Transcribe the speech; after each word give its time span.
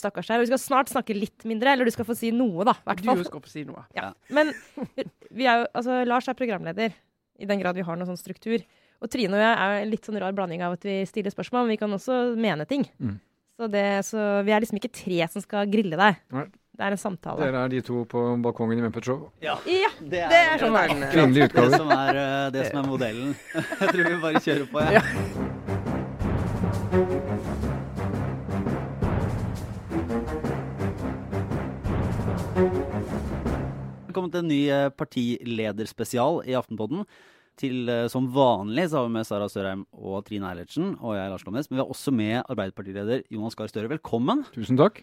stakkars 0.00 0.30
deg. 0.30 0.40
Og 0.40 0.46
vi 0.46 0.50
skal 0.50 0.62
snart 0.62 0.92
snakke 0.92 1.16
litt 1.16 1.46
mindre, 1.48 1.74
eller 1.74 1.88
du 1.88 1.94
skal 1.94 2.08
få 2.08 2.16
si 2.18 2.32
noe, 2.34 2.66
da. 2.68 2.74
hvert 2.88 3.04
fall. 3.06 3.22
Du 3.22 3.28
skal 3.28 3.44
få 3.44 3.52
si 3.52 3.64
noe. 3.68 3.84
Ja. 3.96 4.10
Men 4.34 4.52
vi 5.30 5.46
er 5.46 5.62
jo, 5.62 5.70
altså, 5.70 6.02
Lars 6.08 6.28
er 6.30 6.38
programleder, 6.38 6.96
i 7.40 7.48
den 7.48 7.62
grad 7.62 7.78
vi 7.78 7.86
har 7.86 7.96
noen 7.96 8.10
sånn 8.10 8.20
struktur. 8.20 8.64
Og 9.00 9.08
Trine 9.08 9.32
og 9.36 9.40
jeg 9.40 9.52
er 9.56 9.78
en 9.80 9.90
litt 9.92 10.04
sånn 10.04 10.20
rar 10.20 10.34
blanding 10.36 10.64
av 10.64 10.76
at 10.76 10.84
vi 10.84 11.00
stiller 11.08 11.32
spørsmål, 11.32 11.64
men 11.64 11.76
vi 11.76 11.80
kan 11.80 11.96
også 11.96 12.20
mene 12.36 12.66
ting. 12.68 12.84
Mm. 13.00 13.16
Så, 13.60 13.68
det, 13.72 13.86
så 14.08 14.18
vi 14.44 14.52
er 14.56 14.60
liksom 14.64 14.80
ikke 14.80 14.92
tre 14.92 15.24
som 15.32 15.44
skal 15.44 15.68
grille 15.72 15.96
deg. 16.00 16.20
Nei. 16.36 16.46
Det 16.80 16.86
er 16.86 16.94
en 16.96 17.00
samtale. 17.00 17.44
Dere 17.44 17.64
er 17.66 17.72
de 17.74 17.80
to 17.84 18.06
på 18.08 18.20
balkongen 18.40 18.78
i 18.80 18.84
Muppet 18.86 19.04
Show. 19.04 19.26
Ja, 19.44 19.58
Ja, 19.68 19.90
det 20.00 20.22
det 20.32 20.38
er 20.46 20.62
sånn. 20.62 20.72
Men, 20.72 21.02
eh, 21.04 21.12
Kvinnelig 21.12 21.50
det 21.52 21.66
som 21.74 21.90
er, 21.92 22.20
eh, 22.22 22.50
det 22.54 22.62
som 22.70 22.80
er 22.80 22.88
modellen. 22.88 23.34
Jeg 23.82 23.88
tror 23.92 24.08
vi 24.08 24.16
bare 24.24 24.40
kjører 24.40 24.66
på, 24.72 24.80
jeg. 24.80 24.92
Ja. 26.96 27.29
Velkommen 34.20 34.34
til 34.36 34.44
en 34.44 34.50
ny 34.52 34.64
eh, 34.68 34.90
partilederspesial 35.00 36.42
i 36.44 36.52
Aftenpodden. 36.52 37.06
Til, 37.56 37.88
eh, 37.88 38.02
som 38.12 38.26
vanlig 38.28 38.90
så 38.90 38.98
har 38.98 39.06
vi 39.06 39.14
med 39.14 39.24
Sara 39.24 39.46
Sørheim 39.48 39.86
og 39.96 40.26
Trine 40.26 40.44
Eilertsen 40.50 40.90
og 40.98 41.14
jeg, 41.16 41.30
Lars 41.32 41.44
Glomnes. 41.46 41.70
Men 41.70 41.78
vi 41.78 41.80
har 41.80 41.92
også 41.94 42.12
med 42.12 42.34
Arbeiderpartileder 42.52 43.22
Jonas 43.32 43.56
Gahr 43.56 43.70
Støre. 43.72 43.88
Velkommen. 43.88 44.42
Tusen 44.52 44.76
takk. 44.76 45.00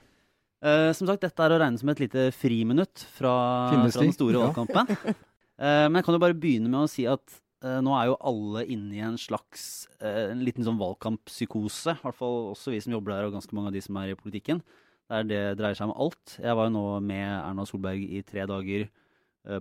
Eh, 0.61 0.91
som 0.93 1.09
sagt, 1.09 1.25
dette 1.25 1.41
er 1.47 1.55
å 1.55 1.57
regne 1.63 1.81
som 1.81 1.89
et 1.89 2.03
lite 2.03 2.27
friminutt 2.37 3.07
fra, 3.15 3.33
fra 3.71 3.79
den 3.87 3.95
store 3.95 4.13
store 4.19 4.37
Ja. 4.37 4.51
valgkampen. 4.51 4.93
Eh, 5.57 5.87
men 5.89 5.95
jeg 5.97 6.05
kan 6.05 6.13
jo 6.13 6.21
bare 6.21 6.35
begynne 6.37 6.69
med 6.69 6.83
å 6.83 6.89
si 6.93 7.07
at 7.09 7.39
eh, 7.65 7.79
nå 7.81 7.89
er 7.97 8.11
jo 8.11 8.17
alle 8.29 8.61
inne 8.69 8.93
i 8.93 8.99
en 9.01 9.15
slags 9.17 9.87
eh, 9.97 10.27
en 10.29 10.43
liten 10.45 10.61
sånn 10.61 10.77
valgkamppsykose. 10.77 11.95
I 11.95 12.03
hvert 12.03 12.19
fall 12.19 12.51
også 12.51 12.69
vi 12.69 12.81
som 12.85 12.93
jobber 12.93 13.15
der, 13.15 13.25
og 13.25 13.33
ganske 13.33 13.57
mange 13.57 13.71
av 13.71 13.73
de 13.73 13.81
som 13.81 13.97
er 13.97 14.11
i 14.11 14.19
politikken. 14.19 14.61
Der 15.09 15.25
det 15.25 15.39
dreier 15.57 15.73
seg 15.73 15.89
om 15.89 15.95
alt. 15.97 16.35
Jeg 16.37 16.53
var 16.53 16.69
jo 16.69 16.75
nå 16.75 16.83
med 17.01 17.25
Erna 17.25 17.65
Solberg 17.65 18.05
i 18.05 18.21
tre 18.21 18.45
dager 18.45 18.85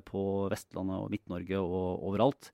på 0.07 0.23
Vestlandet 0.53 0.99
og 1.03 1.11
Midt-Norge 1.13 1.61
og 1.63 2.05
overalt. 2.11 2.51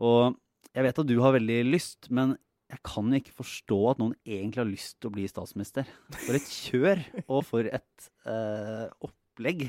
Og 0.00 0.36
jeg 0.76 0.86
vet 0.86 1.00
at 1.02 1.08
du 1.10 1.16
har 1.24 1.34
veldig 1.36 1.58
lyst, 1.70 2.10
men 2.14 2.36
jeg 2.70 2.78
kan 2.86 3.08
jo 3.10 3.18
ikke 3.18 3.34
forstå 3.40 3.78
at 3.90 3.98
noen 4.02 4.12
egentlig 4.22 4.60
har 4.62 4.68
lyst 4.70 4.98
til 5.00 5.10
å 5.10 5.14
bli 5.16 5.24
statsminister. 5.26 5.88
For 6.14 6.38
et 6.38 6.46
kjør, 6.46 7.00
og 7.26 7.40
for 7.48 7.66
et 7.66 8.10
eh, 8.30 8.84
opplegg. 9.02 9.64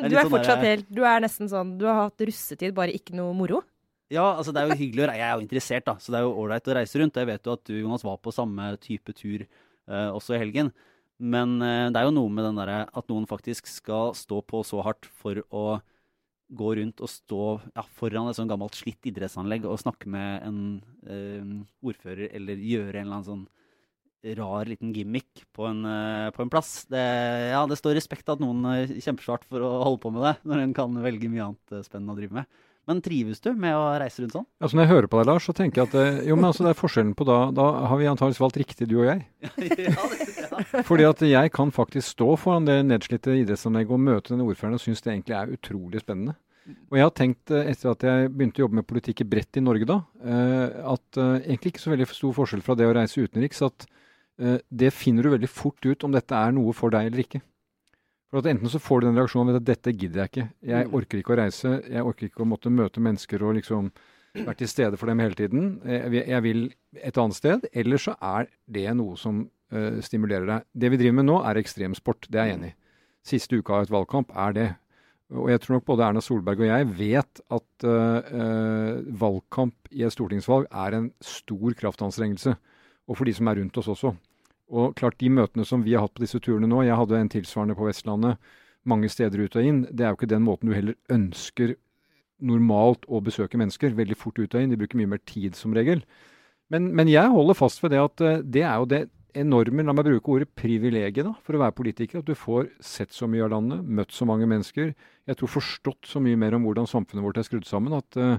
Er 0.00 0.08
Du 0.08 0.16
er 0.16 0.22
sånn 0.24 0.32
fortsatt 0.32 0.62
der- 0.62 0.70
helt 0.70 0.88
Du 0.94 1.02
er 1.04 1.20
nesten 1.20 1.50
sånn 1.52 1.74
Du 1.76 1.84
har 1.88 2.06
hatt 2.06 2.24
russetid, 2.24 2.72
bare 2.76 2.94
ikke 2.96 3.12
noe 3.18 3.34
moro? 3.36 3.60
Ja, 4.08 4.24
altså 4.38 4.52
det 4.54 4.62
er 4.62 4.70
jo 4.70 4.78
hyggelig 4.78 5.02
å 5.02 5.08
reise. 5.10 5.18
Jeg 5.18 5.26
er 5.28 5.34
jo 5.36 5.44
interessert, 5.44 5.84
da, 5.88 5.94
så 5.98 6.12
det 6.14 6.18
er 6.20 6.24
jo 6.28 6.36
ålreit 6.38 6.68
å 6.70 6.74
reise 6.78 7.00
rundt. 7.02 7.16
Jeg 7.18 7.26
vet 7.26 7.48
jo 7.48 7.54
at 7.58 7.64
du, 7.66 7.74
Jonas, 7.82 8.04
var 8.06 8.20
på 8.22 8.32
samme 8.32 8.68
type 8.78 9.12
tur 9.18 9.42
eh, 9.42 10.10
også 10.14 10.36
i 10.36 10.40
helgen. 10.40 10.70
Men 11.18 11.56
eh, 11.64 11.88
det 11.90 11.98
er 12.00 12.06
jo 12.06 12.14
noe 12.14 12.30
med 12.30 12.46
den 12.46 12.60
derre 12.60 12.84
at 12.86 13.08
noen 13.10 13.26
faktisk 13.26 13.66
skal 13.66 14.14
stå 14.14 14.38
på 14.46 14.62
så 14.64 14.78
hardt 14.86 15.08
for 15.18 15.42
å 15.50 15.64
gå 16.46 16.74
rundt 16.78 17.02
og 17.02 17.10
stå 17.10 17.42
ja, 17.74 17.84
foran 17.98 18.30
et 18.30 18.38
sånn 18.38 18.50
gammelt 18.50 18.76
slitt 18.78 19.08
idrettsanlegg 19.08 19.66
og 19.66 19.80
snakke 19.82 20.10
med 20.12 20.46
en 20.46 20.60
uh, 21.08 21.64
ordfører, 21.86 22.30
eller 22.36 22.60
gjøre 22.62 23.00
en 23.00 23.06
eller 23.06 23.18
annen 23.18 23.28
sånn 23.30 23.46
rar 24.36 24.66
liten 24.66 24.90
gimmick 24.94 25.44
på 25.54 25.66
en, 25.68 25.82
uh, 25.86 26.30
på 26.34 26.42
en 26.42 26.50
plass. 26.50 26.86
Det, 26.90 27.02
ja, 27.52 27.64
det 27.68 27.78
står 27.78 27.98
respekt 27.98 28.30
av 28.30 28.38
at 28.38 28.44
noen 28.44 28.62
uh, 28.66 28.94
kjemper 29.02 29.26
så 29.26 29.36
hardt 29.36 29.50
for 29.50 29.66
å 29.66 29.72
holde 29.82 30.02
på 30.06 30.14
med 30.14 30.26
det, 30.28 30.36
når 30.46 30.62
en 30.62 30.78
kan 30.78 31.02
velge 31.02 31.30
mye 31.32 31.50
annet 31.50 31.86
spennende 31.86 32.14
å 32.14 32.20
drive 32.20 32.40
med. 32.40 32.62
Men 32.86 33.02
trives 33.02 33.42
du 33.42 33.50
med 33.58 33.74
å 33.74 33.86
reise 33.98 34.22
rundt 34.22 34.36
sånn? 34.36 34.46
Altså 34.62 34.78
Når 34.78 34.84
jeg 34.84 34.92
hører 34.92 35.08
på 35.10 35.18
deg, 35.18 35.26
Lars, 35.32 35.46
så 35.48 35.54
tenker 35.58 35.82
jeg 35.82 35.90
at 35.90 36.26
jo, 36.28 36.36
men 36.38 36.52
altså 36.52 36.62
det 36.62 36.70
er 36.70 36.78
forskjellen 36.78 37.16
på 37.18 37.26
da 37.26 37.40
Da 37.50 37.64
har 37.90 37.98
vi 37.98 38.06
antakeligvis 38.06 38.44
valgt 38.44 38.60
riktig, 38.62 38.86
du 38.86 39.00
og 39.00 39.08
jeg. 39.08 39.24
ja, 39.42 39.50
det, 40.12 40.35
Fordi 40.88 41.04
at 41.08 41.20
jeg 41.26 41.52
kan 41.52 41.70
faktisk 41.74 42.14
stå 42.16 42.36
foran 42.40 42.66
det 42.68 42.80
nedslitte 42.86 43.34
idrettsanlegget 43.42 43.92
og 43.96 44.00
møte 44.00 44.32
denne 44.34 44.46
ordføreren 44.48 44.78
og 44.78 44.82
synes 44.82 45.02
det 45.04 45.12
egentlig 45.12 45.36
er 45.38 45.54
utrolig 45.56 46.00
spennende. 46.02 46.36
Og 46.90 46.96
jeg 46.98 47.04
har 47.06 47.12
tenkt, 47.14 47.50
eh, 47.54 47.68
etter 47.70 47.92
at 47.92 48.02
jeg 48.02 48.30
begynte 48.34 48.58
å 48.58 48.64
jobbe 48.64 48.74
med 48.80 48.86
politikk 48.90 49.20
i 49.22 49.28
bredt 49.36 49.56
i 49.56 49.62
Norge 49.62 49.86
da, 49.86 50.00
eh, 50.24 50.78
at 50.94 51.20
eh, 51.22 51.36
egentlig 51.46 51.74
ikke 51.74 51.84
så 51.84 51.92
veldig 51.92 52.08
stor 52.10 52.32
forskjell 52.40 52.64
fra 52.66 52.74
det 52.74 52.88
å 52.88 52.94
reise 52.96 53.22
utenriks, 53.22 53.62
at 53.62 53.86
det 54.36 54.90
finner 54.92 55.24
du 55.24 55.30
veldig 55.32 55.48
fort 55.48 55.80
ut 55.88 56.02
om 56.04 56.12
dette 56.12 56.36
er 56.36 56.50
noe 56.52 56.74
for 56.76 56.92
deg 56.92 57.06
eller 57.08 57.22
ikke. 57.22 57.38
For 58.28 58.42
at 58.42 58.48
Enten 58.50 58.68
så 58.68 58.76
får 58.82 59.00
du 59.00 59.06
den 59.06 59.16
reaksjonen 59.16 59.48
ved 59.48 59.56
at 59.62 59.64
dette 59.70 59.94
gidder 59.96 60.26
jeg 60.26 60.28
ikke. 60.28 60.44
Jeg 60.68 60.86
Mm. 60.90 60.92
orker 60.98 61.18
ikke 61.22 61.32
å 61.32 61.38
reise. 61.40 61.70
Jeg 61.88 62.04
orker 62.04 62.26
ikke 62.28 62.42
å 62.44 62.48
måtte 62.50 62.68
møte 62.68 63.00
mennesker 63.00 63.40
og 63.40 63.54
liksom 63.56 63.88
være 64.34 64.56
til 64.58 64.68
stede 64.68 64.98
for 64.98 65.06
dem 65.06 65.18
hele 65.24 65.34
tiden. 65.34 65.80
Jeg 65.86 66.42
vil 66.42 66.74
et 67.00 67.16
annet 67.16 67.34
sted. 67.38 67.64
Eller 67.72 67.96
så 67.96 68.12
er 68.20 68.48
det 68.68 68.94
noe 68.94 69.16
som 69.16 69.48
eh, 69.72 70.00
stimulerer 70.04 70.48
deg. 70.50 70.66
Det 70.72 70.90
vi 70.92 71.00
driver 71.00 71.20
med 71.20 71.28
nå, 71.30 71.38
er 71.46 71.60
ekstremsport. 71.60 72.28
Det 72.30 72.40
er 72.40 72.50
jeg 72.50 72.58
enig 72.58 72.72
i. 72.72 72.76
Siste 73.26 73.58
uka 73.58 73.80
av 73.80 73.86
et 73.86 73.94
valgkamp 73.94 74.34
er 74.38 74.56
det. 74.56 74.68
Og 75.34 75.48
jeg 75.50 75.62
tror 75.62 75.76
nok 75.76 75.86
både 75.88 76.04
Erna 76.06 76.22
Solberg 76.22 76.60
og 76.62 76.68
jeg 76.68 76.86
vet 77.00 77.40
at 77.50 77.86
uh, 77.86 79.00
valgkamp 79.18 79.88
i 79.90 80.04
et 80.06 80.14
stortingsvalg 80.14 80.68
er 80.70 80.94
en 80.94 81.08
stor 81.24 81.74
kraftanstrengelse. 81.80 82.54
Og 83.10 83.18
for 83.18 83.26
de 83.26 83.34
som 83.34 83.50
er 83.50 83.58
rundt 83.58 83.80
oss 83.82 83.90
også. 83.90 84.12
Og 84.70 84.94
klart 84.98 85.18
de 85.18 85.30
møtene 85.30 85.66
som 85.66 85.82
vi 85.82 85.96
har 85.96 86.06
hatt 86.06 86.14
på 86.14 86.22
disse 86.22 86.38
turene 86.42 86.70
nå, 86.70 86.84
jeg 86.86 86.98
hadde 86.98 87.18
en 87.18 87.32
tilsvarende 87.32 87.74
på 87.78 87.88
Vestlandet, 87.88 88.38
mange 88.86 89.10
steder 89.10 89.42
ut 89.42 89.58
og 89.58 89.66
inn, 89.66 89.82
det 89.90 90.06
er 90.06 90.12
jo 90.12 90.18
ikke 90.18 90.30
den 90.30 90.46
måten 90.46 90.70
du 90.70 90.74
heller 90.74 90.94
ønsker 91.10 91.74
normalt 92.38 93.06
å 93.10 93.18
besøke 93.24 93.58
mennesker. 93.58 93.94
Veldig 93.98 94.18
fort 94.18 94.38
ut 94.38 94.54
og 94.54 94.62
inn. 94.62 94.70
De 94.70 94.78
bruker 94.78 94.98
mye 95.00 95.10
mer 95.16 95.22
tid 95.26 95.58
som 95.58 95.74
regel. 95.74 96.04
Men, 96.70 96.92
men 96.94 97.10
jeg 97.10 97.30
holder 97.34 97.58
fast 97.58 97.82
ved 97.82 97.94
det 97.94 98.02
at 98.02 98.26
det 98.46 98.62
er 98.62 98.78
jo 98.78 98.90
det 98.90 99.02
enorme, 99.36 99.84
la 99.84 99.94
meg 99.94 100.06
bruke 100.08 100.32
ordet 100.32 100.48
privilegiet 100.58 101.26
da, 101.26 101.32
for 101.44 101.56
å 101.56 101.62
være 101.62 101.76
politiker. 101.76 102.22
At 102.22 102.28
du 102.28 102.36
får 102.38 102.70
sett 102.84 103.14
så 103.14 103.28
mye 103.30 103.44
av 103.46 103.52
landet, 103.52 103.84
møtt 103.98 104.14
så 104.14 104.26
mange 104.28 104.48
mennesker. 104.50 104.94
Jeg 105.28 105.38
tror 105.40 105.52
forstått 105.52 106.08
så 106.10 106.22
mye 106.22 106.38
mer 106.40 106.56
om 106.56 106.64
hvordan 106.66 106.88
samfunnet 106.90 107.24
vårt 107.24 107.40
er 107.40 107.48
skrudd 107.48 107.68
sammen. 107.68 107.96
at 107.96 108.18
uh, 108.20 108.38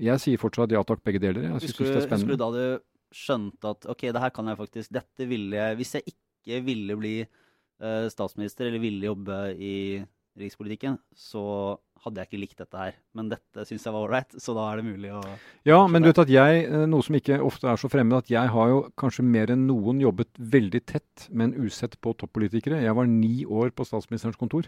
jeg 0.00 0.22
sier 0.22 0.40
fortsatt 0.40 0.72
ja 0.72 0.82
takk, 0.86 1.02
begge 1.04 1.20
deler. 1.22 1.44
Jeg 1.48 1.66
synes 1.66 1.76
Husker, 1.76 1.84
det 1.84 2.00
er 2.00 2.06
spennende. 2.06 2.32
husker 2.32 2.32
du 2.32 2.42
da 2.42 2.50
du 2.56 3.16
skjønte 3.22 3.72
at 3.76 3.88
ok, 3.92 4.06
det 4.08 4.22
her 4.24 4.32
kan 4.32 4.48
jeg 4.48 4.56
faktisk 4.56 4.92
Dette 4.96 5.26
ville 5.28 5.58
jeg 5.58 5.76
Hvis 5.76 5.90
jeg 5.98 6.14
ikke 6.14 6.60
ville 6.64 6.96
bli 6.96 7.16
uh, 7.20 8.06
statsminister 8.08 8.70
eller 8.70 8.80
ville 8.80 9.10
jobbe 9.10 9.38
i 9.60 9.74
rikspolitikken, 10.40 10.96
så 11.12 11.42
hadde 12.02 12.18
jeg 12.22 12.28
ikke 12.30 12.40
likt 12.42 12.58
dette 12.58 12.78
her. 12.78 12.94
Men 13.14 13.28
dette 13.30 13.64
syns 13.68 13.84
jeg 13.86 13.94
var 13.94 14.06
ålreit, 14.08 14.34
så 14.42 14.54
da 14.56 14.64
er 14.72 14.80
det 14.80 14.86
mulig 14.88 15.12
å 15.14 15.20
Ja, 15.68 15.78
men 15.86 16.02
du 16.02 16.08
vet 16.08 16.18
at 16.24 16.32
jeg, 16.32 16.64
eh, 16.66 16.86
noe 16.90 17.02
som 17.06 17.14
ikke 17.18 17.38
ofte 17.42 17.68
er 17.70 17.78
så 17.78 17.90
fremmed, 17.92 18.16
at 18.24 18.30
jeg 18.32 18.50
har 18.54 18.72
jo 18.72 18.80
kanskje 18.98 19.24
mer 19.26 19.52
enn 19.54 19.66
noen 19.68 20.00
jobbet 20.02 20.30
veldig 20.38 20.82
tett, 20.90 21.28
men 21.30 21.54
usett 21.54 21.94
på 22.02 22.14
toppolitikere. 22.18 22.82
Jeg 22.82 22.94
var 22.98 23.06
ni 23.06 23.44
år 23.46 23.70
på 23.70 23.86
statsministerens 23.86 24.40
kontor. 24.40 24.66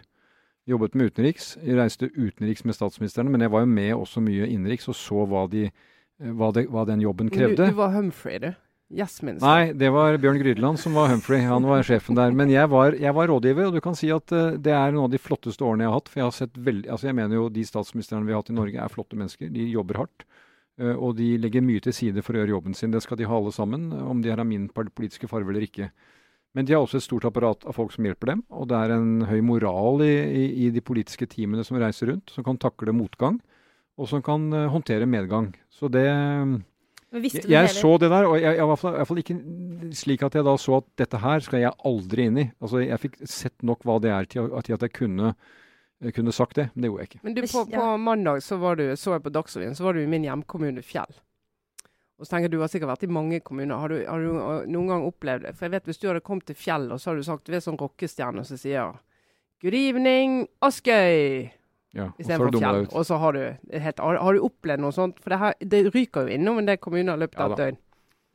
Jobbet 0.65 0.95
med 0.95 1.11
utenriks. 1.11 1.57
Jeg 1.61 1.77
reiste 1.77 2.09
utenriks 2.15 2.63
med 2.65 2.73
statsministrene, 2.73 3.29
men 3.29 3.43
jeg 3.45 3.51
var 3.53 3.65
jo 3.65 3.69
med 3.69 3.91
også 3.93 4.23
mye 4.25 4.47
innenriks 4.49 4.87
og 4.89 4.95
så 4.97 5.25
hva, 5.29 5.43
de, 5.51 5.67
eh, 5.69 6.31
hva, 6.31 6.53
det, 6.55 6.69
hva 6.71 6.85
den 6.87 7.03
jobben 7.03 7.27
Du, 7.29 7.35
krevde. 7.35 7.67
du 7.69 7.77
var 7.77 7.91
Humphrey, 7.93 8.39
du. 8.39 8.53
Yes. 8.93 9.17
Nei, 9.25 9.73
det 9.73 9.89
var 9.89 10.13
Bjørn 10.21 10.37
Grydeland 10.37 10.77
som 10.77 10.93
var 10.93 11.09
Humphrey. 11.09 11.41
Han 11.49 11.65
var 11.65 11.81
sjefen 11.83 12.17
der. 12.17 12.35
Men 12.37 12.51
jeg 12.53 12.69
var, 12.69 12.93
jeg 12.93 13.13
var 13.17 13.31
rådgiver, 13.31 13.71
og 13.71 13.73
du 13.73 13.81
kan 13.81 13.95
si 13.97 14.11
at 14.13 14.29
uh, 14.29 14.53
det 14.61 14.75
er 14.77 14.93
noen 14.93 15.07
av 15.07 15.15
de 15.15 15.19
flotteste 15.21 15.65
årene 15.65 15.87
jeg 15.87 15.89
har 15.89 15.97
hatt. 15.97 16.11
For 16.11 16.21
jeg 16.21 16.27
har 16.27 16.35
sett 16.37 16.59
veldig 16.67 16.91
Altså, 16.93 17.07
jeg 17.09 17.17
mener 17.17 17.39
jo 17.39 17.47
de 17.49 17.63
statsministrene 17.65 18.27
vi 18.27 18.35
har 18.35 18.43
hatt 18.43 18.51
i 18.53 18.57
Norge, 18.57 18.77
er 18.77 18.93
flotte 18.93 19.17
mennesker. 19.17 19.49
De 19.49 19.65
jobber 19.71 20.03
hardt. 20.03 20.27
Uh, 20.77 20.93
og 20.93 21.15
de 21.17 21.31
legger 21.41 21.65
mye 21.65 21.81
til 21.81 21.95
side 21.97 22.21
for 22.21 22.37
å 22.37 22.43
gjøre 22.43 22.53
jobben 22.53 22.77
sin. 22.77 22.93
Det 22.93 23.01
skal 23.01 23.17
de 23.17 23.25
ha 23.25 23.39
alle 23.39 23.55
sammen, 23.55 23.89
om 24.05 24.21
de 24.21 24.29
er 24.29 24.43
av 24.43 24.47
min 24.51 24.69
politiske 24.69 25.31
farge 25.31 25.49
eller 25.49 25.65
ikke. 25.65 25.89
Men 26.55 26.69
de 26.69 26.77
har 26.77 26.85
også 26.85 27.01
et 27.01 27.07
stort 27.07 27.25
apparat 27.27 27.65
av 27.65 27.75
folk 27.75 27.91
som 27.91 28.05
hjelper 28.05 28.35
dem. 28.35 28.45
Og 28.53 28.69
det 28.69 28.77
er 28.77 28.93
en 28.99 29.25
høy 29.25 29.41
moral 29.43 30.05
i, 30.05 30.13
i, 30.13 30.45
i 30.67 30.69
de 30.71 30.85
politiske 30.85 31.25
teamene 31.33 31.65
som 31.65 31.81
reiser 31.81 32.13
rundt, 32.13 32.29
som 32.31 32.45
kan 32.45 32.61
takle 32.61 32.93
motgang. 32.93 33.41
Og 33.97 34.13
som 34.13 34.21
kan 34.21 34.45
uh, 34.53 34.69
håndtere 34.69 35.09
medgang. 35.09 35.55
Så 35.73 35.89
det 35.89 36.05
jeg, 37.23 37.43
du 37.45 37.49
jeg 37.53 37.69
så 37.69 37.91
det 37.99 38.09
der, 38.11 38.25
og 38.27 38.35
jeg, 38.39 38.55
jeg 38.57 38.67
var 38.67 38.75
i 38.75 38.95
hvert 38.97 39.07
fall- 39.07 39.21
ikke 39.21 39.35
slik 39.95 40.23
at 40.23 40.33
jeg 40.35 40.43
da 40.45 40.55
så 40.57 40.77
at 40.77 40.87
dette 40.97 41.17
her 41.21 41.39
skal 41.39 41.59
jeg 41.61 41.73
aldri 41.85 42.25
inn 42.29 42.37
i. 42.37 42.51
Altså, 42.61 42.81
Jeg 42.85 42.99
fikk 42.99 43.15
sett 43.27 43.63
nok 43.63 43.83
hva 43.83 43.99
det 44.01 44.11
er 44.11 44.25
til, 44.25 44.49
at- 44.49 44.71
at 44.73 44.81
jeg 44.81 44.93
kunne, 44.93 45.35
kunne 46.13 46.31
sagt 46.31 46.55
det, 46.55 46.69
men 46.75 46.81
det 46.81 46.89
gjorde 46.91 47.01
jeg 47.05 47.09
ikke. 47.09 47.23
Men 47.23 47.33
du, 47.33 47.41
på, 47.41 47.65
på 47.71 47.97
mandag 47.97 48.41
så, 48.43 48.57
var 48.59 48.75
du, 48.75 48.83
så 48.95 49.11
jeg 49.15 49.23
på 49.23 49.29
Dagsrevyen, 49.31 49.75
så 49.75 49.83
var 49.83 49.93
du 49.93 50.01
i 50.01 50.05
min 50.07 50.23
hjemkommune 50.23 50.83
Fjell. 50.83 51.15
Og 52.17 52.25
så 52.25 52.29
tenker 52.31 52.47
jeg 52.47 52.51
Du 52.51 52.59
har 52.61 52.67
sikkert 52.71 52.89
vært 52.93 53.03
i 53.03 53.11
mange 53.11 53.39
kommuner. 53.41 53.75
Har 53.77 53.89
du, 53.89 53.97
har 54.07 54.19
du 54.19 54.29
uh, 54.39 54.65
noen 54.71 54.87
gang 54.87 55.03
opplevd 55.03 55.41
det? 55.43 55.55
For 55.57 55.65
jeg 55.65 55.71
vet 55.71 55.85
Hvis 55.85 55.97
du 55.99 56.07
hadde 56.07 56.21
kommet 56.23 56.45
til 56.47 56.55
Fjell 56.55 56.91
og 56.91 56.99
så 56.99 57.09
hadde 57.11 57.19
du 57.19 57.27
sagt 57.27 57.45
Du 57.49 57.51
er 57.53 57.59
sånn 57.59 57.75
rockestjerne 57.79 58.45
som 58.47 58.57
sier 58.57 58.93
Good 59.61 59.73
evening, 59.73 60.47
Askøy! 60.63 61.49
Ja, 61.95 62.09
Istedenfor 62.19 62.59
Fjell. 62.59 62.85
Og 62.91 63.07
så 63.07 63.17
har 63.21 63.37
du 63.37 63.41
helt, 63.71 63.99
har, 64.03 64.19
har 64.19 64.35
du 64.35 64.45
opplevd 64.49 64.83
noe 64.83 64.95
sånt? 64.95 65.19
For 65.23 65.31
det, 65.31 65.39
her, 65.41 65.57
det 65.63 65.81
ryker 65.93 66.27
jo 66.27 66.37
innom 66.37 66.59
en 66.59 66.67
del 66.67 66.79
kommuner 66.81 67.15
i 67.15 67.23
løpet 67.23 67.39
av 67.39 67.55
et 67.55 67.59
ja, 67.59 67.65
døgn. 67.65 67.81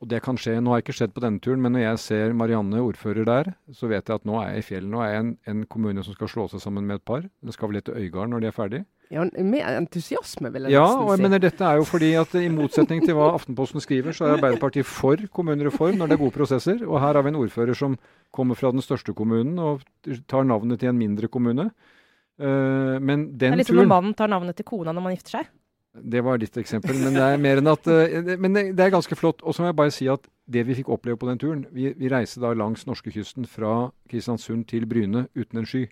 Og 0.01 0.09
det 0.09 0.17
kan 0.25 0.37
skje. 0.41 0.55
Nå 0.57 0.71
har 0.73 0.79
jeg 0.79 0.87
ikke 0.87 0.95
skjedd 0.97 1.11
på 1.13 1.21
denne 1.21 1.41
turen, 1.45 1.61
men 1.61 1.75
når 1.75 1.83
jeg 1.83 1.99
ser 2.01 2.31
Marianne 2.33 2.79
ordfører 2.81 3.27
der, 3.27 3.51
så 3.77 3.85
vet 3.91 4.09
jeg 4.09 4.17
at 4.17 4.25
nå 4.25 4.39
er 4.41 4.55
jeg 4.55 4.63
i 4.63 4.65
fjellet. 4.65 4.89
Nå 4.89 5.03
er 5.05 5.11
jeg 5.11 5.21
en, 5.21 5.29
en 5.53 5.61
kommune 5.69 6.05
som 6.07 6.17
skal 6.17 6.31
slå 6.31 6.47
seg 6.49 6.63
sammen 6.63 6.87
med 6.89 6.97
et 6.97 7.05
par. 7.05 7.21
Det 7.21 7.53
skal 7.53 7.69
vel 7.69 7.77
hete 7.77 7.93
Øygarden 7.93 8.33
når 8.33 8.41
de 8.41 8.49
er 8.49 8.57
ferdig. 8.57 8.81
Ja, 9.11 9.27
Med 9.27 9.61
entusiasme, 9.67 10.49
vil 10.55 10.65
jeg 10.65 10.73
Ja, 10.73 10.85
nesten 10.87 11.03
og 11.03 11.09
jeg 11.11 11.23
mener 11.27 11.41
dette 11.43 11.67
er 11.67 11.77
jo 11.81 11.85
fordi 11.85 12.13
at 12.15 12.33
i 12.39 12.47
motsetning 12.49 13.03
til 13.03 13.17
hva 13.17 13.33
Aftenposten 13.35 13.83
skriver, 13.83 14.15
så 14.15 14.25
er 14.25 14.37
Arbeiderpartiet 14.37 14.87
for 14.87 15.21
kommunereform 15.35 15.99
når 15.99 16.09
det 16.09 16.15
er 16.15 16.23
gode 16.23 16.37
prosesser. 16.39 16.81
Og 16.87 16.97
her 17.03 17.19
har 17.19 17.25
vi 17.27 17.33
en 17.35 17.41
ordfører 17.43 17.77
som 17.77 17.99
kommer 18.33 18.57
fra 18.57 18.71
den 18.71 18.81
største 18.81 19.13
kommunen 19.13 19.59
og 19.59 19.83
tar 20.31 20.47
navnet 20.47 20.79
til 20.81 20.89
en 20.89 20.97
mindre 20.97 21.29
kommune. 21.29 21.69
Eh, 22.41 22.99
men 22.99 23.25
Det 23.37 23.49
er 23.49 23.59
litt 23.59 23.69
som 23.69 23.77
når 23.77 23.89
mannen 23.91 24.13
tar 24.17 24.31
navnet 24.31 24.57
til 24.57 24.65
kona 24.67 24.93
når 24.95 25.05
man 25.05 25.15
gifter 25.15 25.39
seg. 25.39 25.51
Det 25.91 26.21
var 26.23 26.39
ditt 26.39 26.55
eksempel, 26.55 26.95
men 27.03 27.17
det 27.17 27.23
er 27.25 27.39
mer 27.41 27.59
enn 27.59 27.67
at 27.67 27.87
uh, 27.91 28.37
Men 28.39 28.53
det 28.55 28.61
det 28.79 28.85
er 28.85 28.93
ganske 28.93 29.15
flott. 29.19 29.41
Og 29.43 29.53
så 29.53 29.61
må 29.61 29.71
jeg 29.71 29.75
bare 29.75 29.91
si 29.91 30.07
at 30.07 30.23
det 30.47 30.63
vi 30.67 30.77
fikk 30.77 30.91
oppleve 30.91 31.19
på 31.19 31.27
den 31.27 31.39
turen 31.39 31.65
Vi, 31.75 31.89
vi 31.99 32.11
reiste 32.11 32.39
da 32.39 32.53
langs 32.55 32.85
norskekysten 32.87 33.43
fra 33.43 33.91
Kristiansund 34.09 34.69
til 34.71 34.87
Bryne 34.87 35.27
uten 35.35 35.59
en 35.59 35.67
sky. 35.67 35.89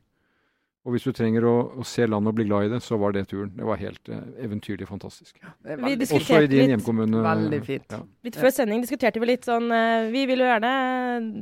Og 0.87 0.93
hvis 0.95 1.03
du 1.03 1.11
trenger 1.11 1.43
å, 1.43 1.53
å 1.75 1.83
se 1.83 2.05
landet 2.07 2.31
og 2.31 2.37
bli 2.37 2.45
glad 2.47 2.69
i 2.69 2.69
det, 2.71 2.77
så 2.81 2.95
var 2.99 3.11
det 3.11 3.25
turen. 3.27 3.49
Det 3.51 3.65
var 3.67 3.79
helt 3.81 4.09
eh, 4.15 4.21
eventyrlig 4.45 4.85
fantastisk. 4.87 5.35
Er 5.67 5.75
Vi 5.81 5.97
Også 6.07 6.37
i 6.39 6.47
din 6.47 6.61
litt- 6.63 6.71
hjemkommune. 6.71 7.19
Veldig 7.25 7.59
fint. 7.67 7.91
Ja. 7.91 7.99
Litt 8.23 8.37
før 8.39 8.53
sending 8.55 8.85
diskuterte 8.85 9.19
vi 9.19 9.27
litt 9.27 9.47
sånn 9.47 9.67
eh, 9.75 10.07
Vi 10.13 10.23
vil 10.29 10.39
jo 10.39 10.47
gjerne 10.47 10.71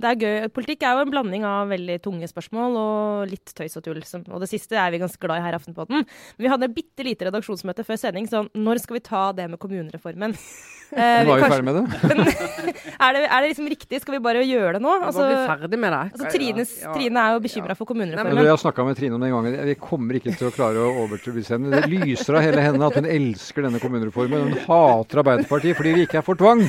Det 0.02 0.10
er 0.10 0.24
gøy. 0.24 0.50
Politikk 0.56 0.88
er 0.88 0.98
jo 0.98 1.06
en 1.06 1.14
blanding 1.14 1.46
av 1.46 1.70
veldig 1.70 2.00
tunge 2.08 2.30
spørsmål 2.32 2.80
og 2.82 3.30
litt 3.30 3.54
tøys 3.54 3.78
og 3.78 3.86
tull. 3.86 4.02
Som, 4.10 4.26
og 4.32 4.42
det 4.42 4.50
siste 4.50 4.74
er 4.74 4.90
vi 4.96 5.04
ganske 5.06 5.22
glad 5.22 5.38
i 5.38 5.46
her 5.46 5.54
i 5.54 5.60
Aftenpåten. 5.62 6.02
Men 6.02 6.48
vi 6.48 6.52
hadde 6.56 6.72
et 6.72 6.78
bitte 6.80 7.06
lite 7.06 7.30
redaksjonsmøte 7.30 7.86
før 7.86 8.02
sending 8.02 8.26
sånn 8.32 8.50
Når 8.58 8.82
skal 8.88 8.98
vi 8.98 9.06
ta 9.06 9.28
det 9.38 9.52
med 9.54 9.62
kommunereformen? 9.62 10.34
Eh, 10.88 11.26
Nå 11.28 11.34
var 11.34 11.36
vi 11.36 11.44
kanskje- 11.44 11.52
ferdig 11.52 11.66
med 11.68 11.76
det. 11.76 12.76
er, 13.04 13.10
det, 13.18 13.24
er 13.28 13.42
det 13.44 13.48
liksom 13.52 13.66
riktig? 13.68 14.00
Skal 14.00 14.16
vi 14.16 14.20
bare 14.24 14.44
gjøre 14.48 14.78
det 14.78 14.82
nå? 14.86 14.94
Altså, 15.04 15.26
vi 15.28 15.34
ferdig 15.50 15.80
med 15.84 15.92
det? 15.92 16.00
altså 16.16 16.30
Trine, 16.32 16.64
Ja, 16.64 16.94
Trine 16.96 17.24
er 17.26 17.34
jo 17.36 17.42
bekymra 17.44 17.76
for 17.76 17.90
kommunereformen. 17.90 18.32
kommunereformen. 18.32 18.38
men, 18.40 18.48
jeg 18.48 18.78
har 18.78 18.88
med 18.88 19.00
Trine 19.02 19.18
om 19.20 19.27
den 19.28 19.36
gangen. 19.36 19.58
Vi 19.68 19.76
kommer 19.82 20.18
ikke 20.18 20.34
til 20.38 20.50
å 20.50 20.54
klare 20.56 20.84
å 20.84 21.04
overbevise 21.04 21.56
henne. 21.56 21.72
Det 21.76 21.92
lyser 21.92 22.40
av 22.40 22.46
hele 22.46 22.64
henne 22.64 22.88
at 22.88 22.98
hun 23.00 23.10
elsker 23.10 23.68
denne 23.68 23.82
kommunereformen. 23.84 24.48
Hun 24.48 24.64
hater 24.66 25.22
Arbeiderpartiet 25.24 25.78
fordi 25.78 25.94
vi 25.98 26.08
ikke 26.08 26.22
er 26.22 26.26
for 26.26 26.40
tvang. 26.40 26.64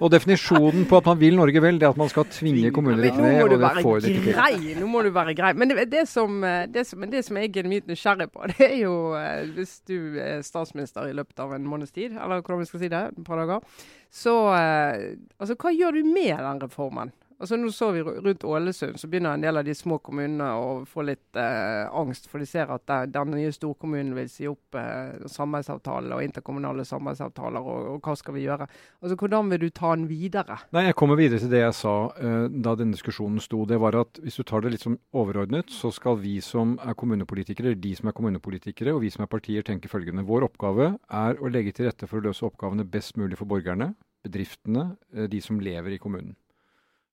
Og 0.00 0.10
definisjonen 0.12 0.86
på 0.88 0.98
at 1.00 1.08
man 1.10 1.18
vil 1.20 1.36
Norge 1.38 1.62
vel, 1.62 1.78
det 1.80 1.88
er 1.88 1.94
at 1.94 2.00
man 2.00 2.10
skal 2.12 2.26
tvinge 2.32 2.72
kommuner 2.74 3.04
i 3.04 3.12
kne, 3.14 3.32
og 3.44 3.52
det 3.52 3.72
får 3.84 4.04
de 4.04 4.14
ikke 4.18 4.36
til. 4.36 4.68
Nå 4.80 4.88
må 4.90 5.02
du 5.04 5.10
være 5.14 5.34
grei. 5.36 5.52
Men 5.58 5.72
det, 5.72 5.88
det, 5.92 6.06
som, 6.10 6.38
eh, 6.46 6.64
det, 6.70 6.86
som, 6.88 7.04
det 7.10 7.24
som 7.26 7.38
jeg 7.40 7.50
er 7.50 7.56
genuint 7.58 7.90
nysgjerrig 7.90 8.30
på, 8.32 8.46
det 8.54 8.70
er 8.70 8.78
jo 8.82 8.94
eh, 9.18 9.44
hvis 9.56 9.76
du 9.88 9.98
er 10.22 10.44
statsminister 10.46 11.10
i 11.10 11.16
løpet 11.16 11.44
av 11.44 11.54
en 11.56 11.68
måneds 11.68 11.94
tid, 11.94 12.16
eller 12.16 12.42
hvordan 12.42 12.64
vi 12.64 12.70
skal 12.70 12.84
si 12.84 12.92
det, 12.92 13.02
et 13.12 13.26
par 13.26 13.42
dager, 13.42 13.84
så 14.14 14.38
eh, 14.54 15.04
Altså, 15.38 15.56
hva 15.60 15.72
gjør 15.74 15.98
du 15.98 16.08
med 16.08 16.32
den 16.38 16.60
reformen? 16.62 17.10
Altså 17.44 17.58
Nå 17.60 17.68
så 17.76 17.90
vi 17.92 18.00
rundt 18.00 18.44
Ålesund, 18.48 18.96
så 18.96 19.08
begynner 19.10 19.34
en 19.36 19.42
del 19.44 19.60
av 19.60 19.66
de 19.66 19.74
små 19.76 19.98
kommunene 20.00 20.46
å 20.56 20.68
få 20.88 21.02
litt 21.04 21.36
eh, 21.36 21.84
angst, 21.92 22.24
for 22.32 22.40
de 22.40 22.46
ser 22.48 22.70
at 22.72 22.88
den 23.12 23.34
nye 23.36 23.50
storkommunen 23.52 24.14
vil 24.16 24.30
si 24.32 24.46
opp 24.48 24.78
eh, 24.80 25.26
samarbeidsavtaler 25.28 26.14
og 26.16 26.24
interkommunale 26.24 26.86
samarbeidsavtaler, 26.88 27.60
og, 27.60 27.90
og 27.90 28.06
hva 28.08 28.14
skal 28.16 28.36
vi 28.38 28.46
gjøre? 28.46 28.68
Altså 29.04 29.18
Hvordan 29.20 29.50
vil 29.52 29.60
du 29.60 29.68
ta 29.76 29.90
den 29.92 30.06
videre? 30.08 30.56
Nei, 30.72 30.86
Jeg 30.86 30.96
kommer 30.96 31.20
videre 31.20 31.42
til 31.42 31.52
det 31.52 31.60
jeg 31.60 31.74
sa 31.76 31.92
eh, 32.16 32.46
da 32.64 32.72
denne 32.80 32.96
diskusjonen 32.96 33.44
sto. 33.44 33.66
Det 33.68 33.76
var 33.82 33.98
at 34.00 34.22
hvis 34.24 34.40
du 34.40 34.44
tar 34.48 34.64
det 34.64 34.72
litt 34.72 34.86
som 34.86 34.96
overordnet, 35.12 35.68
så 35.68 35.92
skal 35.92 36.16
vi 36.22 36.38
som 36.44 36.78
er 36.80 36.96
kommunepolitikere, 36.96 37.74
de 37.76 37.92
som 37.98 38.08
er 38.08 38.16
kommunepolitikere, 38.16 38.94
og 38.96 39.02
vi 39.04 39.12
som 39.12 39.26
er 39.26 39.32
partier, 39.34 39.66
tenke 39.68 39.92
følgende. 39.92 40.24
Vår 40.24 40.48
oppgave 40.48 40.94
er 41.12 41.36
å 41.36 41.52
legge 41.52 41.76
til 41.76 41.90
rette 41.90 42.08
for 42.08 42.22
å 42.22 42.30
løse 42.30 42.48
oppgavene 42.48 42.88
best 42.88 43.20
mulig 43.20 43.36
for 43.36 43.52
borgerne, 43.52 43.92
bedriftene, 44.24 44.94
eh, 45.12 45.28
de 45.28 45.44
som 45.44 45.60
lever 45.60 45.98
i 45.98 46.00
kommunen. 46.00 46.32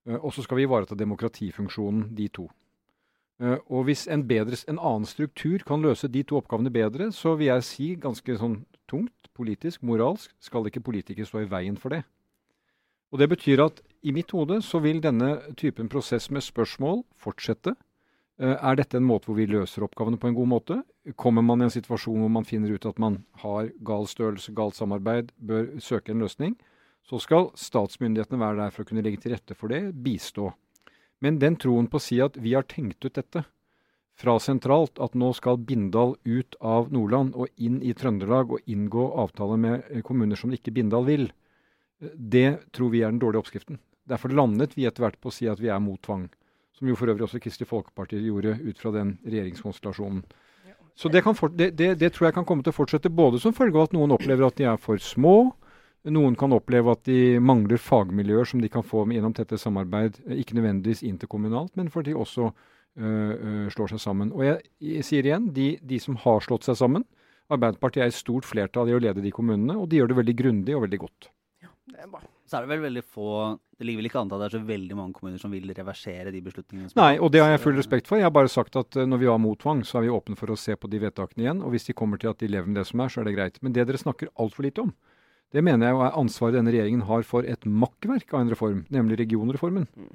Eh, 0.07 0.17
Og 0.17 0.33
så 0.33 0.43
skal 0.43 0.57
vi 0.57 0.63
ivareta 0.63 0.95
demokratifunksjonen, 0.95 2.15
de 2.15 2.27
to. 2.27 2.49
Eh, 3.39 3.57
Og 3.69 3.85
hvis 3.85 4.07
en, 4.07 4.27
bedre, 4.27 4.57
en 4.67 4.79
annen 4.79 5.05
struktur 5.05 5.59
kan 5.65 5.81
løse 5.81 6.07
de 6.07 6.23
to 6.23 6.37
oppgavene 6.37 6.71
bedre, 6.71 7.11
så 7.11 7.35
vil 7.37 7.47
jeg 7.47 7.63
si 7.63 7.95
ganske 7.95 8.37
sånn 8.37 8.65
tungt, 8.87 9.29
politisk, 9.33 9.81
moralsk, 9.81 10.31
skal 10.39 10.65
ikke 10.67 10.83
politikere 10.83 11.25
stå 11.25 11.41
i 11.41 11.49
veien 11.49 11.77
for 11.77 11.89
det. 11.89 12.03
Og 13.11 13.19
Det 13.19 13.29
betyr 13.29 13.65
at 13.65 13.81
i 14.03 14.11
mitt 14.11 14.31
hode 14.31 14.61
så 14.61 14.81
vil 14.81 15.01
denne 15.01 15.53
typen 15.55 15.89
prosess 15.89 16.29
med 16.31 16.41
spørsmål 16.41 17.03
fortsette. 17.17 17.75
Eh, 18.39 18.57
Er 18.61 18.75
dette 18.75 18.97
en 18.97 19.03
måte 19.03 19.25
hvor 19.25 19.35
vi 19.35 19.45
løser 19.45 19.83
oppgavene 19.83 20.17
på 20.17 20.27
en 20.27 20.35
god 20.35 20.47
måte? 20.47 20.83
Kommer 21.15 21.41
man 21.41 21.61
i 21.61 21.63
en 21.65 21.69
situasjon 21.69 22.19
hvor 22.19 22.29
man 22.29 22.45
finner 22.45 22.71
ut 22.73 22.85
at 22.85 22.99
man 22.99 23.25
har 23.37 23.69
gal 23.83 24.07
størrelse, 24.07 24.53
galt 24.53 24.75
samarbeid, 24.75 25.31
bør 25.39 25.79
søke 25.79 26.11
en 26.11 26.19
løsning, 26.19 26.55
så 27.07 27.19
skal 27.19 27.49
statsmyndighetene 27.57 28.39
være 28.41 28.59
der 28.63 28.75
for 28.75 28.83
å 28.83 28.89
kunne 28.89 29.03
legge 29.05 29.23
til 29.23 29.35
rette 29.35 29.57
for 29.57 29.73
det, 29.73 29.83
bistå. 30.03 30.51
Men 31.21 31.39
den 31.41 31.57
troen 31.61 31.89
på 31.89 31.99
å 31.99 32.03
si 32.03 32.19
at 32.23 32.37
vi 32.41 32.55
har 32.55 32.67
tenkt 32.69 33.05
ut 33.05 33.17
dette 33.17 33.43
fra 34.21 34.37
sentralt, 34.41 34.99
at 35.01 35.15
nå 35.17 35.31
skal 35.33 35.59
Bindal 35.65 36.15
ut 36.25 36.57
av 36.61 36.91
Nordland 36.93 37.33
og 37.35 37.49
inn 37.57 37.79
i 37.81 37.93
Trøndelag 37.97 38.53
og 38.53 38.69
inngå 38.69 39.07
avtale 39.23 39.57
med 39.57 39.87
eh, 39.89 40.03
kommuner 40.05 40.37
som 40.37 40.53
ikke 40.53 40.73
Bindal 40.75 41.07
vil, 41.07 41.29
det 42.01 42.71
tror 42.75 42.91
vi 42.93 43.01
er 43.01 43.13
den 43.13 43.21
dårlige 43.21 43.45
oppskriften. 43.45 43.79
Derfor 44.09 44.33
landet 44.33 44.75
vi 44.77 44.87
etter 44.89 45.05
hvert 45.05 45.19
på 45.21 45.29
å 45.29 45.35
si 45.35 45.47
at 45.49 45.61
vi 45.61 45.69
er 45.69 45.81
mot 45.81 46.01
tvang. 46.01 46.27
Som 46.77 46.89
jo 46.89 46.97
for 46.97 47.11
øvrig 47.11 47.27
også 47.27 47.41
Kristelig 47.41 47.69
Folkeparti 47.69 48.17
gjorde 48.25 48.55
ut 48.61 48.79
fra 48.81 48.93
den 48.95 49.15
regjeringskonstellasjonen. 49.21 50.23
Så 50.97 51.09
det, 51.09 51.21
det, 51.55 51.69
det, 51.77 51.89
det 52.01 52.09
tror 52.13 52.27
jeg 52.27 52.35
kan 52.35 52.45
komme 52.45 52.65
til 52.65 52.73
å 52.73 52.77
fortsette 52.77 53.09
både 53.13 53.39
som 53.39 53.53
følge 53.55 53.77
av 53.77 53.89
at 53.89 53.93
noen 53.95 54.11
opplever 54.13 54.47
at 54.47 54.57
de 54.57 54.67
er 54.67 54.81
for 54.81 55.01
små, 55.01 55.53
noen 56.09 56.35
kan 56.39 56.53
oppleve 56.55 56.95
at 56.95 57.05
de 57.05 57.37
mangler 57.43 57.77
fagmiljøer 57.81 58.47
som 58.49 58.61
de 58.63 58.69
kan 58.71 58.85
få 58.85 59.05
med 59.05 59.19
gjennom 59.19 59.35
tette 59.37 59.59
samarbeid, 59.61 60.21
eh, 60.25 60.39
ikke 60.41 60.57
nødvendigvis 60.57 61.03
interkommunalt, 61.05 61.75
men 61.77 61.91
fordi 61.93 62.15
de 62.15 62.21
også 62.23 62.49
øh, 62.97 63.67
slår 63.73 63.93
seg 63.93 64.01
sammen. 64.03 64.31
Og 64.33 64.45
jeg, 64.47 64.61
jeg 64.81 65.07
sier 65.07 65.29
igjen, 65.29 65.51
de, 65.55 65.73
de 65.81 65.99
som 66.01 66.17
har 66.23 66.41
slått 66.45 66.65
seg 66.67 66.79
sammen, 66.79 67.05
Arbeiderpartiet 67.51 68.05
er 68.05 68.11
i 68.11 68.15
stort 68.15 68.47
flertall 68.47 68.89
i 68.89 68.95
å 68.95 69.01
lede 69.01 69.23
de 69.23 69.31
kommunene, 69.35 69.75
og 69.75 69.89
de 69.91 69.99
gjør 69.99 70.11
det 70.11 70.19
veldig 70.21 70.35
grundig 70.39 70.75
og 70.77 70.85
veldig 70.85 70.99
godt. 71.01 71.27
Det 71.91 71.99
er 71.99 72.07
bra. 72.07 72.21
Så 72.47 72.57
er 72.57 72.65
det 72.65 72.71
vel 72.73 72.81
veldig 72.83 73.01
få 73.07 73.27
Det 73.79 73.85
ligger 73.87 74.01
vel 74.01 74.07
ikke 74.09 74.19
an 74.19 74.29
til 74.29 74.35
at 74.35 74.41
det 74.41 74.47
er 74.49 74.53
så 74.57 74.67
veldig 74.67 74.95
mange 74.97 75.15
kommuner 75.15 75.39
som 75.41 75.53
vil 75.55 75.71
reversere 75.73 76.31
de 76.35 76.41
beslutningene. 76.45 76.91
som 76.91 76.99
Nei, 76.99 77.15
og 77.17 77.31
det 77.33 77.41
har 77.41 77.49
jeg 77.49 77.61
full 77.63 77.79
respekt 77.79 78.09
for. 78.09 78.19
Jeg 78.19 78.27
har 78.27 78.33
bare 78.35 78.51
sagt 78.51 78.75
at 78.77 78.93
når 78.93 79.21
vi 79.23 79.29
har 79.31 79.39
mot 79.41 79.57
tvang, 79.57 79.81
så 79.87 79.97
er 79.97 80.05
vi 80.05 80.11
åpne 80.13 80.37
for 80.37 80.53
å 80.53 80.57
se 80.59 80.75
på 80.77 80.89
de 80.91 80.99
vedtakene 81.01 81.47
igjen. 81.47 81.63
Og 81.65 81.73
hvis 81.73 81.87
de 81.89 81.95
kommer 81.97 82.21
til 82.21 82.29
at 82.29 82.43
de 82.43 82.51
lever 82.51 82.69
med 82.69 82.77
det 82.77 82.85
som 82.91 83.01
er, 83.01 83.09
så 83.09 83.23
er 83.23 83.27
det 83.29 83.33
greit. 83.39 83.57
Men 83.65 83.73
det 83.73 83.87
dere 83.89 84.03
snakker 84.03 84.29
altfor 84.37 84.67
lite 84.67 84.85
om, 84.85 84.93
det 85.51 85.63
mener 85.63 85.87
jeg 85.89 85.99
er 86.07 86.17
ansvaret 86.19 86.53
denne 86.55 86.71
regjeringen 86.71 87.01
har 87.07 87.23
for 87.27 87.43
et 87.43 87.65
makkverk 87.65 88.33
av 88.33 88.41
en 88.41 88.49
reform, 88.53 88.85
nemlig 88.89 89.17
regionreformen. 89.19 89.87
Mm. 89.97 90.11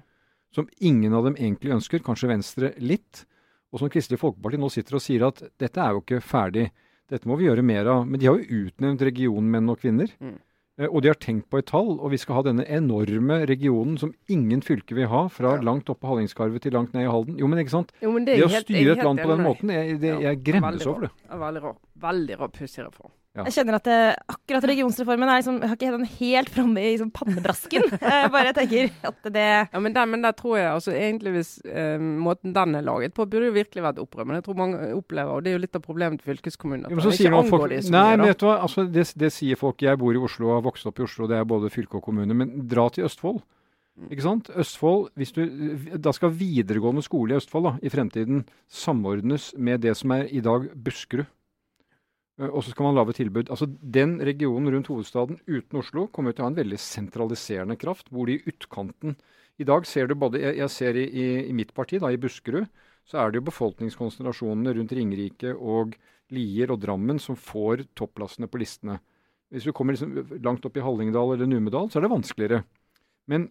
Som 0.55 0.69
ingen 0.81 1.12
av 1.12 1.25
dem 1.25 1.37
egentlig 1.37 1.75
ønsker, 1.77 2.00
kanskje 2.00 2.29
Venstre 2.31 2.73
litt. 2.81 3.25
Og 3.73 3.81
som 3.83 3.91
Kristelig 3.93 4.19
Folkeparti 4.23 4.56
nå 4.62 4.71
sitter 4.73 4.97
og 4.97 5.03
sier 5.05 5.27
at 5.27 5.43
dette 5.61 5.77
er 5.83 5.93
jo 5.93 6.00
ikke 6.00 6.23
ferdig, 6.25 6.71
dette 7.11 7.29
må 7.29 7.37
vi 7.37 7.44
gjøre 7.50 7.62
mer 7.67 7.87
av. 7.87 8.06
Men 8.09 8.19
de 8.23 8.27
har 8.31 8.38
jo 8.41 8.65
utnevnt 8.67 9.03
regionmenn 9.05 9.69
og 9.69 9.79
-kvinner. 9.81 10.09
Mm. 10.21 10.38
Eh, 10.79 10.88
Og 10.93 11.03
de 11.03 11.09
har 11.09 11.15
tenkt 11.17 11.49
på 11.50 11.59
et 11.59 11.67
tall, 11.67 11.99
og 12.00 12.11
vi 12.11 12.17
skal 12.19 12.35
ha 12.37 12.43
denne 12.43 12.65
enorme 12.69 13.47
regionen 13.47 13.99
som 13.99 14.12
ingen 14.29 14.61
fylker 14.61 14.94
vil 14.94 15.06
ha, 15.09 15.29
fra 15.29 15.55
Ja. 15.56 15.61
langt 15.62 15.88
oppe 15.88 16.06
Hallingskarvet 16.06 16.61
til 16.62 16.73
langt 16.73 16.93
ned 16.94 17.05
i 17.05 17.11
Halden. 17.11 17.38
Jo, 17.38 17.47
men 17.47 17.59
ikke 17.65 17.71
sant? 17.71 17.93
Jo, 18.03 18.12
men 18.12 18.25
Det, 18.25 18.37
det 18.37 18.44
å 18.44 18.49
helt- 18.49 18.65
styre 18.67 18.93
et 18.93 19.05
land 19.05 19.19
på 19.19 19.29
den 19.37 19.44
måten, 19.44 19.69
jeg, 19.71 20.00
det, 20.00 20.21
Ja, 20.21 20.31
jeg 20.33 20.45
gremmes 20.45 20.87
over 20.87 21.00
det. 21.02 21.11
Veldig 21.31 21.62
rå. 21.62 21.76
Veldig 21.99 22.37
rå 22.38 22.49
pussig 22.52 22.85
reform. 22.85 23.11
Ja. 23.37 23.45
Jeg 23.45 23.57
kjenner 23.59 23.76
at 23.76 23.87
det, 23.88 23.97
akkurat 24.33 24.66
regionsreformen 24.71 25.28
er 25.28 25.40
liksom, 25.43 25.59
jeg 25.61 25.69
har 25.69 25.76
ikke 25.76 25.93
den 25.93 26.09
helt 26.19 26.52
framme 26.55 26.83
i 26.83 26.93
liksom, 26.95 27.11
pannebrasken. 27.14 27.85
Jeg 28.16 28.31
bare 28.33 28.52
tenker 28.57 28.93
at 29.11 29.28
det 29.35 29.47
Ja, 29.47 29.81
men 29.83 29.95
der, 29.95 30.07
men 30.09 30.23
der 30.25 30.33
tror 30.37 30.57
jeg 30.57 30.69
altså 30.71 30.93
egentlig 30.95 31.33
hvis 31.35 31.50
eh, 31.69 31.99
måten 32.00 32.55
den 32.57 32.78
er 32.78 32.85
laget 32.87 33.14
på, 33.16 33.26
burde 33.28 33.50
jo 33.50 33.55
virkelig 33.55 33.85
vært 33.85 34.00
opprømmende. 34.02 34.37
Men 34.37 34.40
jeg 34.40 34.47
tror 34.47 34.59
mange 34.59 34.88
opplever, 34.97 35.33
og 35.35 35.45
det 35.45 35.52
er 35.52 35.57
jo 35.57 35.62
litt 35.64 35.78
av 35.78 35.85
problemet 35.85 36.23
til 36.23 36.33
fylkeskommunen, 36.33 36.87
at 36.87 36.95
Jo, 36.95 36.99
men 36.99 37.05
så 37.05 37.12
sier 37.12 37.28
ikke 37.28 37.35
man 37.35 37.45
angår 37.45 37.64
folk, 37.64 37.75
de 37.75 37.83
så 37.83 37.95
nei, 37.95 38.07
men 38.14 38.31
vet 38.31 38.40
du 38.40 38.47
hva, 38.49 38.57
altså, 38.66 38.87
det, 38.97 39.05
det 39.21 39.31
sier 39.35 39.61
folk. 39.61 39.85
Jeg 39.85 40.00
bor 40.00 40.16
i 40.16 40.23
Oslo 40.28 40.50
og 40.50 40.57
har 40.59 40.64
vokst 40.66 40.88
opp 40.88 41.02
i 41.02 41.07
Oslo, 41.07 41.28
det 41.31 41.38
er 41.38 41.49
både 41.49 41.73
fylke 41.73 42.00
og 42.00 42.07
kommune. 42.09 42.37
Men 42.37 42.57
dra 42.71 42.88
til 42.95 43.09
Østfold. 43.09 43.43
Mm. 43.97 44.11
Ikke 44.12 44.26
sant? 44.26 44.50
Østfold, 44.52 45.09
hvis 45.16 45.33
du, 45.33 45.43
Da 46.05 46.12
skal 46.12 46.35
videregående 46.37 47.05
skole 47.05 47.35
i 47.35 47.40
Østfold 47.40 47.71
da, 47.71 47.75
i 47.81 47.93
fremtiden 47.93 48.45
samordnes 48.69 49.55
med 49.57 49.81
det 49.87 49.97
som 49.97 50.12
er 50.16 50.28
i 50.28 50.43
dag 50.45 50.69
Buskerud. 50.75 51.28
Eh, 52.38 52.50
Og 52.50 52.64
så 52.64 52.73
skal 52.73 52.88
man 52.88 52.97
lage 52.97 53.16
tilbud. 53.16 53.50
Altså 53.50 53.66
Den 53.66 54.19
regionen 54.21 54.73
rundt 54.73 54.88
hovedstaden 54.88 55.40
uten 55.47 55.78
Oslo 55.81 56.07
kommer 56.09 56.33
til 56.33 56.45
å 56.45 56.49
ha 56.49 56.52
en 56.52 56.61
veldig 56.61 56.78
sentraliserende 56.78 57.76
kraft, 57.76 58.11
hvor 58.11 58.26
de 58.26 58.37
i 58.37 58.45
utkanten 58.47 59.16
I 59.59 59.64
dag 59.64 59.87
ser 59.87 60.07
du 60.07 60.14
både 60.14 60.40
Jeg, 60.40 60.71
ser 60.71 60.97
i, 60.97 61.07
i, 61.49 61.52
mitt 61.52 61.73
parti, 61.73 61.99
da, 61.99 62.11
i 62.12 62.21
Buskerud, 62.21 62.69
så 63.07 63.19
er 63.23 63.31
det 63.31 63.40
jo 63.40 63.49
befolkningskonsentrasjonene 63.49 64.75
rundt 64.76 64.93
Ringerike 64.93 65.55
og 65.55 65.97
Lier 66.31 66.73
og 66.75 66.81
Drammen 66.83 67.19
som 67.19 67.37
får 67.38 67.87
topplassene 67.95 68.49
på 68.50 68.59
listene. 68.59 68.99
Hvis 69.49 69.64
du 69.64 69.73
kommer 69.73 69.95
liksom 69.95 70.43
langt 70.43 70.64
opp 70.66 70.76
i 70.76 70.83
Hallingdal 70.83 71.37
eller 71.37 71.47
Numedal, 71.47 71.88
så 71.88 72.00
er 72.00 72.05
det 72.05 72.12
vanskeligere. 72.12 72.64
Men 73.31 73.49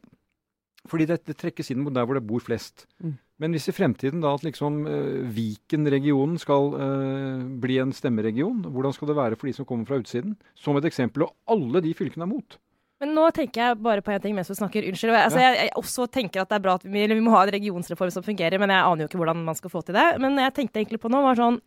fordi 0.85 1.07
dette 1.09 1.31
det 1.31 1.39
trekkes 1.39 1.71
inn 1.71 1.81
mot 1.81 1.95
der 1.95 2.05
hvor 2.05 2.19
det 2.19 2.27
bor 2.27 2.43
flest. 2.43 2.85
Mm. 2.99 3.15
Men 3.41 3.51
hvis 3.51 3.67
i 3.67 3.75
fremtiden 3.75 4.21
da 4.23 4.31
at 4.37 4.45
liksom 4.45 4.85
uh, 4.87 5.23
Viken-regionen 5.35 6.37
skal 6.39 6.69
uh, 6.71 7.41
bli 7.61 7.81
en 7.83 7.91
stemmeregion, 7.95 8.61
hvordan 8.71 8.95
skal 8.95 9.11
det 9.11 9.17
være 9.17 9.39
for 9.39 9.49
de 9.49 9.55
som 9.57 9.67
kommer 9.67 9.89
fra 9.89 9.99
utsiden? 9.99 10.37
Som 10.55 10.79
et 10.79 10.87
eksempel, 10.87 11.27
og 11.27 11.35
alle 11.51 11.83
de 11.83 11.91
fylkene 11.97 12.23
er 12.23 12.31
mot. 12.31 12.57
Men 13.03 13.11
nå 13.11 13.25
tenker 13.35 13.59
jeg 13.59 13.79
bare 13.83 14.03
på 14.03 14.13
en 14.13 14.21
ting 14.23 14.35
mens 14.37 14.47
du 14.47 14.55
snakker. 14.55 14.85
Unnskyld. 14.87 15.11
Altså, 15.19 15.41
jeg, 15.43 15.65
jeg 15.65 15.73
også 15.81 16.07
tenker 16.07 16.41
at 16.41 16.51
det 16.51 16.57
er 16.57 16.63
bra 16.63 16.77
at 16.79 16.85
vi, 16.87 17.01
eller 17.03 17.19
vi 17.19 17.25
må 17.25 17.33
ha 17.35 17.43
en 17.43 17.51
regionsreform 17.57 18.13
som 18.15 18.23
fungerer, 18.23 18.55
men 18.61 18.71
jeg 18.71 18.85
aner 18.87 19.03
jo 19.03 19.09
ikke 19.09 19.19
hvordan 19.19 19.41
man 19.49 19.57
skal 19.59 19.73
få 19.73 19.81
til 19.83 19.97
det. 19.97 20.05
Men 20.23 20.39
jeg 20.39 20.53
tenkte 20.55 20.79
egentlig 20.79 21.01
på 21.03 21.11
nå 21.11 21.19
var 21.25 21.39
sånn 21.39 21.59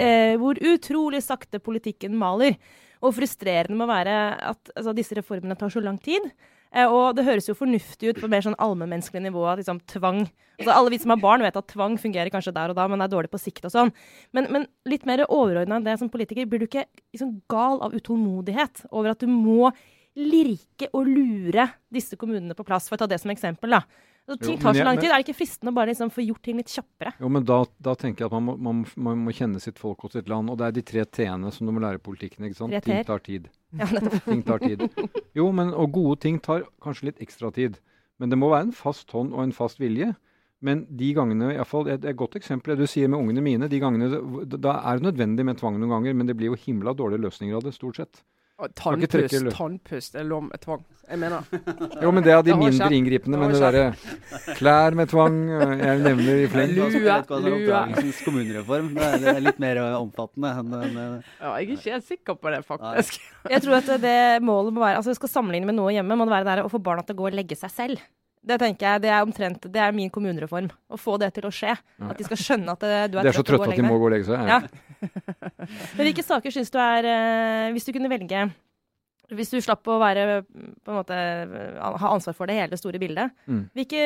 eh, 0.00 0.38
hvor 0.40 0.56
utrolig 0.72 1.20
sakte 1.24 1.60
politikken 1.60 2.16
maler. 2.18 2.56
Og 3.04 3.14
frustrerende 3.16 3.78
må 3.80 3.88
være 3.88 4.16
at 4.50 4.72
altså, 4.74 4.96
disse 4.96 5.16
reformene 5.16 5.56
tar 5.60 5.72
så 5.72 5.84
lang 5.84 6.00
tid. 6.00 6.24
Eh, 6.70 6.86
og 6.86 7.16
det 7.18 7.26
høres 7.26 7.48
jo 7.48 7.56
fornuftig 7.58 8.12
ut 8.12 8.20
på 8.22 8.28
mer 8.30 8.44
sånn 8.46 8.58
allmennmenneskelig 8.62 9.24
nivå 9.24 9.42
at 9.50 9.58
liksom, 9.58 9.80
tvang 9.90 10.20
altså, 10.22 10.70
Alle 10.70 10.92
vi 10.92 11.00
som 11.02 11.14
har 11.14 11.22
barn, 11.22 11.42
vet 11.42 11.56
at 11.58 11.70
tvang 11.72 11.96
fungerer 11.98 12.30
kanskje 12.30 12.54
der 12.54 12.70
og 12.70 12.78
da, 12.78 12.86
men 12.90 13.02
er 13.02 13.10
dårlig 13.10 13.32
på 13.32 13.40
sikt 13.42 13.66
og 13.66 13.74
sånn. 13.74 13.94
Men, 14.36 14.46
men 14.54 14.68
litt 14.86 15.06
mer 15.08 15.24
overordna 15.26 15.80
enn 15.80 15.88
det 15.88 15.96
som 15.98 16.12
politiker, 16.12 16.46
blir 16.46 16.62
du 16.62 16.68
ikke 16.68 16.86
liksom, 17.14 17.40
gal 17.50 17.82
av 17.82 17.96
utålmodighet 17.96 18.84
over 18.92 19.14
at 19.14 19.24
du 19.24 19.30
må 19.32 19.72
lirke 20.18 20.90
og 20.92 21.08
lure 21.08 21.66
disse 21.90 22.18
kommunene 22.18 22.54
på 22.58 22.66
plass, 22.66 22.88
for 22.90 22.98
å 22.98 23.02
ta 23.02 23.10
det 23.10 23.20
som 23.22 23.32
eksempel. 23.32 23.78
da. 23.78 23.82
Så 24.30 24.36
ting 24.38 24.58
tar 24.62 24.76
så 24.78 24.84
lang 24.86 25.00
tid. 25.00 25.10
Er 25.10 25.18
det 25.18 25.26
ikke 25.26 25.40
fristende 25.40 25.72
å 25.72 25.76
bare 25.76 25.90
liksom 25.90 26.12
få 26.14 26.22
gjort 26.22 26.42
ting 26.46 26.60
litt 26.60 26.70
kjappere? 26.70 27.12
Jo, 27.18 27.30
men 27.34 27.46
da, 27.48 27.64
da 27.82 27.96
tenker 27.98 28.24
jeg 28.24 28.30
at 28.30 28.36
man 28.36 28.46
må, 28.46 28.54
man, 28.62 28.84
man 29.08 29.24
må 29.26 29.34
kjenne 29.34 29.58
sitt 29.62 29.80
folk 29.82 30.06
og 30.06 30.14
sitt 30.14 30.30
land. 30.30 30.52
Og 30.52 30.60
det 30.60 30.68
er 30.68 30.76
de 30.76 30.84
tre 30.86 31.04
T-ene 31.18 31.50
som 31.54 31.66
du 31.66 31.74
må 31.74 31.82
lære 31.82 31.98
i 31.98 32.04
politikken. 32.04 32.46
ikke 32.46 32.60
sant? 32.60 32.76
Ting 32.86 33.04
tar 33.08 33.24
tid. 33.26 33.50
Ja. 33.70 33.86
Ting 34.24 34.40
tar 34.42 34.58
tid. 34.58 34.80
Jo, 35.38 35.44
men, 35.54 35.68
og 35.70 35.92
gode 35.94 36.16
ting 36.24 36.40
tar 36.42 36.64
kanskje 36.82 37.12
litt 37.12 37.20
ekstra 37.22 37.52
tid. 37.54 37.76
Men 38.18 38.32
det 38.32 38.38
må 38.38 38.48
være 38.50 38.66
en 38.66 38.74
fast 38.74 39.14
hånd 39.14 39.30
og 39.30 39.44
en 39.44 39.54
fast 39.54 39.78
vilje. 39.78 40.08
Men 40.60 40.82
de 40.90 41.12
gangene, 41.16 41.52
i 41.54 41.58
hvert 41.60 41.70
fall, 41.70 41.86
et, 41.88 42.02
et 42.04 42.18
godt 42.18 42.34
eksempel 42.36 42.74
du 42.76 42.82
sier 42.90 43.08
med 43.08 43.22
ungene 43.22 43.44
mine, 43.44 43.68
de 43.70 43.78
gangene, 43.80 44.10
da 44.58 44.74
er 44.90 44.98
det 44.98 45.06
nødvendig 45.06 45.46
med 45.48 45.60
tvang 45.60 45.78
noen 45.78 45.94
ganger, 45.94 46.18
men 46.18 46.28
det 46.28 46.36
blir 46.36 46.50
jo 46.50 46.58
himla 46.66 46.92
dårlige 46.98 47.22
løsninger 47.24 47.56
av 47.56 47.64
det, 47.64 47.72
stort 47.78 48.00
sett. 48.02 48.20
Og 48.60 48.72
trekke 48.76 49.08
Tannpust, 49.08 49.56
tannpust 49.56 50.16
er 50.20 50.24
lov 50.28 50.42
med 50.50 50.60
tvang. 50.60 50.82
Jeg 51.10 51.18
mener 51.18 51.42
Jo, 52.04 52.10
men 52.14 52.22
det 52.22 52.30
er 52.32 52.42
de 52.44 52.50
Det 52.52 52.56
mindre 52.60 52.76
skjedd. 52.86 52.92
inngripende, 52.94 53.38
men 53.40 53.54
har 53.56 53.72
det 53.74 53.80
derre 53.80 54.54
klær 54.58 54.94
med 54.94 55.08
tvang, 55.10 55.38
øh, 55.50 55.72
jeg 55.80 56.02
nevner 56.04 56.42
i 56.44 56.46
fleng. 56.52 56.74
Lue, 56.76 56.90
som 56.92 57.06
er 57.08 57.40
lue. 57.48 58.12
Kommunereform. 58.26 58.92
Det 58.94 59.08
er, 59.32 59.40
litt 59.40 59.58
mer 59.64 59.80
eh, 59.80 59.96
omfattende 59.98 60.52
enn 60.60 60.76
enn- 60.76 61.24
Ja, 61.40 61.56
jeg 61.56 61.70
er 61.70 61.74
ikke 61.74 61.90
helt 61.96 62.06
sikker 62.12 62.38
på 62.38 62.52
det, 62.54 62.62
faktisk. 62.68 63.18
Jeg 63.48 63.62
tror 63.64 63.80
at 63.80 63.90
det 64.04 64.16
målet 64.44 64.72
må 64.76 64.84
være 64.84 65.00
Altså, 65.00 65.10
vi 65.14 65.18
skal 65.22 65.32
sammenligne 65.32 65.66
med 65.66 65.74
noe 65.80 65.90
hjemme, 65.96 66.14
må 66.20 66.28
det 66.28 66.36
være 66.36 66.44
der 66.52 66.62
å 66.68 66.70
få 66.70 66.78
barna 66.82 67.02
til 67.02 67.16
å 67.16 67.18
gå 67.24 67.26
og 67.32 67.38
legge 67.40 67.56
seg 67.58 67.70
selv. 67.74 67.98
Det 68.40 68.56
tenker 68.62 68.86
jeg, 68.86 69.00
det 69.04 69.10
er 69.12 69.20
omtrent, 69.26 69.66
det 69.68 69.80
er 69.84 69.92
min 69.92 70.08
kommunereform. 70.08 70.70
Å 70.88 70.96
få 70.96 71.18
det 71.20 71.28
til 71.36 71.44
å 71.44 71.52
skje. 71.52 71.74
At 72.00 72.16
de 72.16 72.24
skal 72.24 72.38
skjønne 72.40 72.72
at 72.72 72.80
det, 72.80 72.94
du 73.12 73.18
er, 73.20 73.26
De 73.26 73.28
er 73.28 73.36
så 73.36 73.44
trøtt 73.44 73.60
trøtte 73.66 73.74
at 73.74 73.82
de 73.82 73.84
må 73.84 73.98
gå 74.00 74.08
og 74.08 74.14
legge 74.14 74.30
seg. 74.30 74.48
Ja. 74.48 74.60
Men 75.96 76.02
hvilke 76.08 76.24
saker 76.24 76.52
syns 76.54 76.72
du 76.72 76.78
er 76.80 77.06
eh, 77.08 77.70
Hvis 77.72 77.86
du 77.88 77.92
kunne 77.96 78.10
velge 78.12 78.42
Hvis 79.32 79.52
du 79.52 79.56
slapp 79.64 79.86
å 79.88 79.96
være 80.00 80.24
måte 80.88 81.16
ha 81.80 82.10
ansvar 82.10 82.34
for 82.36 82.50
det 82.50 82.56
hele 82.58 82.76
store 82.80 82.98
bildet, 83.00 83.30
Mm. 83.46 83.62
hvilke, 83.76 84.00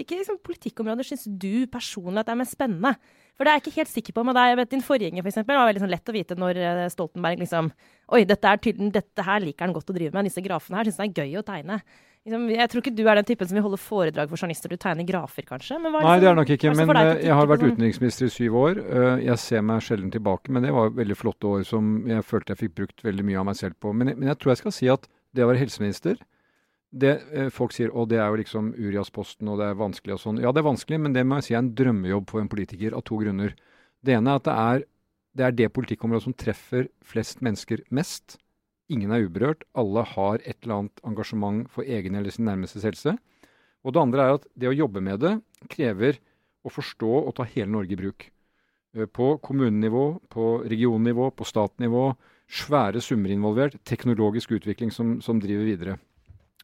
hvilke 0.00 0.18
liksom, 0.18 0.40
politikkområder 0.44 1.06
syns 1.06 1.24
du 1.28 1.66
personlig 1.70 2.24
at 2.24 2.32
er 2.32 2.40
mest 2.40 2.56
spennende? 2.56 2.96
For 3.36 3.44
det 3.46 3.50
er 3.52 3.58
jeg 3.58 3.64
ikke 3.64 3.78
helt 3.80 3.92
sikker 3.92 4.14
på 4.16 4.24
med 4.26 4.36
deg. 4.38 4.48
Jeg 4.52 4.58
vet 4.60 4.70
Din 4.74 4.82
forgjenger 4.84 5.22
for 5.24 5.30
eksempel, 5.30 5.56
var 5.58 5.68
veldig 5.70 5.82
sånn 5.84 5.94
lett 5.94 6.10
å 6.10 6.14
vite 6.14 6.36
når 6.38 6.58
eh, 6.60 6.82
Stoltenberg 6.92 7.40
liksom 7.44 7.70
Oi, 8.14 8.24
dette, 8.28 8.44
er 8.44 8.60
tydelig, 8.60 8.90
dette 8.92 9.24
her 9.24 9.40
liker 9.40 9.64
han 9.64 9.72
godt 9.74 9.88
å 9.90 9.94
drive 9.96 10.12
med. 10.12 10.26
Disse 10.28 10.42
grafene 10.44 10.76
her 10.76 10.90
syns 10.90 10.98
han 11.00 11.08
er 11.08 11.22
gøy 11.22 11.38
å 11.40 11.46
tegne. 11.46 11.78
Liksom, 12.24 12.44
jeg 12.54 12.68
tror 12.72 12.80
ikke 12.80 12.94
du 12.96 13.02
er 13.04 13.18
den 13.20 13.26
typen 13.28 13.48
som 13.48 13.56
vil 13.58 13.64
holde 13.66 13.76
foredrag 13.76 14.30
for 14.30 14.40
journalister. 14.40 14.72
Du 14.72 14.80
tegner 14.80 15.04
grafer, 15.04 15.44
kanskje? 15.44 15.76
Nei, 15.76 15.90
liksom- 15.92 16.20
det 16.22 16.28
er 16.30 16.34
nok 16.38 16.52
ikke. 16.54 16.74
Men 16.76 16.96
eh, 16.96 17.20
jeg 17.26 17.34
har 17.34 17.46
vært 17.46 17.64
utenriksminister 17.68 18.24
i 18.24 18.32
syv 18.32 18.52
år. 18.56 18.78
Eh, 18.80 19.24
Jeg 19.26 19.38
ser 19.38 19.60
meg 19.62 19.82
sjelden 19.82 20.10
tilbake, 20.10 20.48
men 20.48 20.62
det 20.62 20.72
var 20.72 20.88
veldig 20.88 21.16
flotte 21.16 21.44
år 21.44 21.66
som 21.66 22.06
jeg 22.08 22.22
følte 22.24 22.56
jeg 22.56 22.58
fikk 22.64 22.74
brukt 22.74 23.02
veldig 23.04 23.24
mye 23.24 23.36
av 23.40 23.44
meg 23.44 23.56
selv 23.56 23.74
på. 23.78 23.92
Men, 23.94 24.16
men 24.18 24.28
jeg 24.28 24.38
tror 24.38 24.52
jeg 24.52 24.62
skal 24.64 24.72
si 24.72 24.88
at 24.88 25.06
det 25.34 25.44
å 25.44 25.48
være 25.52 25.60
helseminister 25.66 26.16
det, 26.96 27.20
eh, 27.34 27.48
Folk 27.50 27.72
sier 27.72 27.90
å 27.90 28.06
det 28.08 28.18
er 28.22 28.30
jo 28.30 28.36
liksom 28.40 28.72
Urias-posten 28.78 29.48
og 29.50 29.58
det 29.58 29.66
er 29.66 29.74
vanskelig 29.74 30.14
og 30.14 30.20
sånn. 30.20 30.40
Ja, 30.40 30.52
det 30.52 30.62
er 30.62 30.70
vanskelig, 30.70 31.00
men 31.00 31.12
det 31.12 31.26
må 31.26 31.36
jeg 31.42 31.44
si 31.44 31.54
er 31.54 31.58
en 31.58 31.74
drømmejobb 31.74 32.30
for 32.30 32.40
en 32.40 32.48
politiker 32.48 32.94
av 32.94 33.02
to 33.04 33.18
grunner. 33.18 33.52
Det 34.02 34.14
ene 34.14 34.30
er 34.30 34.36
at 34.36 34.44
det 34.44 34.54
er 34.54 34.84
det, 35.36 35.44
er 35.44 35.50
det 35.50 35.72
politikkområdet 35.74 36.22
som 36.22 36.32
treffer 36.32 36.88
flest 37.02 37.40
mennesker 37.42 37.82
mest. 37.90 38.38
Ingen 38.92 39.14
er 39.14 39.24
uberørt. 39.24 39.64
Alle 39.72 40.04
har 40.04 40.42
et 40.44 40.58
eller 40.62 40.82
annet 40.82 41.04
engasjement 41.08 41.64
for 41.72 41.86
egen 41.88 42.16
eller 42.18 42.34
sin 42.34 42.44
nærmestes 42.48 42.84
helse. 42.84 43.16
Og 43.84 43.94
det 43.94 44.00
andre 44.00 44.24
er 44.24 44.38
at 44.38 44.46
det 44.56 44.70
å 44.70 44.76
jobbe 44.76 45.02
med 45.04 45.20
det 45.24 45.34
krever 45.72 46.18
å 46.64 46.72
forstå 46.72 47.12
og 47.20 47.34
ta 47.36 47.46
hele 47.48 47.72
Norge 47.72 47.96
i 47.96 48.00
bruk. 48.00 48.26
Eh, 48.96 49.06
På 49.06 49.36
kommunenivå, 49.38 50.20
på 50.28 50.64
regionnivå, 50.68 51.30
på 51.36 51.44
statnivå. 51.48 52.14
Svære 52.48 53.00
summer 53.00 53.32
involvert. 53.32 53.76
Teknologisk 53.84 54.52
utvikling 54.56 54.92
som, 54.92 55.20
som 55.20 55.40
driver 55.40 55.64
videre. 55.64 55.96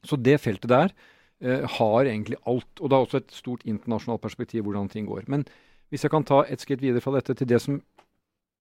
Så 0.05 0.17
det 0.17 0.41
feltet 0.41 0.69
der 0.69 0.93
eh, 1.41 1.65
har 1.65 2.05
egentlig 2.05 2.41
alt. 2.45 2.71
Og 2.81 2.89
det 2.89 2.97
er 2.97 3.07
også 3.07 3.21
et 3.21 3.33
stort 3.37 3.65
internasjonalt 3.65 4.23
perspektiv 4.23 4.65
hvordan 4.65 4.89
ting 4.93 5.09
går. 5.09 5.25
Men 5.29 5.45
hvis 5.91 6.05
jeg 6.05 6.13
kan 6.13 6.25
ta 6.25 6.45
et 6.47 6.61
skritt 6.61 6.83
videre 6.85 7.03
fra 7.05 7.17
dette 7.17 7.35
til 7.35 7.49
det 7.49 7.61
som 7.61 7.81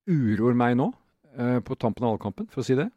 uroer 0.09 0.55
meg 0.57 0.75
nå, 0.79 0.89
eh, 1.37 1.59
på 1.59 1.77
tampen 1.77 2.07
av 2.07 2.15
valgkampen, 2.15 2.49
for 2.49 2.63
å 2.63 2.65
si 2.65 2.75
det. 2.79 2.89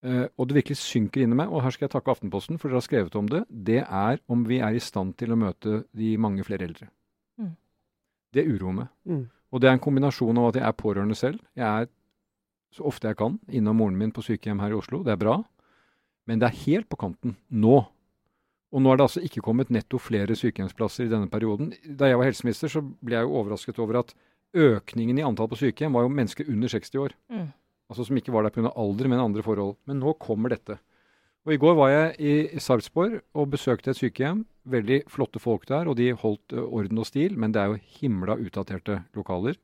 Eh, 0.00 0.26
og 0.40 0.48
det 0.48 0.56
virkelig 0.56 0.78
synker 0.80 1.24
inn 1.24 1.34
i 1.34 1.38
meg, 1.42 1.50
og 1.52 1.60
her 1.64 1.74
skal 1.74 1.86
jeg 1.86 1.92
takke 1.92 2.14
Aftenposten, 2.14 2.56
for 2.60 2.70
dere 2.70 2.80
har 2.80 2.86
skrevet 2.86 3.18
om 3.20 3.28
det. 3.28 3.42
Det 3.50 3.82
er 3.84 4.20
om 4.32 4.46
vi 4.48 4.62
er 4.64 4.76
i 4.76 4.82
stand 4.82 5.16
til 5.20 5.34
å 5.34 5.38
møte 5.40 5.82
de 5.96 6.14
mange 6.20 6.46
flere 6.46 6.68
eldre. 6.70 6.88
Mm. 7.40 7.54
Det 8.32 8.46
uroer 8.48 8.76
meg. 8.82 8.90
Mm. 9.04 9.24
Og 9.50 9.60
det 9.60 9.68
er 9.68 9.76
en 9.76 9.82
kombinasjon 9.82 10.40
av 10.40 10.50
at 10.50 10.60
jeg 10.60 10.66
er 10.68 10.78
pårørende 10.78 11.18
selv. 11.18 11.42
Jeg 11.58 11.66
er 11.66 11.90
så 12.70 12.86
ofte 12.86 13.10
jeg 13.10 13.18
kan 13.18 13.38
innom 13.50 13.80
moren 13.82 13.98
min 13.98 14.12
på 14.14 14.22
sykehjem 14.22 14.60
her 14.62 14.72
i 14.72 14.78
Oslo. 14.78 15.02
Det 15.04 15.12
er 15.14 15.20
bra. 15.20 15.40
Men 16.30 16.40
det 16.40 16.48
er 16.48 16.60
helt 16.64 16.88
på 16.88 17.00
kanten 17.00 17.34
nå. 17.50 17.80
Og 18.70 18.82
nå 18.82 18.92
er 18.92 19.00
det 19.00 19.06
altså 19.08 19.22
ikke 19.26 19.42
kommet 19.42 19.72
netto 19.74 19.98
flere 19.98 20.36
sykehjemsplasser 20.38 21.08
i 21.08 21.10
denne 21.10 21.26
perioden. 21.30 21.72
Da 21.82 22.06
jeg 22.06 22.20
var 22.20 22.28
helseminister, 22.30 22.70
så 22.70 22.84
ble 23.02 23.18
jeg 23.18 23.26
jo 23.26 23.40
overrasket 23.40 23.80
over 23.82 24.04
at 24.04 24.14
økningen 24.54 25.18
i 25.18 25.24
antall 25.26 25.50
på 25.50 25.58
sykehjem 25.58 25.98
var 25.98 26.06
jo 26.06 26.12
mennesker 26.14 26.46
under 26.50 26.70
60 26.70 27.02
år. 27.02 27.16
Mm. 27.34 27.48
Altså 27.90 28.06
som 28.06 28.18
ikke 28.20 28.32
var 28.32 28.46
der 28.46 28.54
pga. 28.54 28.70
alder, 28.78 29.08
men 29.10 29.18
andre 29.18 29.42
forhold. 29.42 29.76
Men 29.86 29.98
nå 30.00 30.14
kommer 30.22 30.52
dette. 30.54 30.78
Og 31.46 31.54
I 31.54 31.58
går 31.60 31.74
var 31.74 31.88
jeg 31.90 32.14
i, 32.20 32.32
Sarpsborg 32.60 33.20
og 33.34 33.48
besøkte 33.50 33.90
et 33.90 33.98
sykehjem. 33.98 34.44
Veldig 34.70 35.00
flotte 35.08 35.40
folk 35.40 35.64
der, 35.66 35.88
og 35.88 35.96
de 35.96 36.12
holdt 36.12 36.52
orden 36.52 37.00
og 37.00 37.08
stil, 37.08 37.38
men 37.40 37.52
det 37.52 37.62
er 37.62 37.72
jo 37.72 37.80
himla 37.98 38.36
utdaterte 38.36 39.00
lokaler. 39.16 39.56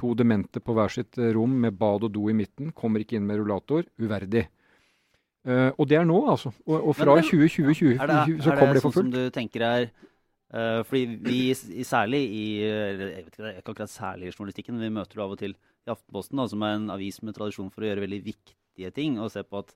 To 0.00 0.14
demente 0.16 0.58
på 0.64 0.72
hver 0.72 0.88
sitt 0.88 1.18
rom 1.36 1.52
med 1.60 1.76
bad 1.78 2.08
og 2.08 2.14
do 2.14 2.28
i 2.32 2.34
midten. 2.36 2.72
Kommer 2.72 3.04
ikke 3.04 3.18
inn 3.18 3.26
med 3.28 3.42
rullator. 3.42 3.84
Uverdig. 4.00 4.46
Uh, 5.42 5.70
og 5.76 5.88
det 5.90 5.98
er 5.98 6.06
nå, 6.06 6.16
altså. 6.30 6.52
Og, 6.66 6.88
og 6.88 6.96
fra 6.96 7.16
Men- 7.18 7.24
2020 7.26 7.98
Er 7.98 8.06
det, 8.06 8.18
for 8.42 8.54
fullt. 8.54 8.62
er 8.62 8.72
det 8.72 8.82
sånn 8.82 8.94
som 8.94 9.10
du 9.10 9.22
tenker 9.34 9.64
er 9.66 9.88
uh, 10.54 10.84
Fordi 10.86 11.18
vi 11.18 11.38
særlig 11.82 12.20
i 12.30 12.44
jeg 12.62 12.98
vet 13.00 13.26
ikke, 13.26 13.42
det 13.42 13.48
er 13.48 13.58
ikke 13.58 13.74
akkurat 13.74 13.90
særlig 13.90 14.28
i 14.30 14.34
journalistikken, 14.36 14.76
men 14.78 14.86
vi 14.86 14.94
møter 15.00 15.18
det 15.18 15.24
av 15.24 15.34
og 15.34 15.40
til 15.42 15.56
i 15.86 15.92
Aftenposten, 15.92 16.38
da, 16.38 16.46
som 16.50 16.64
er 16.66 16.76
en 16.76 16.90
avis 16.94 17.20
med 17.26 17.36
tradisjon 17.36 17.70
for 17.72 17.84
å 17.84 17.88
gjøre 17.88 18.04
veldig 18.04 18.20
viktige 18.26 18.92
ting, 18.94 19.18
og 19.22 19.32
se 19.34 19.42
på 19.46 19.62
at 19.62 19.72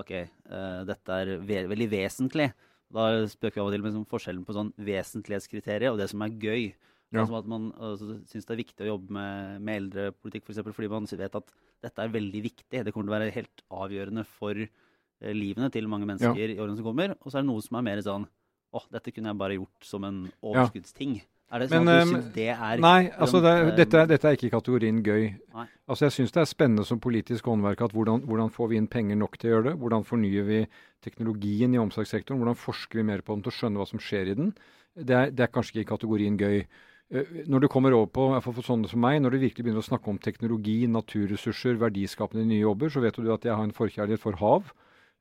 ok, 0.00 0.12
uh, 0.50 0.82
dette 0.88 1.16
er 1.22 1.32
ve 1.42 1.64
veldig 1.70 1.88
vesentlig. 1.90 2.50
Da 2.90 3.08
spøker 3.30 3.58
vi 3.58 3.62
av 3.62 3.70
og 3.70 3.74
til 3.74 3.84
med 3.84 3.94
sånn 3.94 4.06
forskjellen 4.10 4.46
på 4.46 4.54
sånn 4.54 4.72
vesentlighetskriteriet 4.82 5.92
og 5.92 5.98
det 6.00 6.08
som 6.10 6.22
er 6.26 6.34
gøy. 6.42 6.70
Ja. 7.10 7.24
Altså 7.24 7.40
at 7.40 7.48
man 7.50 7.70
altså, 7.74 8.20
syns 8.30 8.46
det 8.46 8.54
er 8.54 8.60
viktig 8.62 8.86
å 8.86 8.92
jobbe 8.92 9.14
med, 9.14 9.62
med 9.66 9.80
eldrepolitikk, 9.82 10.46
f.eks. 10.46 10.62
fordi 10.76 10.90
man 10.90 11.08
vet 11.10 11.38
at 11.40 11.54
dette 11.82 12.04
er 12.04 12.12
veldig 12.14 12.42
viktig. 12.44 12.84
Det 12.86 12.92
kommer 12.94 13.08
til 13.08 13.12
å 13.12 13.16
være 13.16 13.34
helt 13.34 13.64
avgjørende 13.82 14.24
for 14.30 14.58
eh, 14.62 15.34
livene 15.34 15.70
til 15.74 15.90
mange 15.90 16.06
mennesker 16.06 16.54
i 16.54 16.58
årene 16.58 16.78
som 16.78 16.86
kommer. 16.86 17.16
Og 17.18 17.30
så 17.32 17.40
er 17.40 17.46
det 17.46 17.50
noe 17.50 17.64
som 17.66 17.78
er 17.80 17.86
mer 17.88 18.02
sånn 18.06 18.28
å, 18.70 18.82
dette 18.94 19.14
kunne 19.14 19.32
jeg 19.32 19.40
bare 19.42 19.58
gjort 19.58 19.86
som 19.86 20.06
en 20.06 20.22
overskuddsting. 20.38 21.18
Er 21.50 21.58
det 21.58 21.68
sånn 21.70 21.84
Men, 21.84 21.88
at 21.98 22.06
du 22.06 22.12
syns 22.14 22.32
det 22.34 22.48
er 22.54 22.78
Nei, 22.78 23.10
altså 23.18 23.40
det, 23.42 23.52
eh, 23.58 23.70
dette, 23.76 23.94
er- 23.98 24.06
dette 24.06 24.24
er 24.28 24.36
ikke 24.36 24.46
i 24.46 24.50
kategorien 24.54 25.02
gøy. 25.02 25.24
Nei. 25.54 25.64
Altså 25.88 26.04
Jeg 26.06 26.12
syns 26.14 26.32
det 26.32 26.40
er 26.42 26.46
spennende 26.46 26.84
som 26.86 27.00
politisk 27.00 27.44
håndverk 27.50 27.80
at 27.82 27.92
hvordan, 27.92 28.20
hvordan 28.22 28.50
får 28.54 28.68
vi 28.70 28.76
inn 28.76 28.86
penger 28.86 29.16
nok 29.16 29.36
til 29.38 29.50
å 29.50 29.54
gjøre 29.56 29.64
det? 29.70 29.78
Hvordan 29.80 30.04
fornyer 30.06 30.44
vi 30.46 30.60
teknologien 31.02 31.74
i 31.74 31.78
omsorgssektoren? 31.82 32.38
Hvordan 32.38 32.54
forsker 32.56 33.00
vi 33.00 33.02
mer 33.08 33.20
på 33.26 33.34
den 33.34 33.42
til 33.42 33.50
å 33.50 33.56
skjønne 33.58 33.80
hva 33.82 33.88
som 33.90 33.98
skjer 33.98 34.30
i 34.30 34.34
den? 34.38 34.54
Det 34.94 35.16
er, 35.16 35.30
det 35.34 35.40
er 35.46 35.52
kanskje 35.54 35.74
ikke 35.80 35.86
i 35.88 35.90
kategorien 35.96 36.36
gøy. 36.38 36.66
Eh, 37.10 37.24
Når 37.50 37.60
du 37.60 37.68
kommer 37.68 37.92
over 37.98 38.06
på, 38.06 38.28
for 38.44 38.62
sånne 38.62 38.88
som 38.88 39.00
meg, 39.02 39.20
når 39.22 39.30
du 39.34 39.38
virkelig 39.42 39.64
begynner 39.66 39.82
å 39.82 39.88
snakke 39.90 40.06
om 40.08 40.18
teknologi, 40.22 40.86
naturressurser, 40.86 41.74
verdiskapende 41.82 42.46
nye 42.46 42.62
jobber, 42.62 42.88
så 42.94 43.00
vet 43.02 43.14
du 43.18 43.32
at 43.34 43.42
jeg 43.42 43.54
har 43.56 43.64
en 43.64 43.72
forkjærlighet 43.74 44.20
for 44.22 44.38
hav. 44.38 44.70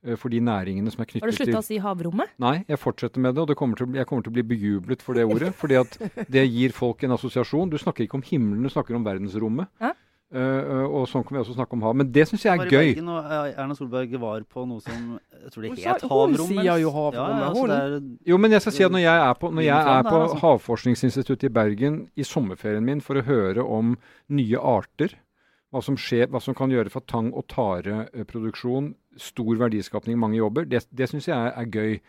Eh, 0.06 0.18
For 0.20 0.34
de 0.34 0.40
næringene 0.40 0.92
som 0.94 1.04
er 1.04 1.10
knyttet 1.10 1.22
til 1.22 1.28
Har 1.28 1.32
du 1.32 1.40
slutta 1.40 1.62
å 1.62 1.68
si 1.68 1.80
havrommet? 1.84 2.36
Nei, 2.42 2.56
jeg 2.68 2.82
fortsetter 2.82 3.24
med 3.24 3.36
det, 3.36 3.46
og 3.46 3.50
det 3.52 3.58
kommer 3.60 3.80
til, 3.80 3.90
jeg 3.96 4.10
kommer 4.10 4.26
til 4.26 4.34
å 4.34 4.38
bli 4.40 4.46
bejublet 4.56 5.02
for 5.06 5.18
det 5.18 5.26
ordet. 5.30 5.54
fordi 5.56 5.80
at 5.80 5.98
det 6.30 6.46
gir 6.50 6.76
folk 6.76 7.04
en 7.04 7.18
assosiasjon. 7.18 7.72
Du 7.72 7.78
snakker 7.78 8.06
ikke 8.06 8.20
om 8.20 8.26
himmelen, 8.26 8.64
du 8.64 8.74
snakker 8.74 8.96
om 8.96 9.08
verdensrommet. 9.08 9.72
Ja. 9.82 9.96
Eh, 10.30 10.38
eh, 10.38 10.86
og 10.86 11.08
sånn 11.10 11.24
kan 11.26 11.34
vi 11.34 11.40
også 11.42 11.56
snakke 11.56 11.74
om 11.74 11.82
hav. 11.88 11.96
Men 11.98 12.12
det 12.14 12.28
syns 12.30 12.44
jeg 12.46 12.54
er 12.54 12.68
i 12.68 12.70
gøy. 12.70 12.92
Bergen, 12.94 13.08
og 13.10 13.30
Erna 13.50 13.78
Solberg 13.78 14.12
var 14.22 14.44
på 14.46 14.66
noe 14.70 14.84
som 14.86 15.16
jeg 15.18 15.54
tror 15.56 15.66
det 15.66 15.72
het 15.80 16.04
Havrommet. 16.06 16.44
hun 16.44 16.52
sier 16.52 16.84
jo 16.84 16.92
havrommet, 16.94 17.40
Ja, 17.42 17.48
ja, 17.48 17.54
så 17.56 17.66
er, 17.74 17.96
Jo, 18.30 18.38
men 18.38 18.54
jeg 18.54 18.62
skal 18.62 18.76
si 18.76 18.86
at 18.86 18.94
når 18.94 19.04
jeg 19.06 19.24
er 19.24 19.34
på, 19.42 19.50
når 19.50 19.66
jeg 19.66 19.96
er 19.96 20.04
på 20.06 20.20
altså. 20.20 20.38
Havforskningsinstituttet 20.44 21.48
i 21.50 21.54
Bergen 21.54 21.98
i 22.16 22.28
sommerferien 22.28 22.86
min 22.86 23.02
for 23.02 23.18
å 23.18 23.26
høre 23.26 23.66
om 23.66 23.98
nye 24.30 24.62
arter, 24.62 25.18
hva 25.70 25.82
som 25.86 25.98
skjer, 26.00 26.30
hva 26.34 26.42
som 26.42 26.56
kan 26.58 26.72
gjøre 26.74 26.92
for 26.94 27.06
tang- 27.06 27.34
og 27.38 27.46
tareproduksjon, 27.52 28.94
stor 29.22 29.62
verdiskapning, 29.62 30.18
mange 30.18 30.40
jobber, 30.40 30.66
det, 30.66 30.82
det 30.90 31.10
syns 31.12 31.30
jeg 31.30 31.38
er, 31.38 31.54
er 31.54 31.70
gøy. 31.70 32.00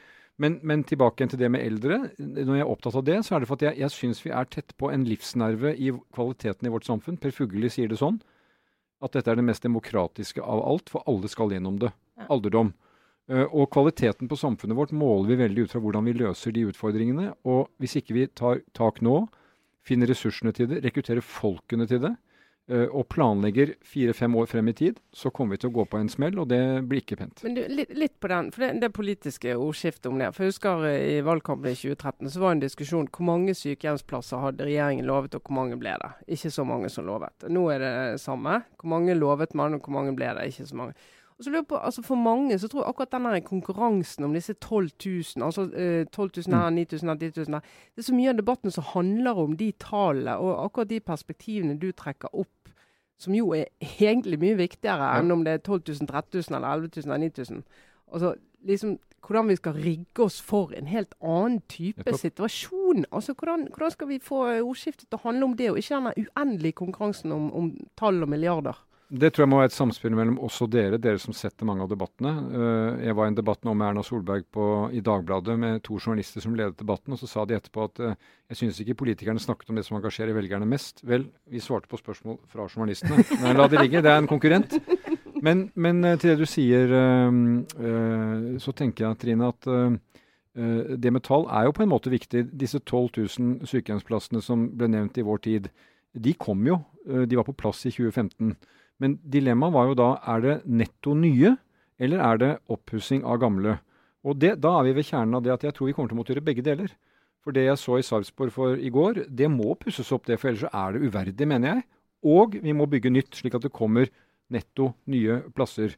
Men, 0.40 0.57
men 0.64 0.87
tilbake 0.88 1.26
til 1.29 1.40
det 1.43 1.50
med 1.52 1.61
eldre. 1.61 1.99
Når 2.17 2.55
jeg 2.57 2.64
er 2.64 2.71
opptatt 2.73 2.97
av 2.97 3.05
det, 3.05 3.19
så 3.26 3.37
er 3.37 3.43
det 3.43 3.49
for 3.50 3.61
at 3.61 3.67
jeg, 3.67 3.76
jeg 3.83 3.93
syns 3.93 4.23
vi 4.25 4.33
er 4.33 4.49
tett 4.49 4.73
på 4.81 4.88
en 4.88 5.05
livsnerve 5.05 5.75
i 5.76 5.90
kvaliteten 6.17 6.69
i 6.69 6.73
vårt 6.73 6.88
samfunn. 6.88 7.19
Per 7.21 7.35
Fugelli 7.37 7.69
sier 7.73 7.90
det 7.93 7.99
sånn. 8.00 8.17
At 9.05 9.12
dette 9.17 9.33
er 9.33 9.37
det 9.37 9.45
mest 9.45 9.67
demokratiske 9.67 10.40
av 10.40 10.62
alt, 10.64 10.88
for 10.93 11.05
alle 11.09 11.29
skal 11.29 11.52
gjennom 11.52 11.76
det. 11.83 11.93
Alderdom. 12.33 12.73
Eh, 13.29 13.45
og 13.45 13.69
kvaliteten 13.75 14.31
på 14.31 14.38
samfunnet 14.40 14.79
vårt 14.79 14.97
måler 14.97 15.35
vi 15.35 15.43
veldig 15.43 15.67
ut 15.67 15.75
fra 15.75 15.83
hvordan 15.85 16.09
vi 16.09 16.17
løser 16.23 16.57
de 16.57 16.64
utfordringene. 16.73 17.35
Og 17.45 17.69
hvis 17.81 17.99
ikke 18.00 18.17
vi 18.17 18.26
tar 18.33 18.64
tak 18.76 19.05
nå, 19.05 19.23
finner 19.85 20.09
ressursene 20.09 20.57
til 20.57 20.73
det, 20.73 20.81
rekrutterer 20.87 21.25
folkene 21.25 21.85
til 21.90 22.00
det, 22.07 22.14
og 22.71 23.09
planlegger 23.11 23.73
fire-fem 23.87 24.35
år 24.39 24.47
frem 24.50 24.69
i 24.71 24.75
tid, 24.77 25.00
så 25.12 25.33
kommer 25.35 25.57
vi 25.57 25.62
til 25.65 25.71
å 25.73 25.75
gå 25.81 25.85
på 25.91 25.99
en 25.99 26.11
smell, 26.12 26.39
og 26.39 26.49
det 26.53 26.61
blir 26.89 27.03
ikke 27.03 27.19
pent. 27.19 27.43
Men 27.47 27.57
du, 27.57 27.62
litt, 27.69 27.95
litt 27.99 28.17
på 28.23 28.31
den, 28.31 28.50
for 28.55 28.65
det, 28.67 28.71
det 28.85 28.93
politiske 28.95 29.57
ordskiftet 29.57 30.11
om 30.11 30.21
det. 30.21 30.31
For 30.37 30.47
jeg 30.47 30.55
husker 30.55 30.87
eh, 30.89 31.07
i 31.17 31.21
valgkampen 31.27 31.73
i 31.73 31.79
2013 31.79 32.31
så 32.31 32.43
var 32.43 32.53
det 32.53 32.59
en 32.59 32.65
diskusjon 32.67 33.11
hvor 33.11 33.27
mange 33.27 33.57
sykehjemsplasser 33.59 34.45
hadde 34.45 34.69
regjeringen 34.69 35.09
lovet, 35.09 35.35
og 35.35 35.47
hvor 35.47 35.59
mange 35.61 35.79
ble 35.81 35.97
det. 36.03 36.12
Ikke 36.37 36.53
så 36.55 36.67
mange 36.69 36.93
som 36.93 37.09
lovet. 37.09 37.49
Nå 37.50 37.65
er 37.75 37.83
det 37.85 37.95
samme. 38.23 38.61
Hvor 38.81 38.95
mange 38.95 39.17
lovet 39.19 39.57
man, 39.59 39.75
og 39.77 39.87
hvor 39.87 39.99
mange 39.99 40.15
ble 40.19 40.31
det? 40.39 40.50
Ikke 40.53 40.69
så 40.71 40.79
mange. 40.83 40.99
Og 41.41 41.45
så 41.45 41.50
lurer 41.50 41.62
jeg 41.62 41.67
på, 41.71 41.77
altså 41.77 42.03
For 42.05 42.21
mange 42.21 42.59
så 42.59 42.69
tror 42.69 42.83
jeg 42.83 42.89
akkurat 42.91 43.12
denne 43.15 43.41
konkurransen 43.41 44.27
om 44.27 44.35
disse 44.37 44.53
12 44.53 44.91
000, 45.05 45.45
altså 45.47 45.62
eh, 45.73 46.05
12 46.05 46.31
000 46.37 46.57
her, 46.57 46.71
9000 46.71 47.09
her, 47.09 47.15
10 47.17 47.33
000 47.37 47.55
her, 47.55 47.61
det 47.97 48.03
er 48.03 48.09
så 48.11 48.15
mye 48.15 48.29
av 48.29 48.37
debatten 48.37 48.71
som 48.71 48.85
handler 48.85 49.41
om 49.41 49.57
de 49.57 49.71
tallene 49.81 50.37
og 50.37 50.67
akkurat 50.67 50.91
de 50.91 51.00
perspektivene 51.00 51.79
du 51.81 51.93
trekker 51.97 52.29
opp, 52.37 52.60
som 53.21 53.37
jo 53.37 53.53
er 53.57 53.69
egentlig 53.85 54.41
mye 54.41 54.57
viktigere 54.59 55.12
enn 55.19 55.33
om 55.35 55.45
det 55.45 55.59
er 55.59 55.62
12 55.62 55.83
000, 56.00 56.09
13 56.09 56.41
000 56.41 56.57
eller 56.57 56.69
11 56.73 56.91
000 56.97 57.05
eller 57.05 57.25
9000. 57.29 57.62
Altså 58.11 58.35
liksom 58.65 58.99
hvordan 59.27 59.49
vi 59.49 59.57
skal 59.57 59.73
rigge 59.73 60.25
oss 60.25 60.41
for 60.43 60.73
en 60.77 60.87
helt 60.87 61.15
annen 61.23 61.61
type 61.69 62.17
situasjon. 62.17 63.05
Altså 63.12 63.35
hvordan, 63.37 63.69
hvordan 63.69 63.91
skal 63.91 64.09
vi 64.09 64.19
få 64.23 64.45
ordskiftet 64.61 65.09
til 65.09 65.19
å 65.19 65.25
handle 65.29 65.45
om 65.45 65.57
det, 65.57 65.71
og 65.71 65.79
ikke 65.79 65.99
denne 65.99 66.15
uendelige 66.17 66.79
konkurransen 66.81 67.33
om, 67.33 67.50
om 67.53 67.69
tall 68.00 68.23
og 68.23 68.33
milliarder? 68.33 68.81
Det 69.11 69.33
tror 69.35 69.43
jeg 69.43 69.50
må 69.50 69.59
være 69.59 69.73
et 69.73 69.75
samspill 69.75 70.12
mellom 70.14 70.37
oss 70.47 70.61
og 70.62 70.69
dere, 70.71 70.99
dere 71.02 71.19
som 71.19 71.35
setter 71.35 71.67
mange 71.67 71.83
av 71.83 71.88
debattene. 71.90 72.31
Eh, 72.31 73.00
jeg 73.09 73.17
var 73.19 73.26
i 73.26 73.33
en 73.33 73.38
debatt 73.40 73.67
nå 73.67 73.73
med 73.75 73.88
Erna 73.88 74.05
Solberg 74.07 74.45
på, 74.55 74.67
i 74.95 75.02
Dagbladet 75.02 75.57
med 75.59 75.81
to 75.83 75.99
journalister 75.99 76.45
som 76.45 76.55
ledet 76.55 76.79
debatten, 76.79 77.17
og 77.17 77.19
så 77.19 77.26
sa 77.26 77.43
de 77.49 77.57
etterpå 77.59 77.88
at 77.88 77.99
eh, 78.07 78.14
jeg 78.52 78.61
syns 78.61 78.79
ikke 78.85 79.00
politikerne 79.02 79.43
snakket 79.43 79.73
om 79.73 79.81
det 79.81 79.85
som 79.88 79.99
engasjerer 79.99 80.37
velgerne 80.38 80.71
mest. 80.71 81.02
Vel, 81.02 81.26
vi 81.50 81.62
svarte 81.64 81.90
på 81.90 81.99
spørsmål 81.99 82.38
fra 82.52 82.69
journalistene. 82.71 83.26
Men 83.43 83.59
la 83.59 83.67
det 83.67 83.83
ligge, 83.83 84.05
det 84.07 84.14
er 84.14 84.23
en 84.23 84.31
konkurrent. 84.31 84.79
Men, 85.43 85.67
men 85.75 86.05
eh, 86.07 86.19
til 86.21 86.37
det 86.37 86.38
du 86.45 86.47
sier, 86.47 86.90
så 88.62 88.79
tenker 88.79 89.09
jeg 89.09 89.23
Trine, 89.25 89.50
at 89.50 89.71
det 91.00 91.11
med 91.14 91.25
tall 91.26 91.47
er 91.50 91.67
jo 91.67 91.75
på 91.75 91.83
en 91.83 91.90
måte 91.90 92.12
viktig. 92.12 92.50
Disse 92.61 92.79
12 92.79 93.25
000 93.40 93.71
sykehjemsplassene 93.71 94.43
som 94.45 94.69
ble 94.76 94.90
nevnt 94.93 95.19
i 95.19 95.26
vår 95.26 95.49
tid, 95.49 95.71
de 96.14 96.35
kom 96.38 96.62
jo. 96.69 96.83
De 97.07 97.38
var 97.38 97.49
på 97.49 97.57
plass 97.59 97.88
i 97.88 97.95
2015. 97.95 98.55
Men 99.00 99.19
dilemmaet 99.25 99.73
var 99.73 99.87
jo 99.90 99.95
da 99.99 100.09
er 100.28 100.40
det 100.45 100.57
netto 100.69 101.14
nye, 101.16 101.54
eller 102.00 102.21
er 102.25 102.40
det 102.40 102.50
oppussing 102.73 103.25
av 103.25 103.38
gamle? 103.40 103.78
Og 104.25 104.37
det, 104.38 104.59
Da 104.61 104.75
er 104.78 104.85
vi 104.85 104.92
ved 104.99 105.07
kjernen 105.09 105.35
av 105.38 105.42
det 105.42 105.52
at 105.54 105.62
jeg 105.64 105.73
tror 105.75 105.87
vi 105.88 105.92
kommer 105.97 106.11
til 106.11 106.16
å 106.19 106.21
måtte 106.21 106.35
gjøre 106.35 106.45
begge 106.45 106.62
deler. 106.64 106.90
For 107.40 107.52
det 107.57 107.64
jeg 107.64 107.78
så 107.80 107.97
i 107.99 108.04
Sarpsborg 108.04 108.52
for 108.52 108.76
i 108.76 108.90
går, 108.92 109.23
det 109.33 109.49
må 109.49 109.73
pusses 109.80 110.11
opp, 110.12 110.26
det, 110.28 110.37
for 110.38 110.50
ellers 110.50 110.66
så 110.66 110.73
er 110.76 110.92
det 110.92 111.09
uverdig, 111.09 111.47
mener 111.49 111.75
jeg. 111.75 111.85
Og 112.28 112.59
vi 112.61 112.75
må 112.76 112.85
bygge 112.87 113.09
nytt, 113.11 113.33
slik 113.33 113.54
at 113.57 113.62
det 113.64 113.73
kommer 113.73 114.11
netto 114.52 114.90
nye 115.09 115.38
plasser. 115.57 115.97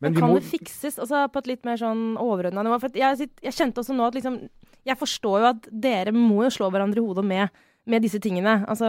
Men 0.00 0.12
Men 0.12 0.20
kan 0.20 0.30
må- 0.30 0.40
det 0.40 0.50
fikses 0.50 0.98
altså, 0.98 1.28
på 1.32 1.38
et 1.38 1.46
litt 1.46 1.64
mer 1.64 1.76
sånn 1.80 2.18
overordna 2.20 2.62
nivå? 2.62 2.78
For 2.80 2.90
jeg, 2.92 3.30
jeg 3.40 3.52
kjente 3.56 3.80
også 3.80 3.94
nå 3.96 4.06
at 4.06 4.14
liksom 4.14 4.48
Jeg 4.84 4.98
forstår 4.98 5.38
jo 5.38 5.46
at 5.46 5.68
dere 5.70 6.10
må 6.12 6.42
jo 6.42 6.50
slå 6.50 6.68
hverandre 6.72 6.98
i 6.98 7.06
hodet 7.06 7.24
med, 7.24 7.48
med 7.88 8.04
disse 8.04 8.20
tingene. 8.22 8.60
Altså 8.70 8.86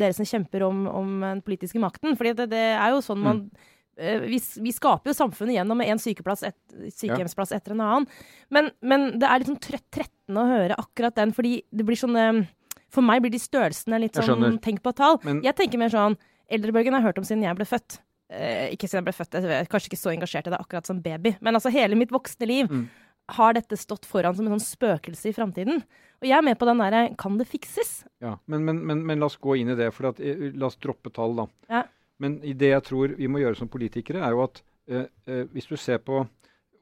dere 0.00 0.16
som 0.16 0.28
kjemper 0.28 0.64
om, 0.66 0.86
om 0.88 1.10
den 1.26 1.42
politiske 1.44 1.80
makten. 1.82 2.16
Fordi 2.18 2.32
det, 2.38 2.48
det 2.54 2.64
er 2.72 2.94
jo 2.94 3.02
sånn 3.04 3.20
man 3.20 3.42
mm. 3.44 4.28
vi, 4.30 4.40
vi 4.64 4.72
skaper 4.72 5.12
jo 5.12 5.16
samfunnet 5.16 5.58
gjennom 5.58 5.82
en 5.84 6.00
et, 6.00 6.58
sykehjemsplass 6.96 7.52
etter 7.56 7.76
en 7.76 7.84
annen. 7.84 8.08
Men, 8.48 8.70
men 8.80 9.10
det 9.20 9.28
er 9.28 9.42
litt 9.42 9.50
sånn 9.52 9.60
trøtt, 9.60 9.86
trettende 9.92 10.44
å 10.44 10.50
høre 10.54 10.78
akkurat 10.80 11.18
den, 11.18 11.34
fordi 11.36 11.58
det 11.70 11.86
blir 11.88 12.00
sånn 12.00 12.16
eh, 12.16 12.44
For 12.90 13.06
meg 13.06 13.22
blir 13.22 13.30
de 13.30 13.38
størrelsene 13.38 14.00
litt 14.02 14.16
sånn. 14.18 14.58
Tenk 14.62 14.82
på 14.82 14.94
tall. 14.96 15.20
Men- 15.22 15.44
Jeg 15.44 15.54
tenker 15.58 15.78
mer 15.78 15.92
sånn 15.92 16.16
Eldrebølgen 16.50 16.96
har 16.96 17.04
jeg 17.04 17.12
hørt 17.12 17.18
om 17.20 17.26
siden 17.28 17.44
jeg 17.46 17.54
ble 17.60 17.64
født. 17.68 18.00
Eh, 18.30 18.72
ikke 18.74 18.88
siden 18.88 19.04
jeg 19.04 19.06
ble 19.06 19.14
født, 19.14 19.36
jeg 19.38 19.54
er 19.54 19.68
kanskje 19.70 19.90
ikke 19.92 20.00
så 20.00 20.10
engasjert 20.10 20.48
i 20.48 20.50
det 20.50 20.58
akkurat 20.58 20.86
som 20.86 20.98
baby. 21.02 21.36
Men 21.42 21.54
altså 21.54 21.70
hele 21.70 21.98
mitt 21.98 22.10
voksne 22.10 22.46
liv 22.46 22.70
Mm. 22.70 22.88
Har 23.36 23.54
dette 23.56 23.76
stått 23.78 24.06
foran 24.08 24.34
som 24.36 24.46
en 24.48 24.56
sånn 24.58 24.64
spøkelse 24.76 25.30
i 25.30 25.34
framtiden. 25.36 25.82
Og 26.20 26.26
jeg 26.28 26.36
er 26.36 26.44
med 26.44 26.58
på 26.60 26.66
den 26.68 26.80
derre 26.82 27.02
Kan 27.16 27.38
det 27.40 27.46
fikses? 27.48 28.04
Ja, 28.20 28.34
men, 28.46 28.64
men, 28.66 28.82
men, 28.86 29.04
men 29.06 29.20
la 29.22 29.28
oss 29.30 29.38
gå 29.40 29.54
inn 29.60 29.70
i 29.72 29.76
det. 29.78 29.88
For 29.96 30.10
at, 30.10 30.20
eh, 30.20 30.50
la 30.54 30.68
oss 30.68 30.76
droppe 30.76 31.12
tall, 31.16 31.36
da. 31.38 31.46
Ja. 31.70 31.84
Men 32.20 32.38
i 32.44 32.52
det 32.52 32.72
jeg 32.74 32.84
tror 32.90 33.14
vi 33.16 33.28
må 33.32 33.40
gjøre 33.40 33.56
som 33.56 33.70
politikere, 33.72 34.20
er 34.26 34.34
jo 34.36 34.42
at 34.44 34.60
eh, 34.90 35.06
eh, 35.26 35.44
hvis 35.54 35.70
du 35.70 35.76
ser 35.80 36.02
på 36.04 36.26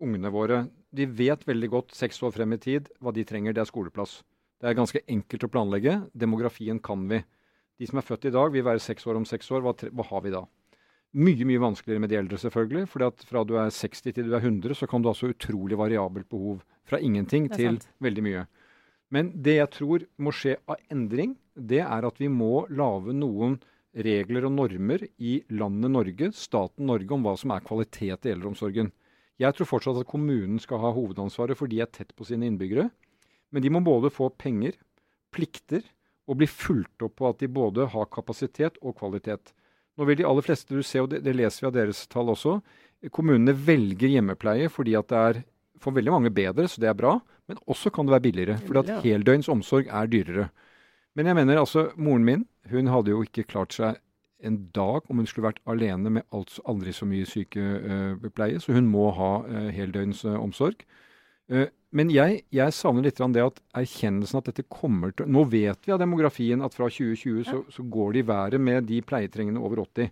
ungene 0.02 0.30
våre 0.34 0.64
De 0.90 1.04
vet 1.06 1.42
veldig 1.44 1.68
godt 1.68 1.90
seks 1.94 2.22
år 2.24 2.32
frem 2.32 2.52
i 2.56 2.58
tid 2.58 2.87
hva 3.04 3.12
de 3.12 3.22
trenger. 3.28 3.52
Det 3.52 3.61
er 3.61 3.68
skoleplass. 3.68 4.22
Det 4.58 4.70
er 4.70 4.74
ganske 4.78 5.02
enkelt 5.06 5.44
å 5.44 5.50
planlegge. 5.52 5.98
Demografien 6.16 6.78
kan 6.82 7.02
vi. 7.11 7.18
De 7.78 7.87
som 7.87 7.98
er 8.00 8.06
født 8.08 8.24
i 8.26 8.32
dag, 8.34 8.48
vil 8.54 8.64
være 8.64 8.80
seks 8.82 9.04
år 9.06 9.18
om 9.20 9.26
seks 9.28 9.50
år. 9.52 9.61
Hva, 9.62 9.74
tre- 9.76 9.90
hva 9.92 10.06
har 10.08 10.22
vi 10.24 10.32
da? 10.32 10.40
Mye 11.16 11.46
mye 11.48 11.60
vanskeligere 11.62 12.02
med 12.04 12.10
de 12.12 12.18
eldre, 12.18 12.36
selvfølgelig. 12.36 12.88
fordi 12.88 13.04
at 13.04 13.24
fra 13.24 13.44
du 13.44 13.54
er 13.56 13.70
60 13.70 14.02
til 14.02 14.28
du 14.28 14.34
er 14.34 14.44
100, 14.44 14.74
så 14.74 14.86
kan 14.86 15.02
du 15.02 15.08
ha 15.08 15.14
så 15.14 15.30
utrolig 15.32 15.78
variabelt 15.78 16.28
behov. 16.28 16.60
Fra 16.84 16.98
ingenting 16.98 17.48
til 17.48 17.78
veldig 18.00 18.22
mye. 18.22 18.46
Men 19.10 19.32
det 19.32 19.56
jeg 19.56 19.70
tror 19.72 20.04
må 20.18 20.32
skje 20.32 20.58
av 20.68 20.76
endring, 20.90 21.36
det 21.56 21.80
er 21.80 22.04
at 22.04 22.20
vi 22.20 22.28
må 22.28 22.66
lage 22.68 23.14
noen 23.16 23.58
regler 23.96 24.44
og 24.44 24.52
normer 24.52 25.06
i 25.18 25.42
landet 25.48 25.90
Norge, 25.90 26.32
staten 26.36 26.86
Norge, 26.86 27.10
om 27.14 27.24
hva 27.24 27.34
som 27.40 27.50
er 27.50 27.64
kvalitet 27.64 28.28
i 28.28 28.32
eldreomsorgen. 28.34 28.92
Jeg 29.40 29.54
tror 29.54 29.70
fortsatt 29.70 30.02
at 30.02 30.10
kommunen 30.10 30.58
skal 30.60 30.82
ha 30.82 30.92
hovedansvaret, 30.92 31.56
for 31.56 31.70
de 31.70 31.80
er 31.80 31.88
tett 31.90 32.12
på 32.14 32.26
sine 32.28 32.46
innbyggere. 32.46 32.90
Men 33.50 33.64
de 33.64 33.72
må 33.72 33.80
både 33.80 34.10
få 34.12 34.28
penger, 34.36 34.76
plikter, 35.32 35.82
og 36.28 36.36
bli 36.42 36.48
fulgt 36.50 37.00
opp 37.06 37.14
på 37.16 37.30
at 37.30 37.40
de 37.40 37.48
både 37.48 37.86
har 37.88 38.10
kapasitet 38.12 38.76
og 38.84 38.98
kvalitet. 38.98 39.54
Nå 39.98 40.06
vil 40.06 40.20
de 40.20 40.26
aller 40.28 40.46
fleste 40.46 40.74
du 40.74 40.82
ser, 40.87 41.04
og 41.04 41.12
det, 41.12 41.24
det 41.26 41.34
leser 41.34 41.64
vi 41.64 41.70
av 41.70 41.74
deres 41.74 42.04
tall 42.11 42.30
også, 42.30 42.58
kommunene 43.14 43.54
velger 43.54 44.11
hjemmepleie 44.11 44.70
fordi 44.70 44.94
at 44.98 45.11
det 45.11 45.18
er 45.18 45.40
for 45.82 45.94
veldig 45.94 46.14
mange 46.14 46.32
bedre, 46.34 46.66
så 46.70 46.82
det 46.82 46.90
er 46.90 46.98
bra. 46.98 47.18
Men 47.48 47.61
også 47.70 47.90
kan 47.94 48.06
det 48.06 48.12
være 48.16 48.26
billigere, 48.26 48.56
fordi 48.66 48.80
at 48.82 49.04
heldøgns 49.04 49.48
omsorg 49.48 49.88
er 49.88 50.11
dyrere. 50.11 50.48
Men 51.16 51.30
jeg 51.30 51.38
mener 51.38 51.61
altså, 51.61 51.88
moren 51.96 52.26
min 52.26 52.44
hun 52.70 52.90
hadde 52.92 53.14
jo 53.14 53.22
ikke 53.24 53.46
klart 53.48 53.72
seg 53.72 53.96
en 54.44 54.58
dag 54.74 55.06
om 55.08 55.18
hun 55.18 55.26
skulle 55.26 55.48
vært 55.48 55.62
alene 55.66 56.12
med 56.18 56.26
alt, 56.34 56.58
aldri 56.68 56.92
så 56.94 57.08
mye 57.08 57.26
sykepleie, 57.26 58.61
så 58.62 58.74
hun 58.76 58.90
må 58.90 59.08
ha 59.16 59.30
eh, 59.48 59.70
heldøgns 59.74 60.24
eh, 60.28 60.37
omsorg. 60.38 60.84
Eh, 61.48 61.68
men 61.96 62.11
jeg, 62.12 62.42
jeg 62.52 62.74
savner 62.76 63.06
litt 63.06 63.20
det 63.32 63.44
at 63.44 63.61
erkjennelsen 63.80 64.40
at 64.42 64.50
dette 64.50 64.66
kommer 64.68 65.14
til 65.16 65.30
Nå 65.32 65.46
vet 65.48 65.87
vi 65.87 65.94
av 65.94 66.00
demografien 66.02 66.61
at 66.61 66.74
fra 66.76 66.90
2020 66.92 67.46
så, 67.48 67.62
så 67.72 67.84
går 67.88 68.12
det 68.12 68.20
i 68.20 68.28
været 68.28 68.61
med 68.61 68.84
de 68.90 69.00
pleietrengende 69.00 69.62
over 69.64 69.80
80. 69.87 70.11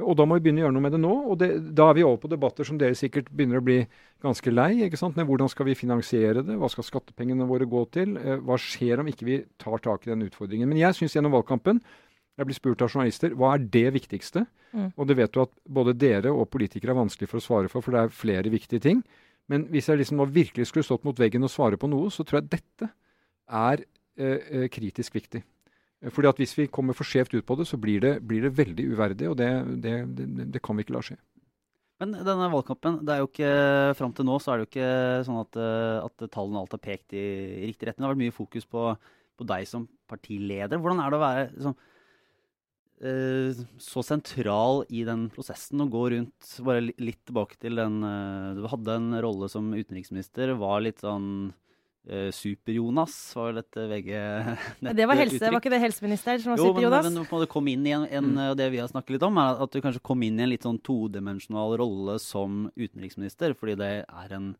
Og 0.00 0.16
da 0.16 0.24
må 0.24 0.38
vi 0.38 0.46
begynne 0.46 0.62
å 0.62 0.64
gjøre 0.64 0.74
noe 0.78 0.84
med 0.86 0.94
det 0.96 1.00
nå. 1.02 1.12
Og 1.28 1.36
det, 1.42 1.50
da 1.76 1.90
er 1.90 1.98
vi 1.98 2.04
over 2.06 2.22
på 2.22 2.30
debatter 2.32 2.64
som 2.64 2.78
dere 2.80 2.96
sikkert 2.96 3.28
begynner 3.28 3.60
å 3.60 3.66
bli 3.66 3.82
ganske 4.24 4.54
lei. 4.54 4.86
ikke 4.86 5.00
sant? 5.00 5.18
Men 5.18 5.28
hvordan 5.28 5.52
skal 5.52 5.68
vi 5.68 5.76
finansiere 5.76 6.44
det? 6.46 6.56
Hva 6.56 6.70
skal 6.72 6.86
skattepengene 6.88 7.48
våre 7.50 7.68
gå 7.68 7.84
til? 7.92 8.16
Eh, 8.16 8.40
Hva 8.40 8.56
skjer 8.60 9.02
om 9.02 9.12
ikke 9.12 9.28
vi 9.28 9.42
tar 9.60 9.84
tak 9.84 10.08
i 10.08 10.14
den 10.14 10.24
utfordringen? 10.24 10.70
Men 10.70 10.80
jeg 10.80 10.96
syns 10.96 11.18
gjennom 11.18 11.36
valgkampen 11.36 11.82
jeg 12.40 12.48
blir 12.48 12.56
spurt 12.56 12.82
av 12.84 12.88
journalister 12.88 13.34
hva 13.36 13.52
er 13.56 13.66
det 13.74 13.90
viktigste. 13.92 14.46
Mm. 14.72 14.88
Og 14.96 15.08
det 15.08 15.18
vet 15.18 15.34
du 15.34 15.42
at 15.42 15.52
både 15.68 15.92
dere 16.00 16.32
og 16.32 16.48
politikere 16.52 16.94
er 16.94 17.02
vanskelig 17.02 17.28
for 17.28 17.42
å 17.42 17.44
svare 17.44 17.68
for, 17.68 17.84
for 17.84 17.92
det 17.92 18.06
er 18.06 18.16
flere 18.16 18.52
viktige 18.52 18.80
ting. 18.80 19.02
Men 19.50 19.66
hvis 19.72 19.88
jeg 19.90 20.00
liksom 20.00 20.22
virkelig 20.32 20.68
skulle 20.68 20.86
stått 20.86 21.06
mot 21.06 21.18
veggen 21.18 21.44
og 21.44 21.50
svare 21.52 21.78
på 21.80 21.90
noe, 21.90 22.10
så 22.14 22.24
tror 22.24 22.40
jeg 22.40 22.52
dette 22.54 22.88
er 23.52 23.82
eh, 23.82 24.38
eh, 24.38 24.68
kritisk 24.72 25.16
viktig. 25.18 25.42
Fordi 26.10 26.28
at 26.28 26.38
Hvis 26.40 26.56
vi 26.58 26.66
kommer 26.66 26.96
for 26.98 27.06
skjevt 27.06 27.34
ut 27.34 27.46
på 27.46 27.54
det, 27.54 27.66
så 27.66 27.78
blir 27.78 28.00
det, 28.00 28.26
blir 28.26 28.42
det 28.42 28.56
veldig 28.58 28.88
uverdig. 28.90 29.28
Og 29.30 29.36
det, 29.38 29.50
det, 29.82 29.94
det, 30.52 30.62
kan 30.62 30.74
vi 30.74 30.82
ikke 30.82 30.96
la 30.96 31.02
skje. 31.06 31.16
Men 32.02 32.16
denne 32.26 32.48
valgkampen, 32.50 33.04
det 33.06 33.14
er 33.14 33.20
jo 33.22 33.28
ikke, 33.28 33.50
fram 33.94 34.10
til 34.10 34.26
nå 34.26 34.40
så 34.42 34.50
er 34.50 34.58
det 34.58 34.64
jo 34.64 34.70
ikke 34.72 34.88
sånn 35.28 35.38
at, 35.44 35.58
eh, 35.62 35.98
at 36.02 36.24
tallene 36.34 36.58
alt 36.58 36.74
har 36.74 36.82
pekt 36.82 37.14
i, 37.14 37.26
riktig 37.68 37.86
retning. 37.86 38.02
Det 38.02 38.08
har 38.08 38.14
vært 38.16 38.24
mye 38.24 38.34
fokus 38.34 38.66
på, 38.66 38.88
på 39.38 39.46
deg 39.46 39.68
som 39.70 39.86
partileder. 40.10 40.82
Hvordan 40.82 41.04
er 41.04 41.14
det 41.14 41.20
å 41.20 41.22
være 41.22 41.46
sånn, 41.68 41.78
så 43.82 44.02
sentral 44.06 44.84
i 44.94 45.02
den 45.08 45.24
prosessen 45.34 45.80
å 45.82 45.88
gå 45.90 46.04
rundt 46.14 46.52
Bare 46.62 46.84
litt 46.86 47.18
tilbake 47.26 47.58
til 47.58 47.74
den 47.80 47.96
eh, 48.06 48.60
Du 48.60 48.68
hadde 48.70 48.94
en 48.94 49.10
rolle 49.24 49.48
som 49.50 49.72
utenriksminister, 49.74 50.52
var 50.60 50.84
litt 50.84 51.02
sånn 51.02 51.30
eh, 52.06 52.28
Super-Jonas, 52.30 53.16
var 53.34 53.50
vel 53.50 53.62
et 53.64 53.80
VG 53.90 54.10
Det 55.00 55.08
var 55.10 55.18
helse, 55.18 55.42
var 55.48 55.58
ikke 55.58 55.72
det 55.74 55.82
helseminister 55.82 56.42
som 56.44 56.54
var 56.54 56.62
jo, 56.62 56.68
super, 56.70 56.78
men, 56.78 56.86
Jonas? 56.88 57.08
men 57.08 57.26
på 57.26 57.34
en 57.34 57.40
måte 57.40 57.52
kom 57.52 57.70
inn 57.72 57.86
i 57.86 57.94
en, 57.96 58.06
en, 58.06 58.28
Mm. 58.36 58.56
det 58.60 58.68
vi 58.74 58.82
har 58.82 58.90
snakket 58.92 59.16
litt 59.16 59.26
om, 59.26 59.40
er 59.42 59.62
at 59.66 59.72
du 59.74 59.80
kanskje 59.82 60.02
kom 60.06 60.22
inn 60.22 60.38
i 60.38 60.44
en 60.46 60.52
litt 60.52 60.66
sånn 60.66 60.78
todimensjonal 60.86 61.74
rolle 61.82 62.18
som 62.22 62.68
utenriksminister, 62.78 63.56
fordi 63.58 63.78
det 63.80 63.94
er 64.06 64.36
en 64.38 64.52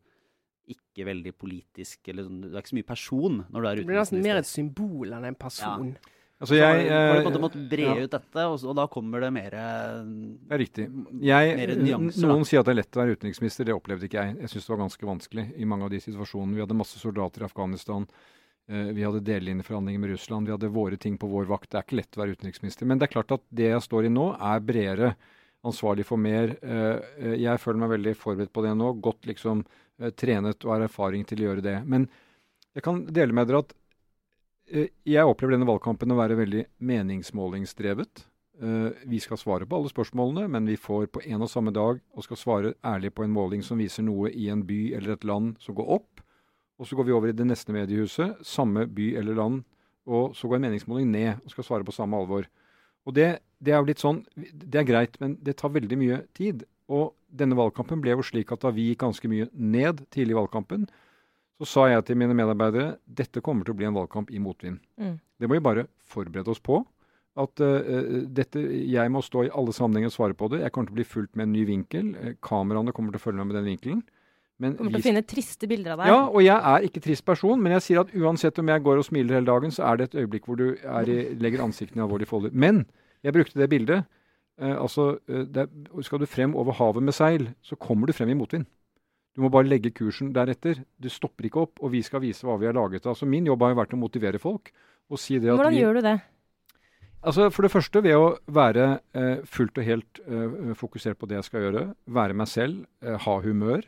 ikke 0.71 1.03
veldig 1.07 1.33
politisk 1.35 2.07
eller 2.07 2.27
sånn, 2.27 2.41
Du 2.45 2.53
er 2.53 2.61
ikke 2.61 2.71
så 2.71 2.77
mye 2.79 2.91
person 2.91 3.39
når 3.51 3.55
du 3.55 3.67
er 3.67 3.79
utenriksminister. 3.83 3.83
Det 3.83 3.93
blir 3.93 4.03
nesten 4.03 4.27
mer 4.27 4.39
et 4.39 4.51
symbol 4.51 5.15
enn 5.15 5.25
en 5.27 5.39
person. 5.39 5.95
Altså 6.43 6.51
Så 6.51 6.57
jeg, 6.59 6.79
så 6.89 6.93
har 6.99 7.07
du 7.07 7.13
på 7.13 7.15
en 7.15 7.23
eh, 7.23 7.27
måte 7.29 7.41
måttet 7.45 7.65
bre 7.71 7.83
ja. 7.87 7.93
ut 8.03 8.11
dette, 8.11 8.43
og, 8.51 8.55
så, 8.59 8.69
og 8.73 8.75
da 8.75 8.83
kommer 8.91 9.23
det 9.23 9.29
mer 9.31 9.53
Det 9.55 10.55
er 10.57 10.59
riktig. 10.59 10.87
Jeg, 11.23 11.67
nyanser, 11.79 12.27
noen 12.27 12.43
sier 12.49 12.59
at 12.59 12.67
det 12.67 12.73
er 12.73 12.79
lett 12.81 12.97
å 12.97 13.01
være 13.03 13.15
utenriksminister. 13.15 13.67
Det 13.69 13.75
opplevde 13.77 14.09
ikke 14.09 14.25
jeg. 14.25 14.33
Jeg 14.41 14.51
syns 14.51 14.65
det 14.67 14.73
var 14.73 14.81
ganske 14.83 15.07
vanskelig 15.07 15.45
i 15.55 15.67
mange 15.71 15.87
av 15.87 15.93
de 15.93 16.01
situasjonene. 16.03 16.57
Vi 16.57 16.63
hadde 16.65 16.75
masse 16.81 16.99
soldater 16.99 17.45
i 17.45 17.47
Afghanistan. 17.47 18.07
eh, 18.67 18.89
Vi 18.97 19.05
hadde 19.07 19.21
delelinjeforhandlinger 19.29 19.99
med 20.03 20.11
Russland. 20.17 20.47
Vi 20.47 20.51
hadde 20.57 20.73
våre 20.75 20.97
ting 20.99 21.15
på 21.17 21.29
vår 21.31 21.47
vakt. 21.47 21.69
Det 21.71 21.79
er 21.79 21.87
ikke 21.87 22.01
lett 22.01 22.17
å 22.19 22.23
være 22.25 22.35
utenriksminister. 22.35 22.85
Men 22.91 22.99
det 22.99 23.07
er 23.07 23.13
klart 23.15 23.31
at 23.37 23.45
det 23.49 23.69
jeg 23.71 23.85
står 23.87 24.09
i 24.09 24.11
nå, 24.11 24.27
er 24.35 24.59
bredere. 24.59 25.13
Ansvarlig 25.63 26.03
for 26.03 26.19
mer. 26.19 26.57
Eh, 26.59 26.99
eh, 27.23 27.37
Jeg 27.39 27.61
føler 27.63 27.79
meg 27.85 27.93
veldig 27.95 28.17
forberedt 28.19 28.51
på 28.51 28.65
det 28.67 28.75
nå. 28.75 28.91
Godt 28.99 29.31
liksom 29.31 29.63
eh, 30.01 30.11
trenet 30.11 30.59
og 30.67 30.75
har 30.75 30.83
erfaring 30.89 31.23
til 31.23 31.39
å 31.39 31.47
gjøre 31.47 31.63
det. 31.63 31.77
Men 31.87 32.09
jeg 32.75 32.83
kan 32.83 33.05
dele 33.05 33.31
med 33.31 33.47
dere 33.47 33.63
at 33.63 33.71
eh, 33.71 33.77
jeg 34.71 35.27
opplever 35.27 35.57
denne 35.57 35.67
valgkampen 35.67 36.13
å 36.13 36.19
være 36.19 36.37
veldig 36.39 36.63
meningsmålingsdrevet. 36.79 38.23
Eh, 38.61 38.89
vi 39.09 39.19
skal 39.19 39.37
svare 39.37 39.65
på 39.65 39.75
alle 39.75 39.89
spørsmålene, 39.89 40.47
men 40.47 40.67
vi 40.69 40.77
får 40.77 41.07
på 41.11 41.23
en 41.25 41.41
og 41.41 41.49
samme 41.49 41.73
dag 41.73 41.99
og 42.13 42.25
skal 42.25 42.39
svare 42.39 42.73
ærlig 42.85 43.13
på 43.15 43.25
en 43.25 43.33
måling 43.33 43.63
som 43.65 43.81
viser 43.81 44.05
noe 44.05 44.29
i 44.29 44.47
en 44.53 44.61
by 44.67 44.93
eller 44.97 45.15
et 45.15 45.25
land 45.27 45.55
som 45.59 45.75
går 45.75 45.89
opp. 45.97 46.21
Og 46.79 46.87
så 46.87 46.95
går 46.95 47.07
vi 47.07 47.15
over 47.15 47.31
i 47.31 47.37
det 47.37 47.47
neste 47.47 47.73
mediehuset, 47.73 48.39
samme 48.45 48.85
by 48.87 49.13
eller 49.19 49.37
land, 49.37 49.63
og 50.05 50.35
så 50.35 50.47
går 50.47 50.59
en 50.59 50.67
meningsmåling 50.67 51.11
ned 51.11 51.43
og 51.43 51.53
skal 51.53 51.67
svare 51.67 51.87
på 51.87 51.95
samme 51.95 52.17
alvor. 52.17 52.47
Og 53.07 53.15
det, 53.15 53.39
det 53.59 53.73
er 53.73 53.81
jo 53.81 53.89
litt 53.89 54.03
sånn, 54.03 54.23
det 54.35 54.79
er 54.79 54.87
greit, 54.87 55.19
men 55.19 55.37
det 55.43 55.57
tar 55.59 55.73
veldig 55.73 55.99
mye 55.99 56.21
tid. 56.37 56.63
Og 56.91 57.13
denne 57.27 57.57
valgkampen 57.57 58.03
ble 58.03 58.15
jo 58.15 58.25
slik 58.25 58.51
at 58.53 58.63
da 58.63 58.71
vi 58.75 58.91
gikk 58.91 59.01
ganske 59.03 59.31
mye 59.31 59.49
ned 59.53 60.05
tidlig 60.13 60.35
i 60.35 60.39
valgkampen, 60.39 60.85
så 61.63 61.69
sa 61.69 61.85
jeg 61.87 62.03
til 62.07 62.19
mine 62.19 62.35
medarbeidere 62.35 62.97
dette 63.07 63.41
kommer 63.43 63.63
til 63.63 63.75
å 63.75 63.79
bli 63.79 63.87
en 63.87 63.95
valgkamp 63.95 64.31
i 64.33 64.41
motvind. 64.43 64.81
Mm. 64.99 65.15
Det 65.39 65.49
må 65.49 65.57
vi 65.57 65.63
bare 65.63 65.85
forberede 66.11 66.51
oss 66.51 66.61
på. 66.63 66.81
At 67.39 67.61
uh, 67.65 68.25
dette, 68.29 68.61
jeg 68.91 69.11
må 69.11 69.23
stå 69.25 69.47
i 69.47 69.53
alle 69.53 69.73
sammenhenger 69.73 70.11
og 70.11 70.15
svare 70.15 70.37
på 70.37 70.51
det. 70.53 70.61
Jeg 70.61 70.73
kommer 70.73 70.91
til 70.91 70.95
å 70.95 70.99
bli 70.99 71.07
fulgt 71.07 71.37
med 71.39 71.47
en 71.47 71.55
ny 71.55 71.63
vinkel. 71.65 72.11
Eh, 72.19 72.35
kameraene 72.45 72.93
kommer 72.93 73.15
til 73.15 73.21
å 73.21 73.23
følge 73.23 73.41
med 73.41 73.49
med 73.49 73.57
den 73.57 73.71
vinkelen. 73.71 74.03
Men 74.61 74.75
Kommer 74.77 74.93
vi 74.93 74.99
til 74.99 75.03
å 75.03 75.07
finne 75.07 75.23
triste 75.25 75.69
bilder 75.69 75.95
av 75.95 76.03
deg. 76.03 76.11
ja, 76.11 76.19
og 76.29 76.43
jeg 76.45 76.73
er 76.73 76.85
ikke 76.85 77.01
trist 77.01 77.25
person, 77.25 77.57
men 77.59 77.73
jeg 77.73 77.85
sier 77.87 78.03
at 78.03 78.11
uansett 78.13 78.59
om 78.61 78.69
jeg 78.69 78.83
går 78.85 79.01
og 79.01 79.07
smiler 79.07 79.39
hele 79.39 79.49
dagen, 79.49 79.73
så 79.73 79.87
er 79.89 79.97
det 79.97 80.07
et 80.11 80.19
øyeblikk 80.21 80.45
hvor 80.45 80.59
du 80.59 80.67
er 80.77 81.09
i, 81.09 81.17
legger 81.41 81.65
ansiktet 81.65 81.97
i 81.97 82.03
alvorlige 82.05 82.29
folder. 82.29 82.53
Men 82.53 82.83
jeg 83.25 83.33
brukte 83.33 83.59
det 83.59 83.69
bildet. 83.71 84.05
Eh, 84.61 84.75
altså, 84.77 85.17
det, 85.25 85.65
skal 86.05 86.21
du 86.21 86.29
frem 86.29 86.53
over 86.55 86.77
havet 86.77 87.03
med 87.03 87.17
seil, 87.17 87.49
så 87.65 87.79
kommer 87.81 88.07
du 88.07 88.13
frem 88.13 88.29
i 88.29 88.37
motvind. 88.37 88.69
Du 89.33 89.41
må 89.41 89.49
bare 89.53 89.65
legge 89.65 89.93
kursen 89.95 90.29
deretter. 90.35 90.83
Du 91.01 91.09
stopper 91.09 91.47
ikke 91.49 91.63
opp, 91.65 91.81
og 91.81 91.93
vi 91.95 92.03
skal 92.05 92.21
vise 92.21 92.45
hva 92.45 92.57
vi 92.61 92.69
har 92.69 92.77
laget 92.77 93.07
av. 93.09 93.17
Så 93.17 93.25
min 93.29 93.47
jobb 93.49 93.65
har 93.65 93.73
jo 93.73 93.79
vært 93.81 93.95
å 93.97 94.01
motivere 94.01 94.41
folk. 94.41 94.69
og 95.09 95.19
si 95.19 95.39
det 95.39 95.49
at 95.49 95.57
Hvordan 95.57 95.73
vi, 95.73 95.81
gjør 95.81 95.97
du 95.97 96.01
det? 96.05 96.17
Altså 97.23 97.47
For 97.51 97.65
det 97.65 97.71
første 97.71 98.03
ved 98.03 98.19
å 98.19 98.35
være 98.51 98.85
eh, 99.15 99.41
fullt 99.47 99.79
og 99.79 99.87
helt 99.87 100.21
eh, 100.27 100.73
fokusert 100.77 101.17
på 101.17 101.29
det 101.31 101.39
jeg 101.39 101.49
skal 101.49 101.65
gjøre. 101.65 101.83
Være 102.05 102.37
meg 102.37 102.51
selv, 102.51 102.85
eh, 103.01 103.17
ha 103.25 103.35
humør. 103.41 103.83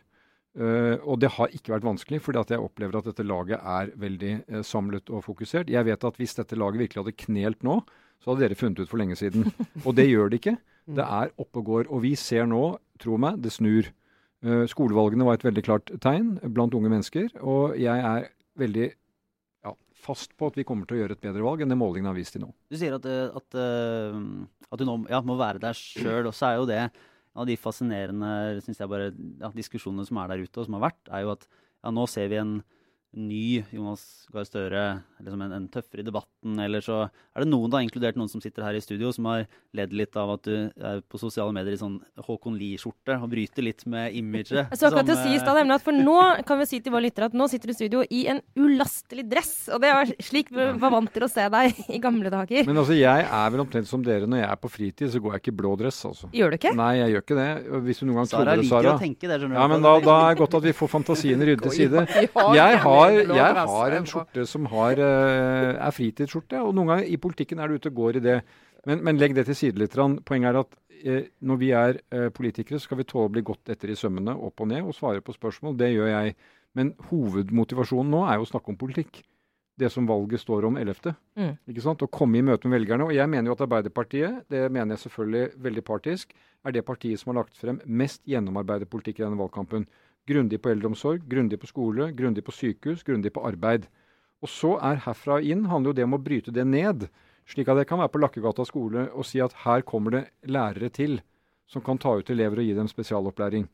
Eh, 0.56 0.96
og 1.04 1.20
det 1.20 1.34
har 1.36 1.52
ikke 1.52 1.74
vært 1.74 1.88
vanskelig, 1.90 2.22
fordi 2.24 2.40
at 2.40 2.54
jeg 2.56 2.64
opplever 2.64 2.98
at 2.98 3.10
dette 3.10 3.26
laget 3.28 3.60
er 3.60 3.92
veldig 4.00 4.32
eh, 4.40 4.62
samlet 4.64 5.12
og 5.12 5.26
fokusert. 5.28 5.70
Jeg 5.72 5.88
vet 5.88 6.08
at 6.08 6.20
hvis 6.22 6.38
dette 6.38 6.56
laget 6.56 6.86
virkelig 6.86 7.04
hadde 7.04 7.20
knelt 7.26 7.66
nå, 7.68 7.82
så 8.24 8.32
hadde 8.32 8.46
dere 8.46 8.58
funnet 8.58 8.80
ut 8.80 8.90
for 8.90 9.02
lenge 9.02 9.20
siden. 9.20 9.52
Og 9.86 9.92
det 9.98 10.08
gjør 10.08 10.32
det 10.32 10.40
ikke. 10.40 10.56
Det 10.96 11.04
er 11.04 11.34
oppe 11.42 11.60
og 11.60 11.68
går. 11.68 11.88
Og 11.92 12.04
vi 12.06 12.14
ser 12.16 12.48
nå, 12.48 12.64
tro 13.02 13.18
meg, 13.20 13.42
det 13.44 13.52
snur. 13.52 13.90
Eh, 14.46 14.68
skolevalgene 14.70 15.26
var 15.26 15.40
et 15.40 15.48
veldig 15.48 15.64
klart 15.66 15.90
tegn 16.04 16.36
blant 16.54 16.76
unge 16.78 16.92
mennesker. 16.92 17.32
Og 17.42 17.74
jeg 17.82 18.06
er 18.12 18.28
veldig 18.62 18.88
ja, 19.66 19.74
fast 20.06 20.36
på 20.38 20.52
at 20.52 20.60
vi 20.60 20.68
kommer 20.68 20.86
til 20.86 21.00
å 21.00 21.02
gjøre 21.02 21.18
et 21.18 21.26
bedre 21.26 21.46
valg 21.48 21.64
enn 21.64 21.74
det 21.74 21.80
målingen 21.80 22.12
har 22.12 22.18
vist 22.18 22.36
til 22.38 22.46
nå. 22.46 22.52
Du 22.70 22.78
sier 22.80 22.98
at, 23.00 23.10
eh, 23.10 23.26
at, 23.42 23.58
eh, 23.58 24.22
at 24.70 24.82
du 24.82 24.86
nå 24.88 25.00
ja, 25.10 25.24
må 25.26 25.40
være 25.40 25.64
der 25.64 25.78
sjøl, 25.78 26.30
og 26.30 26.38
så 26.38 26.52
er 26.52 26.60
jo 26.60 26.70
det 26.70 26.84
av 27.36 27.50
de 27.50 27.58
fascinerende 27.60 28.32
jeg 28.64 28.88
bare, 28.88 29.10
diskusjonene 29.58 30.06
som 30.08 30.22
er 30.22 30.32
der 30.32 30.46
ute, 30.46 30.56
og 30.62 30.70
som 30.70 30.78
har 30.78 30.86
vært, 30.86 31.02
er 31.12 31.26
jo 31.26 31.34
at 31.34 31.50
nå 31.92 32.06
ser 32.08 32.30
vi 32.32 32.40
en 32.40 32.54
ny 33.16 33.64
Jonas 33.74 34.02
Gahr 34.34 34.46
Støre, 34.48 34.84
liksom 35.24 35.42
en, 35.46 35.54
en 35.56 35.68
tøffere 35.72 36.04
i 36.04 36.08
debatten, 36.08 36.58
eller 36.60 36.84
så 36.84 37.06
er 37.08 37.44
det 37.44 37.48
noen, 37.50 37.72
da, 37.72 37.80
inkludert 37.86 38.18
noen 38.20 38.30
som 38.32 38.42
sitter 38.44 38.66
her 38.68 38.76
i 38.78 38.82
studio, 38.84 39.12
som 39.16 39.28
har 39.32 39.46
ledd 39.76 39.94
litt 39.96 40.16
av 40.20 40.34
at 40.36 40.44
du 40.48 40.56
er 40.76 41.02
på 41.08 41.20
sosiale 41.22 41.54
medier 41.56 41.76
i 41.76 41.80
sånn 41.80 41.98
Håkon 42.28 42.58
Lie-skjorte 42.60 43.18
og 43.22 43.30
bryter 43.32 43.66
litt 43.66 43.86
med 43.90 44.16
imaget. 44.20 44.52
Jeg 44.60 44.80
så 44.80 44.90
akkurat 44.90 45.08
til 45.08 45.16
å 45.16 45.24
si 45.24 45.36
i 45.36 45.42
stad, 45.42 45.60
nemlig 45.62 45.78
at 45.80 45.86
for 45.86 45.96
nå 45.96 46.18
kan 46.48 46.60
vi 46.62 46.68
si 46.70 46.82
til 46.84 46.96
våre 46.96 47.06
lyttere 47.08 47.30
at 47.32 47.38
nå 47.38 47.48
sitter 47.52 47.72
du 47.72 47.76
i 47.76 47.78
studio 47.80 48.04
i 48.10 48.26
en 48.32 48.42
ulastelig 48.60 49.26
dress. 49.32 49.54
Og 49.74 49.82
det 49.84 49.94
var 49.96 50.12
slik 50.30 50.52
vi 50.56 50.68
var 50.82 50.94
vant 50.94 51.12
til 51.16 51.26
å 51.26 51.32
se 51.32 51.48
deg 51.56 51.80
i 51.96 52.02
gamle 52.04 52.32
dager. 52.34 52.68
Men 52.68 52.82
altså, 52.84 52.96
jeg 53.00 53.26
er 53.26 53.54
vel 53.56 53.64
omtrent 53.64 53.90
som 53.90 54.04
dere. 54.06 54.28
Når 54.30 54.44
jeg 54.44 54.50
er 54.52 54.62
på 54.62 54.72
fritid, 54.72 55.12
så 55.14 55.22
går 55.24 55.38
jeg 55.38 55.44
ikke 55.46 55.54
i 55.54 55.58
blå 55.64 55.74
dress, 55.80 56.02
altså. 56.10 56.30
Gjør 56.36 56.54
du 56.54 56.60
ikke? 56.60 56.74
Nei, 56.78 56.92
jeg 57.00 57.16
gjør 57.16 57.26
ikke 57.26 57.40
det. 57.40 57.50
Hvis 57.88 58.02
du 58.02 58.06
noen 58.10 58.20
gang 58.22 58.30
Sara 58.32 58.44
trodde 58.46 58.62
det, 58.62 58.70
Sara. 58.70 58.76
Sara 58.76 58.84
liker 58.86 59.00
å 59.00 59.04
tenke 59.06 59.30
det, 59.32 59.40
skjønner 59.40 59.56
du. 59.56 59.62
Ja, 59.62 59.68
men 59.72 59.86
da, 59.86 59.94
da 60.06 60.16
er 60.26 60.36
det 60.36 60.42
godt 60.44 60.58
at 60.60 60.68
vi 60.68 60.74
får 60.76 60.92
fantasien 60.96 61.46
ryddet 61.50 61.66
til 61.66 61.76
side. 61.80 62.06
Jeg 62.56 62.80
har, 62.86 63.05
jeg 63.14 63.68
har 63.72 63.98
en 63.98 64.08
skjorte 64.10 64.46
som 64.50 64.66
har, 64.72 65.00
eh, 65.02 65.74
er 65.76 65.96
fritidsskjorte, 65.96 66.62
og 66.62 66.74
noen 66.76 66.94
ganger 66.94 67.12
i 67.12 67.20
politikken 67.22 67.60
er 67.60 67.68
du 67.68 67.76
ute 67.80 67.92
og 67.92 68.00
går 68.02 68.20
i 68.20 68.26
det. 68.26 68.40
Men, 68.86 69.04
men 69.04 69.18
legg 69.18 69.36
det 69.36 69.48
til 69.48 69.58
side 69.58 69.82
litt. 69.82 69.96
Poenget 70.26 70.52
er 70.52 70.60
at 70.62 70.76
eh, 71.02 71.30
når 71.42 71.62
vi 71.62 71.72
er 71.76 72.02
eh, 72.12 72.28
politikere, 72.34 72.80
så 72.80 72.90
skal 72.90 73.02
vi 73.02 73.08
tåle 73.10 73.30
å 73.30 73.34
bli 73.34 73.46
gått 73.46 73.72
etter 73.74 73.92
i 73.92 73.98
sømmene, 73.98 74.36
opp 74.36 74.62
og 74.62 74.70
ned, 74.72 74.86
og 74.86 74.98
svare 74.98 75.24
på 75.26 75.36
spørsmål. 75.36 75.78
Det 75.80 75.92
gjør 75.94 76.12
jeg. 76.12 76.36
Men 76.76 76.92
hovedmotivasjonen 77.10 78.12
nå 78.14 78.26
er 78.28 78.38
jo 78.38 78.46
å 78.46 78.52
snakke 78.52 78.74
om 78.74 78.80
politikk. 78.80 79.24
Det 79.76 79.90
som 79.92 80.06
valget 80.08 80.40
står 80.40 80.70
om 80.70 80.78
11. 80.80 81.16
Mm. 81.36 81.56
Ikke 81.72 81.84
sant? 81.84 82.04
Å 82.04 82.12
komme 82.12 82.40
i 82.40 82.46
møte 82.46 82.70
med 82.70 82.80
velgerne. 82.80 83.10
Og 83.10 83.16
jeg 83.16 83.28
mener 83.28 83.52
jo 83.52 83.56
at 83.58 83.64
Arbeiderpartiet, 83.66 84.46
det 84.52 84.70
mener 84.70 84.96
jeg 84.96 85.04
selvfølgelig 85.04 85.50
veldig 85.66 85.84
partisk, 85.84 86.32
er 86.66 86.76
det 86.76 86.86
partiet 86.88 87.20
som 87.20 87.34
har 87.34 87.42
lagt 87.42 87.60
frem 87.60 87.82
mest 87.86 88.24
gjennomarbeidet 88.30 88.88
politikk 88.92 89.20
i 89.20 89.26
denne 89.26 89.40
valgkampen. 89.40 89.84
Grundig 90.26 90.62
på 90.62 90.72
eldreomsorg, 90.72 91.22
grundig 91.30 91.60
på 91.62 91.70
skole, 91.70 92.10
grundig 92.18 92.44
på 92.46 92.54
sykehus, 92.56 93.04
grundig 93.06 93.32
på 93.34 93.44
arbeid. 93.46 93.86
Og 94.42 94.50
så 94.50 94.76
er 94.82 95.04
herfra 95.06 95.38
inn 95.42 95.68
handler 95.70 95.94
jo 95.94 95.98
det 96.00 96.08
om 96.08 96.18
å 96.18 96.22
bryte 96.22 96.54
det 96.54 96.66
ned. 96.66 97.08
Slik 97.46 97.70
at 97.70 97.78
jeg 97.78 97.90
kan 97.90 98.02
være 98.02 98.14
på 98.14 98.22
Lakkegata 98.24 98.66
skole 98.66 99.08
og 99.14 99.26
si 99.30 99.42
at 99.44 99.54
her 99.66 99.86
kommer 99.86 100.18
det 100.18 100.24
lærere 100.50 100.90
til 100.90 101.20
som 101.70 101.82
kan 101.86 101.98
ta 102.02 102.16
ut 102.18 102.30
elever 102.30 102.62
og 102.62 102.68
gi 102.68 102.74
dem 102.78 102.90
spesialopplæring. 102.90 103.68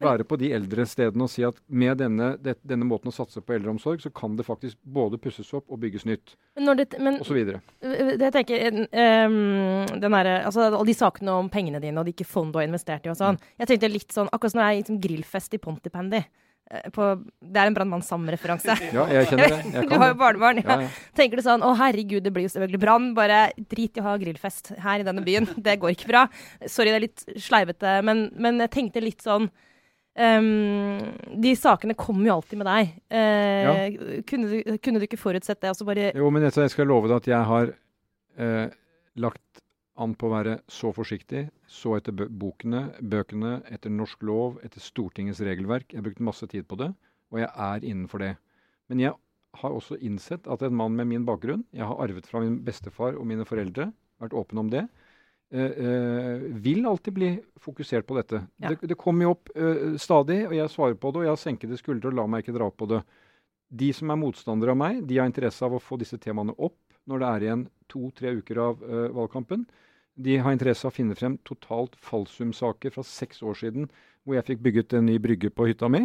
Være 0.00 0.24
på 0.24 0.38
de 0.40 0.48
eldre 0.56 0.86
stedene 0.88 1.26
og 1.26 1.28
si 1.28 1.42
at 1.44 1.58
med 1.68 1.98
denne, 2.00 2.30
det, 2.40 2.54
denne 2.64 2.86
måten 2.88 3.10
å 3.10 3.14
satse 3.14 3.42
på 3.44 3.52
eldreomsorg, 3.52 4.00
så 4.00 4.08
kan 4.16 4.32
det 4.38 4.46
faktisk 4.46 4.78
både 4.80 5.18
pusses 5.20 5.50
opp 5.56 5.68
og 5.68 5.82
bygges 5.82 6.06
nytt, 6.08 6.36
Men, 6.56 6.72
det, 6.78 6.86
men 6.96 7.18
osv. 7.20 7.36
det 7.44 8.30
jeg 8.30 8.32
tenker, 8.38 8.78
um, 9.28 9.98
den 10.00 10.16
altså, 10.16 10.70
alle 10.70 10.86
de 10.88 10.96
sakene 10.96 11.34
om 11.42 11.50
pengene 11.52 11.82
dine 11.84 12.00
og 12.00 12.08
de 12.08 12.14
ikke 12.16 12.28
fond 12.28 12.48
du 12.54 12.62
har 12.62 12.68
investert 12.68 13.04
i 13.04 13.12
og 13.12 13.18
sånn. 13.20 13.40
Jeg 13.60 13.68
tenkte 13.68 13.92
litt 13.92 14.16
sånn, 14.16 14.32
akkurat 14.32 14.54
som 14.56 14.62
jeg 14.64 14.72
er 14.72 14.80
liksom, 14.80 15.02
grillfest 15.04 15.58
i 15.58 15.62
Pontypandy. 15.68 16.24
eh, 16.70 16.90
På, 16.96 17.12
det 17.44 17.60
er 17.60 17.68
en 17.68 17.76
Brannmann 17.76 18.04
Sam-referanse. 18.06 18.80
Ja, 18.96 19.04
jeg 19.12 19.28
kjenner 19.28 19.52
det. 19.52 19.62
Jeg 19.76 19.88
Du 19.92 19.96
har 20.00 20.14
jo 20.14 20.20
barnebarn. 20.24 20.64
Ja. 20.64 20.80
Ja, 20.80 20.82
ja. 20.88 21.08
Tenker 21.12 21.36
du 21.36 21.44
sånn 21.44 21.60
Å, 21.66 21.76
herregud, 21.76 22.24
det 22.24 22.32
blir 22.32 22.48
jo 22.48 22.56
selvfølgelig 22.56 22.86
brann. 22.88 23.12
Bare 23.20 23.50
drit 23.60 24.00
i 24.00 24.00
å 24.00 24.08
ha 24.08 24.16
grillfest 24.22 24.78
her 24.80 25.04
i 25.04 25.10
denne 25.12 25.28
byen. 25.28 25.52
Det 25.60 25.76
går 25.82 25.92
ikke 25.92 26.08
bra. 26.08 26.28
Sorry, 26.64 26.88
det 26.88 27.02
er 27.02 27.10
litt 27.10 27.26
sleivete, 27.36 27.98
men, 28.06 28.30
men 28.40 28.64
jeg 28.64 28.78
tenkte 28.80 29.04
litt 29.04 29.28
sånn 29.28 29.52
ehm, 30.18 31.38
De 31.42 31.54
sakene 31.58 31.96
kommer 31.98 32.28
jo 32.28 32.36
alltid 32.38 32.60
med 32.60 32.68
deg. 32.70 32.92
Eh, 33.12 34.22
kunne, 34.28 34.50
du, 34.50 34.76
kunne 34.82 35.00
du 35.00 35.06
ikke 35.06 35.20
forutsett 35.20 35.60
det? 35.60 35.72
Altså 35.72 35.86
bare 35.88 36.10
Jo, 36.16 36.30
men 36.34 36.46
jeg 36.46 36.72
skal 36.72 36.90
love 36.90 37.10
deg 37.10 37.20
at 37.20 37.30
jeg 37.30 37.48
har 37.50 37.72
uh, 38.40 38.66
lagt 39.20 39.64
an 40.00 40.14
på 40.16 40.28
å 40.28 40.32
være 40.32 40.58
så 40.70 40.92
forsiktig, 40.96 41.48
så 41.68 41.98
etter 41.98 42.14
bokene, 42.14 42.86
bøkene, 43.04 43.58
etter 43.68 43.92
norsk 43.92 44.22
lov, 44.24 44.60
etter 44.64 44.80
Stortingets 44.80 45.42
regelverk. 45.44 45.90
Jeg 45.90 46.00
har 46.00 46.06
brukt 46.06 46.22
masse 46.24 46.48
tid 46.48 46.64
på 46.70 46.78
det, 46.80 46.88
og 47.30 47.42
jeg 47.42 47.50
er 47.50 47.84
innenfor 47.84 48.24
det. 48.24 48.30
Men 48.88 49.02
jeg 49.04 49.12
har 49.60 49.76
også 49.76 49.98
innsett 50.00 50.48
at 50.50 50.62
en 50.64 50.76
mann 50.78 50.96
med 50.96 51.10
min 51.10 51.26
bakgrunn, 51.28 51.66
jeg 51.76 51.84
har 51.84 52.00
arvet 52.00 52.28
fra 52.30 52.42
min 52.42 52.60
bestefar 52.64 53.18
og 53.18 53.28
mine 53.28 53.44
foreldre, 53.48 53.90
vært 54.22 54.36
åpen 54.36 54.62
om 54.62 54.70
det, 54.72 54.86
vil 55.50 56.84
alltid 56.86 57.14
bli 57.16 57.28
fokusert 57.60 58.06
på 58.06 58.16
dette. 58.16 58.42
Ja. 58.62 58.70
Det, 58.70 58.88
det 58.92 58.98
kommer 58.98 59.26
jo 59.26 59.34
opp 59.34 59.50
eh, 59.54 59.96
stadig, 60.00 60.44
og 60.48 60.54
jeg 60.56 60.72
svarer 60.72 60.98
på 60.98 61.10
det, 61.10 61.20
og 61.20 61.26
jeg 61.26 61.34
har 61.34 61.42
senkede 61.42 61.78
skuldre 61.80 62.10
og 62.12 62.16
lar 62.18 62.30
meg 62.30 62.44
ikke 62.44 62.56
dra 62.56 62.70
på 62.70 62.88
det. 62.90 63.00
De 63.82 63.90
som 63.94 64.10
er 64.10 64.18
motstandere 64.18 64.74
av 64.74 64.80
meg, 64.80 65.02
de 65.06 65.18
har 65.20 65.28
interesse 65.30 65.64
av 65.66 65.76
å 65.76 65.82
få 65.82 65.98
disse 66.00 66.18
temaene 66.22 66.56
opp 66.58 66.78
når 67.10 67.22
det 67.22 67.28
er 67.28 67.46
igjen 67.46 67.66
to-tre 67.90 68.34
uker 68.40 68.62
av 68.62 68.82
eh, 68.86 69.06
valgkampen. 69.16 69.66
De 70.20 70.38
har 70.42 70.54
interesse 70.54 70.86
av 70.86 70.92
å 70.92 70.96
finne 70.96 71.16
frem 71.18 71.38
totalt 71.48 71.94
falsumsaker 72.04 72.94
fra 72.94 73.04
seks 73.06 73.42
år 73.46 73.58
siden 73.58 73.90
hvor 74.24 74.36
jeg 74.36 74.48
fikk 74.50 74.64
bygget 74.66 74.98
en 74.98 75.06
ny 75.08 75.16
brygge 75.22 75.52
på 75.54 75.68
hytta 75.70 75.88
mi, 75.90 76.04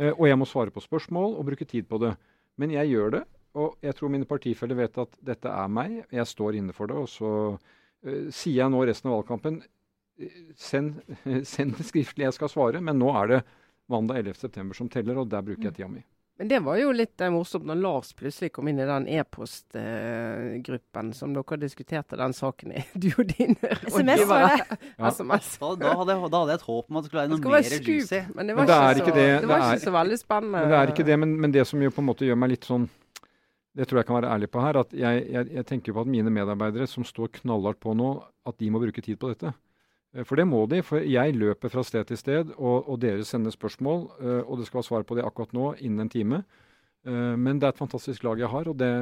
eh, 0.00 0.12
og 0.12 0.26
jeg 0.28 0.40
må 0.40 0.48
svare 0.48 0.74
på 0.74 0.82
spørsmål 0.84 1.38
og 1.38 1.46
bruke 1.50 1.68
tid 1.68 1.88
på 1.90 2.00
det. 2.02 2.14
Men 2.60 2.74
jeg 2.74 2.92
gjør 2.92 3.16
det, 3.18 3.24
og 3.58 3.78
jeg 3.82 3.94
tror 3.98 4.10
mine 4.10 4.28
partifeller 4.28 4.78
vet 4.78 4.98
at 5.02 5.16
dette 5.22 5.50
er 5.50 5.70
meg. 5.70 6.02
Jeg 6.12 6.26
står 6.30 6.58
inne 6.58 6.74
for 6.76 6.90
det, 6.90 6.98
og 6.98 7.10
så 7.10 7.30
eh, 7.54 7.72
sier 8.34 8.58
jeg 8.62 8.70
nå 8.74 8.84
resten 8.86 9.10
av 9.10 9.16
valgkampen 9.18 9.60
eh, 10.20 10.40
Send, 10.56 11.00
send 11.54 11.76
det 11.78 11.86
skriftlig, 11.88 12.24
jeg 12.28 12.36
skal 12.36 12.48
svare. 12.52 12.80
Men 12.84 12.98
nå 13.02 13.08
er 13.22 13.26
det 13.34 13.40
mandag 13.90 14.22
11.9. 14.24 14.74
som 14.78 14.88
teller, 14.88 15.18
og 15.20 15.28
der 15.32 15.42
bruker 15.44 15.70
jeg 15.70 15.74
tida 15.80 15.88
mi. 15.90 16.04
Men 16.34 16.48
det 16.50 16.58
var 16.66 16.74
jo 16.80 16.90
litt 16.90 17.20
eh, 17.22 17.30
morsomt 17.30 17.62
når 17.68 17.76
Lars 17.78 18.08
plutselig 18.18 18.48
kom 18.56 18.66
inn 18.66 18.80
i 18.82 18.86
den 18.88 19.04
e-postgruppen 19.94 21.12
som 21.14 21.34
dere 21.36 21.58
diskuterte 21.62 22.16
den 22.18 22.34
saken 22.34 22.72
i. 22.74 22.82
Du 23.04 23.06
og 23.18 23.28
dine 23.30 23.70
SMS 23.86 24.24
var 24.26 24.48
det. 24.48 24.78
Ja. 24.98 25.10
SMS. 25.10 25.52
Da, 25.60 25.70
da, 25.78 25.92
hadde 26.00 26.14
jeg, 26.16 26.30
da 26.32 26.40
hadde 26.42 26.54
jeg 26.56 26.60
et 26.62 26.66
håp 26.68 26.90
om 26.90 26.96
at 26.98 27.04
det 27.06 27.10
skulle 27.12 27.22
være 27.22 27.32
noe 27.34 27.38
være 27.44 27.54
mer 27.54 27.68
skup, 27.70 27.88
juicy. 27.92 28.20
men 28.34 28.46
det 28.50 28.56
Men 28.56 28.60
var, 28.60 28.66
det 28.66 28.74
er 28.74 28.80
ikke, 28.90 29.04
ikke 29.04 29.14
så, 29.14 29.18
det. 29.20 29.28
det 29.44 29.48
var 29.48 29.58
Det 29.62 29.64
er- 29.68 29.78
ikke 29.78 29.86
så 29.88 29.94
veldig 29.98 30.18
spennende. 30.24 30.58
Men 30.64 30.70
det 30.74 30.78
er 30.80 30.92
ikke 30.94 31.06
det, 31.10 31.16
men, 31.22 31.36
men 31.44 31.54
det 31.54 31.64
som 31.70 31.82
jo 31.86 31.90
på 31.94 32.02
en 32.02 32.08
måte 32.10 32.26
gjør 32.28 32.38
meg 32.42 32.50
litt 32.54 32.66
sånn 32.68 32.86
Det 33.74 33.88
tror 33.90 33.98
jeg 34.02 34.06
kan 34.06 34.20
være 34.20 34.30
ærlig 34.36 34.48
på 34.54 34.60
her. 34.62 34.76
at 34.84 34.92
Jeg, 34.94 35.24
jeg, 35.34 35.48
jeg 35.50 35.66
tenker 35.66 35.92
på 35.96 36.00
at 36.04 36.06
mine 36.06 36.30
medarbeidere 36.30 36.86
som 36.86 37.02
står 37.04 37.32
knallhardt 37.40 37.80
på 37.82 37.94
nå, 37.98 38.10
at 38.46 38.58
de 38.58 38.68
må 38.70 38.78
bruke 38.78 39.02
tid 39.02 39.18
på 39.18 39.32
dette. 39.32 39.50
Eh, 40.14 40.22
For 40.24 40.36
det 40.38 40.46
må 40.46 40.60
de. 40.70 40.82
For 40.86 41.02
jeg 41.02 41.34
løper 41.34 41.72
fra 41.72 41.82
sted 41.82 42.04
til 42.06 42.16
sted, 42.20 42.52
og, 42.56 42.86
og 42.88 43.00
dere 43.02 43.24
sender 43.26 43.50
spørsmål. 43.50 44.04
eh, 44.20 44.42
Og 44.46 44.58
det 44.60 44.66
skal 44.68 44.78
være 44.78 44.88
svar 44.90 45.02
på 45.08 45.16
det 45.18 45.24
akkurat 45.26 45.52
nå, 45.52 45.72
innen 45.82 46.04
en 46.06 46.08
time. 46.12 46.44
Eh, 47.04 47.34
Men 47.36 47.58
det 47.58 47.66
er 47.66 47.74
et 47.74 47.82
fantastisk 47.82 48.22
lag 48.22 48.38
jeg 48.38 48.48
har, 48.48 48.68
og 48.70 48.78
det, 48.78 48.92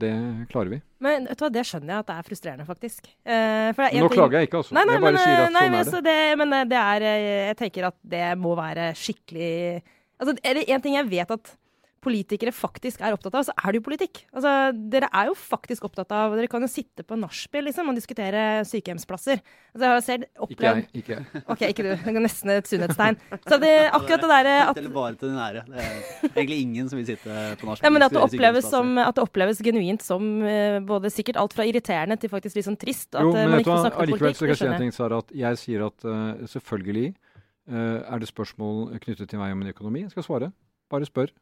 det 0.00 0.14
klarer 0.54 0.76
vi. 0.76 0.80
Men 1.02 1.26
vet 1.26 1.36
du 1.38 1.44
hva, 1.44 1.50
det 1.58 1.66
skjønner 1.66 1.90
jeg 1.96 1.98
at 2.04 2.06
det 2.12 2.16
er 2.20 2.28
frustrerende, 2.30 2.66
faktisk. 2.70 3.10
For 3.26 3.98
Nå 3.98 4.08
klager 4.14 4.38
jeg 4.38 4.48
ikke, 4.48 4.60
altså. 4.62 4.74
Nei, 4.78 4.84
nei, 4.86 4.94
jeg 4.94 5.02
bare 5.08 5.18
men, 5.18 5.24
sier 5.26 5.42
at 5.42 5.52
nei, 5.58 5.64
sånn 5.90 5.98
er 5.98 6.04
det. 6.04 6.04
det. 6.06 6.38
Men 6.38 6.54
det 6.70 6.78
er 6.86 7.08
Jeg 7.50 7.56
tenker 7.64 7.90
at 7.90 7.98
det 8.14 8.26
må 8.38 8.54
være 8.54 8.92
skikkelig 8.94 9.82
Altså, 10.20 10.34
er 10.44 10.54
det 10.54 10.66
én 10.68 10.82
ting 10.84 10.94
jeg 10.98 11.06
vet 11.08 11.30
at 11.32 11.56
politikere 12.00 12.52
faktisk 12.54 13.02
er 13.04 13.14
opptatt 13.14 13.36
av, 13.36 13.44
så 13.48 13.54
er 13.54 13.72
det 13.72 13.80
jo 13.80 13.84
politikk. 13.86 14.22
Altså, 14.32 14.52
dere 14.92 15.10
er 15.12 15.28
jo 15.28 15.34
faktisk 15.36 15.84
opptatt 15.88 16.12
av 16.16 16.36
Dere 16.38 16.48
kan 16.50 16.64
jo 16.64 16.68
sitte 16.70 17.04
på 17.06 17.18
nachspiel 17.20 17.66
liksom, 17.68 17.90
og 17.90 17.98
diskutere 17.98 18.64
sykehjemsplasser. 18.68 19.42
Altså, 19.74 19.84
jeg 19.84 19.92
har 19.92 20.04
selv 20.06 20.48
Ikke 20.50 20.66
jeg. 20.66 20.86
Ikke. 21.02 21.18
OK, 21.44 21.64
ikke 21.68 21.84
du. 21.84 21.90
Det 22.00 22.14
er 22.14 22.24
nesten 22.24 22.52
et 22.54 22.70
sunnhetstegn. 22.70 23.18
Så 23.46 23.58
det, 23.62 23.72
akkurat 23.90 24.24
det 24.24 24.30
derre 24.32 24.54
at 24.70 24.80
Eller 24.80 24.94
bare 24.94 25.18
til 25.20 25.30
de 25.30 25.36
nære. 25.36 25.64
Det 25.70 25.84
er 26.30 26.40
egentlig 26.42 26.60
ingen 26.64 26.90
som 26.90 27.00
vil 27.00 27.08
sitte 27.10 27.36
på 27.60 27.68
nachspiel. 27.68 27.86
Ja, 27.86 27.94
men 27.94 28.06
at 28.06 28.16
det, 28.16 28.22
oppleves 28.24 28.70
som, 28.72 28.94
at 29.02 29.18
det 29.18 29.24
oppleves 29.26 29.62
genuint 29.64 30.04
som 30.04 30.30
eh, 30.46 30.78
både 30.86 31.12
sikkert 31.12 31.40
alt 31.42 31.56
fra 31.56 31.66
irriterende 31.68 32.16
til 32.20 32.32
faktisk 32.32 32.58
litt 32.58 32.68
sånn 32.68 32.80
trist. 32.80 33.12
At 33.12 33.26
Jo, 33.26 33.34
eh, 33.34 33.44
men 33.44 33.56
man 33.56 33.64
ikke 33.64 33.74
får 33.74 33.84
snakke 33.86 34.06
politikk. 34.06 34.38
så 34.40 34.46
Det 34.46 34.50
kan 34.50 34.56
jeg 34.56 34.62
si 34.62 34.70
en 34.70 34.84
ting, 34.84 34.96
Sara, 34.96 35.20
at 35.20 35.36
jeg 35.44 35.60
sier 35.60 35.86
at 35.90 36.08
uh, 36.08 36.48
selvfølgelig 36.48 37.12
uh, 37.12 38.00
er 38.00 38.22
det 38.22 38.30
spørsmål 38.30 38.82
knyttet 39.04 39.30
til 39.30 39.42
meg 39.42 39.54
om 39.54 39.62
min 39.62 39.72
økonomi. 39.74 40.06
Jeg 40.06 40.16
skal 40.16 40.26
svare. 40.26 40.52
Bare 40.90 41.06
spør. 41.08 41.32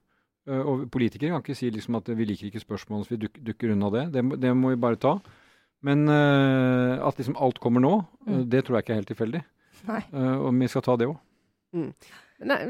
Eh, 0.48 0.60
og 0.64 0.86
politikere 0.90 1.34
kan 1.34 1.42
ikke 1.44 1.56
si 1.58 1.68
liksom 1.74 1.98
at 1.98 2.08
vi 2.16 2.24
liker 2.28 2.48
ikke 2.48 2.62
spørsmål, 2.64 3.04
så 3.04 3.14
vi 3.14 3.20
duk, 3.26 3.36
dukker 3.44 3.74
unna 3.74 3.90
det. 3.92 4.04
Det, 4.14 4.22
det 4.40 4.54
må 4.56 4.70
vi 4.72 4.80
bare 4.80 4.96
ta. 5.00 5.18
Men 5.84 6.08
uh, 6.10 6.98
at 7.06 7.18
liksom 7.20 7.36
alt 7.38 7.60
kommer 7.62 7.80
nå, 7.84 7.92
eh, 8.26 8.32
Mm. 8.32 8.48
det 8.50 8.64
tror 8.64 8.76
jeg 8.78 8.82
ikke 8.84 8.92
er 8.96 8.98
helt 9.02 9.10
tilfeldig. 9.12 9.42
Eh, 9.88 10.36
og 10.42 10.50
vi 10.58 10.66
skal 10.68 10.82
ta 10.82 10.96
det 10.98 11.06
òg. 11.06 11.18
Mm. 11.76 11.92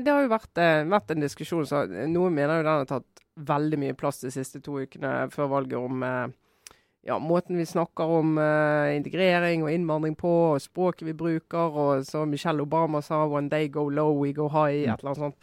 det 0.05 0.09
har 0.13 0.23
jo 0.25 0.29
vært, 0.29 0.59
vært 0.91 1.11
en 1.15 1.21
diskusjon, 1.23 1.65
så 1.67 1.85
noen 1.89 2.35
mener 2.35 2.59
jo 2.59 2.67
den 2.67 2.79
har 2.83 2.85
tatt 2.91 3.23
veldig 3.39 3.79
mye 3.79 3.95
plass 3.97 4.21
de 4.21 4.31
siste 4.35 4.61
to 4.61 4.81
ukene 4.83 5.31
før 5.31 5.49
valget 5.49 5.79
om 5.79 6.03
ja, 7.07 7.19
måten 7.23 7.57
vi 7.57 7.65
snakker 7.65 8.11
om 8.19 8.35
integrering 8.97 9.63
og 9.63 9.71
innvandring 9.71 10.17
på, 10.19 10.33
og 10.55 10.61
språket 10.61 11.07
vi 11.07 11.15
bruker, 11.15 11.71
og 11.79 12.05
som 12.05 12.29
Michelle 12.29 12.61
Obama 12.67 13.01
sa 13.01 13.25
'one 13.25 13.49
day 13.49 13.69
go 13.69 13.89
low, 13.89 14.13
we 14.19 14.33
go 14.33 14.49
high', 14.49 14.85
Mm. 14.87 14.93
et 14.93 14.99
eller 15.01 15.11
annet 15.15 15.17
sånt. 15.17 15.37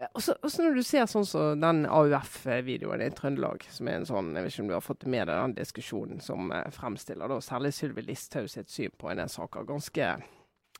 Eh, 0.00 0.08
Og 0.14 0.22
så 0.22 0.62
når 0.62 0.74
du 0.76 0.82
ser 0.84 1.06
sånn 1.08 1.24
som 1.26 1.60
den 1.60 1.84
AUF-videoen 1.88 3.02
i 3.04 3.10
Trøndelag, 3.16 3.64
som 3.72 3.88
er 3.88 4.00
en 4.00 4.06
sånn 4.08 4.34
Jeg 4.36 4.44
vet 4.44 4.52
ikke 4.52 4.62
om 4.66 4.68
du 4.68 4.74
har 4.76 4.84
fått 4.84 5.06
med 5.06 5.26
deg 5.28 5.36
den 5.40 5.54
diskusjonen 5.56 6.20
som 6.20 6.52
eh, 6.52 6.66
fremstiller 6.74 7.28
da 7.32 7.38
særlig 7.40 7.72
Sylvi 7.76 8.02
Listhaug 8.06 8.48
sitt 8.52 8.68
syn 8.72 8.92
på 8.98 9.10
en 9.10 9.16
del 9.22 9.28
saker. 9.32 9.64
Ganske, 9.68 10.10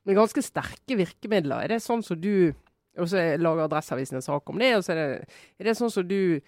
med 0.06 0.16
ganske 0.20 0.42
sterke 0.44 0.96
virkemidler. 1.00 1.64
Er 1.64 1.68
det 1.76 1.82
sånn 1.82 2.04
som 2.04 2.20
du 2.20 2.52
Og 2.98 3.08
så 3.12 3.36
lager 3.36 3.66
Adresseavisen 3.66 4.16
en 4.16 4.22
sak 4.24 4.48
om 4.48 4.56
det, 4.58 4.70
og 4.78 4.84
så 4.86 4.94
er 4.94 4.96
det, 4.96 5.26
er 5.60 5.64
det 5.68 5.74
sånn 5.76 5.90
som 5.92 6.06
du 6.08 6.40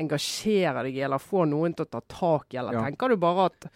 engasjerer 0.00 0.86
deg 0.86 0.96
i, 0.96 1.02
eller 1.04 1.20
får 1.20 1.44
noen 1.50 1.74
til 1.76 1.84
å 1.84 1.90
ta 1.92 2.00
tak 2.08 2.54
i, 2.54 2.58
eller 2.62 2.72
Ja. 2.72 2.84
tenker 2.86 3.08
du 3.12 3.16
bare 3.20 3.46
at 3.50 3.66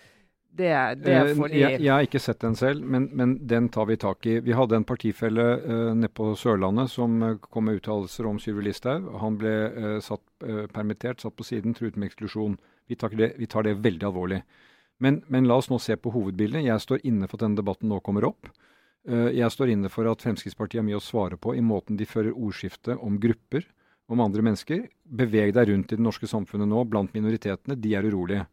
det, 0.52 0.68
det 1.00 1.12
er 1.16 1.28
Eh, 1.30 1.36
fordi 1.36 1.60
jeg, 1.60 1.78
jeg 1.80 1.92
har 1.92 2.04
ikke 2.04 2.20
sett 2.20 2.42
den 2.44 2.56
selv, 2.58 2.84
men, 2.84 3.06
men 3.16 3.34
den 3.48 3.70
tar 3.72 3.86
vi 3.88 3.96
tak 4.00 4.26
i. 4.28 4.36
Vi 4.44 4.56
hadde 4.56 4.76
en 4.76 4.86
partifelle 4.88 5.46
uh, 5.64 5.92
nede 5.96 6.12
på 6.12 6.32
Sørlandet 6.36 6.92
som 6.92 7.14
eh, 7.24 7.38
kom 7.48 7.68
med 7.68 7.80
uttalelser 7.80 8.28
om 8.28 8.40
Sylvi 8.42 8.66
Listhaug. 8.66 9.08
Han 9.22 9.38
ble 9.40 9.52
uh, 9.72 9.94
satt, 10.04 10.24
uh, 10.44 10.66
permittert, 10.72 11.22
satt 11.24 11.36
på 11.38 11.46
siden, 11.48 11.72
truet 11.78 11.96
med 11.96 12.10
eksklusjon. 12.10 12.58
Vi 12.90 12.98
tar 13.00 13.14
det, 13.16 13.32
vi 13.40 13.48
tar 13.48 13.64
det 13.64 13.78
veldig 13.80 14.08
alvorlig. 14.10 14.42
Men, 15.02 15.22
men 15.32 15.48
la 15.48 15.56
oss 15.56 15.70
nå 15.72 15.80
se 15.80 15.96
på 15.96 16.12
hovedbildet. 16.12 16.66
Jeg 16.66 16.84
står 16.84 17.06
inne 17.08 17.30
for 17.30 17.40
at 17.40 17.46
denne 17.46 17.58
debatten 17.58 17.88
nå 17.90 18.02
kommer 18.04 18.28
opp. 18.28 18.50
Jeg 19.02 19.50
står 19.50 19.72
inne 19.72 19.88
for 19.90 20.06
at 20.06 20.22
Fremskrittspartiet 20.22 20.78
har 20.78 20.84
mye 20.86 21.00
å 21.00 21.02
svare 21.02 21.34
på 21.34 21.56
i 21.58 21.62
måten 21.64 21.96
de 21.98 22.06
fører 22.06 22.36
ordskiftet 22.36 23.00
om 23.02 23.16
grupper, 23.18 23.64
om 24.06 24.22
andre 24.22 24.44
mennesker. 24.46 24.84
Beveg 25.02 25.56
deg 25.56 25.72
rundt 25.72 25.90
i 25.90 25.98
det 25.98 26.06
norske 26.06 26.28
samfunnet 26.30 26.70
nå 26.70 26.84
blant 26.86 27.10
minoritetene. 27.16 27.74
De 27.74 27.96
er 27.98 28.06
urolige. 28.06 28.44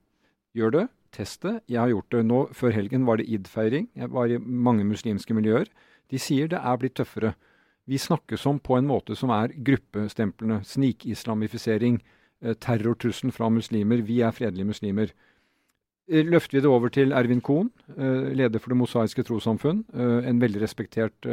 Gjør 0.57 0.73
det. 0.73 0.85
Test 1.11 1.41
det. 1.41 1.55
Jeg 1.67 1.79
har 1.81 1.89
gjort 1.89 2.11
det 2.13 2.25
nå. 2.25 2.39
Før 2.53 2.73
helgen 2.75 3.05
var 3.07 3.17
det 3.17 3.27
id-feiring. 3.33 3.87
Jeg 3.97 4.11
var 4.13 4.29
i 4.29 4.37
mange 4.37 4.85
muslimske 4.85 5.33
miljøer. 5.33 5.65
De 6.09 6.19
sier 6.21 6.49
det 6.51 6.59
er 6.61 6.77
blitt 6.81 6.95
tøffere. 6.99 7.33
Vi 7.89 7.97
snakkes 7.97 8.45
om 8.45 8.59
på 8.61 8.77
en 8.77 8.85
måte 8.89 9.15
som 9.17 9.31
er 9.33 9.53
gruppestemplene. 9.65 10.61
Snikislamifisering. 10.65 11.99
eh, 12.41 12.53
Terrortrusselen 12.53 13.33
fra 13.33 13.49
muslimer. 13.49 14.01
Vi 14.05 14.21
er 14.21 14.31
fredelige 14.31 14.69
muslimer. 14.69 15.09
Eh, 16.09 16.23
Løfter 16.23 16.57
vi 16.57 16.61
det 16.61 16.69
over 16.69 16.89
til 16.89 17.11
Ervin 17.11 17.41
Kohn, 17.41 17.71
eh, 17.97 18.29
leder 18.33 18.59
for 18.59 18.69
Det 18.69 18.77
mosaiske 18.77 19.23
trossamfunn, 19.25 19.83
en 19.93 20.39
veldig 20.39 20.61
respektert 20.61 21.25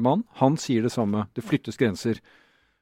mann. 0.00 0.24
Han 0.40 0.56
sier 0.56 0.82
det 0.82 0.92
samme. 0.92 1.28
Det 1.34 1.44
flyttes 1.44 1.76
grenser. 1.76 2.20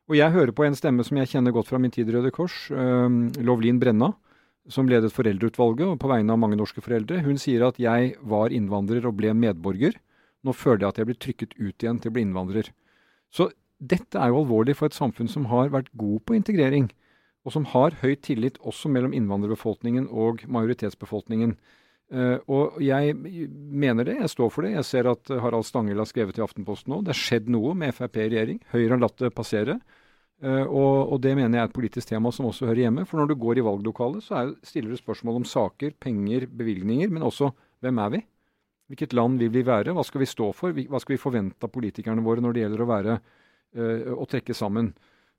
Og 0.08 0.16
jeg 0.16 0.32
hører 0.32 0.52
på 0.52 0.64
en 0.66 0.74
stemme 0.74 1.04
som 1.04 1.16
jeg 1.18 1.28
kjenner 1.28 1.52
godt 1.52 1.68
fra 1.68 1.78
min 1.78 1.90
tid 1.90 2.08
i 2.08 2.12
Røde 2.12 2.32
Kors, 2.32 2.68
Lovlin 2.70 3.78
Brenna, 3.78 4.14
som 4.72 4.88
ledet 4.90 5.12
foreldreutvalget 5.14 5.98
på 6.00 6.10
vegne 6.10 6.34
av 6.34 6.40
mange 6.40 6.58
norske 6.58 6.82
foreldre. 6.84 7.22
Hun 7.24 7.40
sier 7.40 7.66
at 7.66 7.80
jeg 7.80 8.14
var 8.22 8.54
innvandrer 8.54 9.06
og 9.08 9.16
ble 9.18 9.32
medborger. 9.36 9.96
Nå 10.46 10.54
føler 10.56 10.84
jeg 10.84 10.92
at 10.94 11.00
jeg 11.00 11.10
blir 11.10 11.20
trykket 11.20 11.56
ut 11.58 11.84
igjen 11.84 12.00
til 12.00 12.12
å 12.12 12.16
bli 12.16 12.24
innvandrer. 12.26 12.70
Så 13.34 13.50
dette 13.80 14.20
er 14.20 14.30
jo 14.30 14.42
alvorlig 14.42 14.76
for 14.78 14.90
et 14.90 14.96
samfunn 14.96 15.30
som 15.30 15.48
har 15.50 15.72
vært 15.72 15.90
god 15.98 16.24
på 16.28 16.36
integrering, 16.36 16.90
og 17.44 17.54
som 17.54 17.66
har 17.72 17.96
høy 18.02 18.14
tillit 18.20 18.58
også 18.60 18.90
mellom 18.92 19.14
innvandrerbefolkningen 19.16 20.08
og 20.12 20.44
majoritetsbefolkningen. 20.52 21.54
Eh, 22.10 22.36
og 22.50 22.76
jeg 22.82 23.14
mener 23.16 24.08
det, 24.08 24.18
jeg 24.20 24.32
står 24.34 24.50
for 24.52 24.66
det. 24.66 24.74
Jeg 24.74 24.88
ser 24.88 25.08
at 25.12 25.32
Harald 25.40 25.64
Stanghelle 25.68 26.04
har 26.04 26.10
skrevet 26.10 26.40
i 26.40 26.44
Aftenposten 26.44 26.92
nå. 26.92 27.00
Det 27.04 27.14
har 27.14 27.22
skjedd 27.22 27.48
noe 27.52 27.72
med 27.78 27.94
Frp 27.96 28.18
i 28.20 28.28
regjering. 28.28 28.60
Høyre 28.74 28.92
har 28.96 29.02
latt 29.06 29.18
det 29.22 29.32
passere. 29.36 29.78
Eh, 30.40 30.64
og, 30.64 31.12
og 31.12 31.20
det 31.20 31.34
mener 31.36 31.58
jeg 31.58 31.66
er 31.66 31.70
et 31.70 31.76
politisk 31.76 32.08
tema 32.08 32.32
som 32.32 32.48
også 32.48 32.68
hører 32.70 32.86
hjemme. 32.86 33.04
For 33.08 33.20
når 33.20 33.30
du 33.30 33.38
går 33.40 33.60
i 33.60 33.64
valglokalet, 33.66 34.24
så 34.24 34.38
er, 34.40 34.54
stiller 34.66 34.94
du 34.94 35.00
spørsmål 35.00 35.42
om 35.42 35.48
saker, 35.48 35.92
penger, 36.00 36.48
bevilgninger, 36.48 37.12
men 37.12 37.26
også 37.26 37.52
hvem 37.84 38.00
er 38.04 38.14
vi? 38.16 38.22
Hvilket 38.90 39.14
land 39.14 39.38
vil 39.38 39.52
vi 39.54 39.62
være? 39.66 39.94
Hva 39.94 40.02
skal 40.06 40.24
vi 40.24 40.28
stå 40.28 40.50
for? 40.56 40.74
Hva 40.74 41.00
skal 41.02 41.14
vi 41.14 41.22
forvente 41.22 41.66
av 41.66 41.72
politikerne 41.72 42.24
våre 42.24 42.42
når 42.42 42.56
det 42.56 42.64
gjelder 42.64 42.82
å 42.82 42.90
være 42.90 43.16
eh, 43.16 44.10
å 44.16 44.26
trekke 44.28 44.56
sammen? 44.56 44.90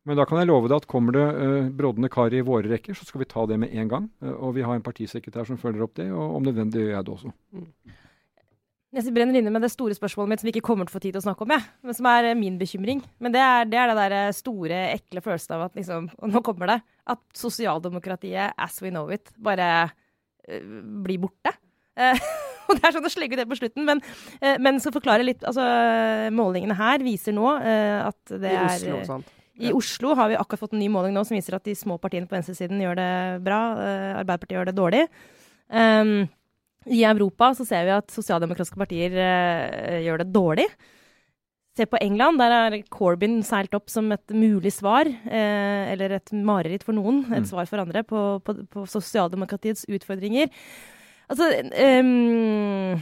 Men 0.07 0.17
da 0.17 0.25
kan 0.25 0.39
jeg 0.39 0.49
love 0.49 0.69
deg 0.69 0.79
at 0.81 0.87
kommer 0.89 1.13
det 1.13 1.25
uh, 1.37 1.67
brodne 1.77 2.09
kar 2.09 2.33
i 2.33 2.41
våre 2.41 2.71
rekker, 2.71 2.95
så 2.97 3.05
skal 3.05 3.21
vi 3.21 3.27
ta 3.29 3.43
det 3.45 3.59
med 3.61 3.73
en 3.77 3.89
gang. 3.91 4.07
Uh, 4.23 4.33
og 4.47 4.55
vi 4.55 4.63
har 4.65 4.73
en 4.73 4.85
partisekretær 4.85 5.45
som 5.45 5.59
følger 5.61 5.83
opp 5.85 5.93
det, 5.99 6.07
og 6.09 6.39
om 6.39 6.47
nødvendig 6.47 6.81
gjør 6.81 6.95
jeg 6.95 7.05
det 7.05 7.13
også. 7.13 7.33
Jeg 8.91 9.13
brenner 9.15 9.39
inne 9.39 9.51
med 9.55 9.63
det 9.63 9.71
store 9.71 9.95
spørsmålet 9.95 10.33
mitt 10.33 10.41
som 10.41 10.49
vi 10.49 10.51
ikke 10.51 10.65
kommer 10.67 10.83
til 10.83 10.91
å 10.91 10.97
få 10.97 10.99
tid 11.05 11.13
til 11.15 11.21
å 11.21 11.23
snakke 11.23 11.45
om, 11.45 11.51
jeg. 11.55 11.63
Men 11.87 11.95
som 11.95 12.07
er 12.11 12.25
eh, 12.27 12.35
min 12.35 12.57
bekymring. 12.59 12.99
Men 13.23 13.31
det 13.31 13.39
er 13.39 13.69
det, 13.71 13.77
er 13.79 13.91
det 13.91 13.97
der 14.01 14.15
eh, 14.17 14.33
store, 14.35 14.79
ekle 14.97 15.23
følelsen 15.23 15.55
av 15.55 15.63
at 15.69 15.79
liksom 15.79 16.09
Og 16.19 16.31
nå 16.33 16.41
kommer 16.43 16.73
det. 16.73 16.79
At 17.15 17.21
sosialdemokratiet, 17.37 18.57
as 18.59 18.81
we 18.83 18.91
know 18.91 19.07
it, 19.15 19.31
bare 19.39 19.69
eh, 20.43 20.65
blir 21.05 21.21
borte. 21.23 21.53
Eh, 21.95 22.19
og 22.67 22.75
det 22.75 22.89
er 22.89 22.97
sånn 22.97 23.07
å 23.07 23.13
slegge 23.13 23.39
det 23.39 23.47
på 23.47 23.61
slutten, 23.61 23.87
men, 23.87 24.03
eh, 24.43 24.59
men 24.59 24.81
skal 24.83 24.97
forklare 24.97 25.23
litt 25.23 25.47
Altså, 25.47 25.63
målingene 26.35 26.75
her 26.75 27.07
viser 27.07 27.35
nå 27.35 27.47
eh, 27.63 28.01
at 28.09 28.35
det 28.35 28.51
I 28.51 28.59
er 28.59 28.75
Oslo, 28.75 28.97
eh, 28.97 29.07
sant? 29.07 29.31
I 29.61 29.71
Oslo 29.77 30.17
har 30.19 30.33
vi 30.33 30.39
akkurat 30.39 30.65
fått 30.65 30.75
en 30.75 30.83
ny 30.83 30.91
måling 30.91 31.15
nå 31.15 31.23
som 31.27 31.37
viser 31.37 31.55
at 31.55 31.63
de 31.63 31.77
små 31.79 31.95
partiene 32.01 32.27
på 32.27 32.35
venstresiden 32.35 32.79
gjør 32.81 32.99
det 32.99 33.11
bra. 33.45 33.63
Arbeiderpartiet 34.19 34.57
gjør 34.57 34.71
det 34.71 34.77
dårlig. 34.79 35.01
Um, 35.69 36.23
I 36.89 37.03
Europa 37.05 37.51
så 37.57 37.65
ser 37.67 37.85
vi 37.85 37.93
at 37.93 38.09
sosialdemokratiske 38.13 38.79
partier 38.79 39.13
eh, 39.21 39.99
gjør 40.07 40.23
det 40.23 40.31
dårlig. 40.33 40.65
Se 41.77 41.85
på 41.87 41.99
England, 42.03 42.41
der 42.41 42.51
er 42.51 42.73
Corbyn 42.91 43.37
seilt 43.47 43.75
opp 43.77 43.87
som 43.89 44.09
et 44.11 44.33
mulig 44.35 44.73
svar, 44.75 45.07
eh, 45.07 45.91
eller 45.93 46.17
et 46.17 46.33
mareritt 46.33 46.83
for 46.83 46.97
noen, 46.97 47.21
et 47.29 47.45
Mm. 47.45 47.47
svar 47.47 47.69
for 47.69 47.79
andre, 47.79 48.03
på, 48.03 48.41
på, 48.43 48.57
på 48.67 48.83
sosialdemokratiets 48.89 49.85
utfordringer. 49.87 50.49
Altså 51.31 51.47
um, 52.01 52.99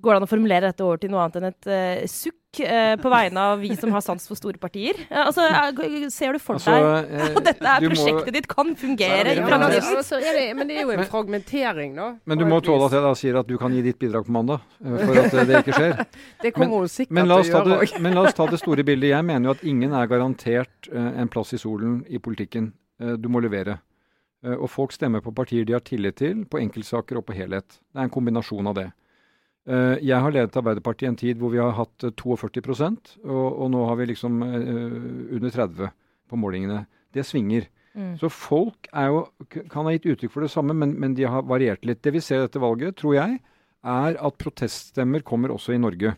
Går 0.00 0.12
det 0.12 0.16
an 0.16 0.24
å 0.24 0.30
formulere 0.30 0.70
dette 0.70 0.84
over 0.84 0.96
til 1.00 1.12
noe 1.12 1.26
annet 1.26 1.36
enn 1.36 1.50
et 1.50 1.68
uh, 1.68 2.06
sukk? 2.08 2.45
Eh, 2.64 2.94
på 3.00 3.10
vegne 3.12 3.42
av 3.52 3.60
vi 3.60 3.70
som 3.76 3.90
har 3.92 4.00
sans 4.04 4.24
for 4.28 4.38
store 4.38 4.58
partier? 4.62 4.98
Eh, 5.10 5.20
altså, 5.26 5.44
jeg, 5.48 6.10
Ser 6.14 6.32
du 6.36 6.38
for 6.42 6.56
Altså, 6.56 6.72
deg 6.72 7.12
eh, 7.20 7.34
at 7.40 7.44
dette 7.50 7.66
er 7.72 7.84
prosjektet 7.84 8.28
må- 8.30 8.34
ditt 8.36 8.48
kan 8.50 8.72
fungere 8.76 9.32
i 9.32 9.36
Ja, 9.36 9.44
men, 9.44 9.50
fremtiden? 9.50 9.96
altså, 10.00 10.20
er 10.20 10.38
det, 10.40 10.44
men 10.56 10.68
det 10.70 10.76
er 10.78 10.86
jo 10.88 10.94
en 10.96 11.04
fragmentering, 11.10 11.94
da. 11.98 12.08
Men 12.24 12.38
du 12.40 12.44
må 12.48 12.60
tåle 12.64 12.86
at 12.88 12.96
jeg 12.96 13.04
da 13.06 13.12
sier 13.18 13.38
at 13.42 13.50
du 13.50 13.56
kan 13.60 13.74
gi 13.76 13.82
ditt 13.86 13.98
bidrag 14.00 14.26
på 14.28 14.34
mandag, 14.38 14.60
eh, 14.84 14.96
for 15.04 15.20
at 15.24 15.34
eh, 15.34 15.46
det 15.52 15.62
ikke 15.64 15.76
skjer. 15.80 16.04
Det 16.46 16.52
kommer 16.54 16.84
hun 16.84 16.88
sikkert 16.92 17.14
Men 17.18 17.28
la, 17.28 17.40
oss 17.42 17.48
til 17.50 17.56
ta 17.56 17.62
å 17.62 17.66
gjøre 17.68 17.80
det, 17.86 17.92
òg. 17.96 18.02
men 18.06 18.14
la 18.16 18.26
oss 18.28 18.34
ta 18.36 18.46
det 18.50 18.58
store 18.62 18.84
bildet. 18.88 19.10
Jeg 19.12 19.24
mener 19.26 19.50
jo 19.50 19.54
at 19.56 19.64
ingen 19.66 19.92
er 19.96 20.06
garantert 20.10 20.90
uh, 20.92 21.12
en 21.20 21.28
plass 21.32 21.52
i 21.56 21.58
solen 21.60 22.00
i 22.08 22.18
politikken. 22.22 22.72
Uh, 23.02 23.14
du 23.20 23.28
må 23.32 23.40
levere. 23.44 23.78
Uh, 24.44 24.54
og 24.60 24.68
folk 24.70 24.92
stemmer 24.94 25.22
på 25.24 25.32
partier 25.34 25.64
de 25.66 25.74
har 25.74 25.82
tillit 25.84 26.16
til, 26.20 26.44
på 26.46 26.60
enkeltsaker 26.60 27.18
og 27.18 27.24
på 27.28 27.34
helhet. 27.36 27.66
Det 27.90 27.98
er 28.00 28.06
en 28.08 28.12
kombinasjon 28.14 28.68
av 28.70 28.76
det. 28.78 28.86
Eh, 29.66 29.96
jeg 30.06 30.22
har 30.22 30.34
ledet 30.34 30.58
Arbeiderpartiet 30.60 31.08
i 31.08 31.10
en 31.10 31.18
tid 31.18 31.40
hvor 31.40 31.50
vi 31.54 31.62
har 31.62 31.74
hatt 31.74 32.06
eh, 32.06 32.14
42 32.14 32.76
og, 33.24 33.46
og 33.46 33.70
nå 33.72 33.86
har 33.88 33.98
vi 33.98 34.10
liksom 34.12 34.42
eh, 34.46 35.32
under 35.38 35.50
30 35.50 35.90
på 36.30 36.38
målingene. 36.38 36.84
Det 37.14 37.24
svinger. 37.26 37.66
Mm. 37.96 38.14
Så 38.20 38.28
folk 38.28 38.88
er 38.92 39.08
jo, 39.08 39.22
kan 39.72 39.88
ha 39.88 39.94
gitt 39.94 40.06
uttrykk 40.12 40.34
for 40.34 40.44
det 40.44 40.52
samme, 40.52 40.76
men, 40.76 40.92
men 41.00 41.14
de 41.16 41.24
har 41.24 41.46
variert 41.48 41.86
litt. 41.88 42.02
Det 42.04 42.12
vi 42.14 42.22
ser 42.22 42.44
etter 42.44 42.62
valget, 42.62 42.98
tror 43.00 43.16
jeg, 43.16 43.38
er 43.86 44.18
at 44.20 44.38
proteststemmer 44.42 45.24
kommer 45.26 45.54
også 45.54 45.74
i 45.74 45.80
Norge. 45.80 46.12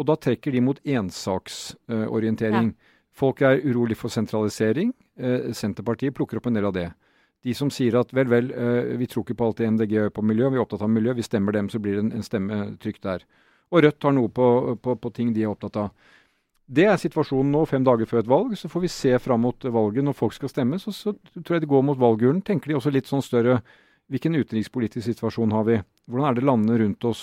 Og 0.00 0.08
da 0.08 0.16
trekker 0.16 0.54
de 0.54 0.62
mot 0.64 0.78
ensaksorientering. 0.88 2.72
Folk 3.12 3.42
er 3.44 3.60
urolig 3.60 3.98
for 4.00 4.12
sentralisering. 4.12 4.94
Eh, 5.20 5.50
Senterpartiet 5.52 6.16
plukker 6.16 6.40
opp 6.40 6.48
en 6.48 6.56
del 6.56 6.70
av 6.70 6.76
det. 6.76 6.88
De 7.42 7.54
som 7.58 7.70
sier 7.74 7.96
at 7.98 8.12
vel, 8.14 8.28
vel, 8.30 8.50
eh, 8.54 8.94
vi 9.00 9.08
tror 9.10 9.24
ikke 9.24 9.38
på 9.38 9.48
alt 9.48 9.58
det 9.58 9.70
MDG 9.74 9.96
gjør 9.96 10.12
på 10.14 10.22
miljø, 10.22 10.50
vi 10.50 10.60
er 10.60 10.64
opptatt 10.64 10.84
av 10.86 10.90
miljø, 10.92 11.14
vi 11.18 11.26
stemmer 11.26 11.56
dem, 11.56 11.68
så 11.72 11.80
blir 11.82 11.98
det 11.98 12.04
en, 12.06 12.26
stemme 12.26 12.58
trygt 12.82 13.02
der. 13.02 13.24
Og 13.72 13.82
Rødt 13.82 14.04
har 14.04 14.14
noe 14.14 14.30
på, 14.30 14.48
på, 14.82 14.94
på 15.00 15.12
ting 15.16 15.32
de 15.34 15.42
er 15.42 15.50
opptatt 15.50 15.78
av. 15.80 16.10
Det 16.72 16.84
er 16.88 17.00
situasjonen 17.00 17.50
nå, 17.52 17.64
fem 17.68 17.84
dager 17.84 18.08
før 18.08 18.22
et 18.22 18.30
valg. 18.30 18.52
Så 18.56 18.68
får 18.70 18.84
vi 18.84 18.90
se 18.92 19.12
fram 19.20 19.42
mot 19.44 19.64
valget 19.64 20.06
når 20.06 20.16
folk 20.16 20.36
skal 20.36 20.52
stemme. 20.52 20.78
Så, 20.80 20.92
så 20.94 21.12
tror 21.34 21.56
jeg 21.56 21.64
de 21.64 21.70
går 21.72 21.82
mot 21.84 21.98
valgurnen. 21.98 22.40
Tenker 22.44 22.70
de 22.70 22.78
også 22.78 22.92
litt 22.94 23.10
sånn 23.10 23.24
større 23.24 23.60
Hvilken 24.12 24.34
utenrikspolitisk 24.36 25.06
situasjon 25.06 25.54
har 25.54 25.62
vi? 25.64 25.76
Hvordan 26.10 26.26
er 26.28 26.36
det 26.36 26.42
landene 26.44 26.74
rundt 26.82 27.04
oss? 27.08 27.20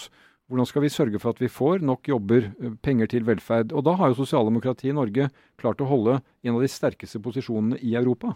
Hvordan 0.50 0.66
skal 0.66 0.82
vi 0.82 0.90
sørge 0.90 1.20
for 1.22 1.36
at 1.36 1.42
vi 1.44 1.50
får 1.52 1.84
nok 1.86 2.08
jobber, 2.10 2.48
eh, 2.50 2.72
penger 2.82 3.12
til 3.12 3.28
velferd? 3.28 3.74
Og 3.78 3.84
da 3.86 3.94
har 4.00 4.10
jo 4.10 4.18
sosialdemokratiet 4.24 4.90
i 4.90 4.96
Norge 4.98 5.28
klart 5.60 5.84
å 5.84 5.90
holde 5.90 6.16
en 6.42 6.56
av 6.56 6.64
de 6.64 6.72
sterkeste 6.72 7.22
posisjonene 7.22 7.78
i 7.86 7.94
Europa. 8.00 8.34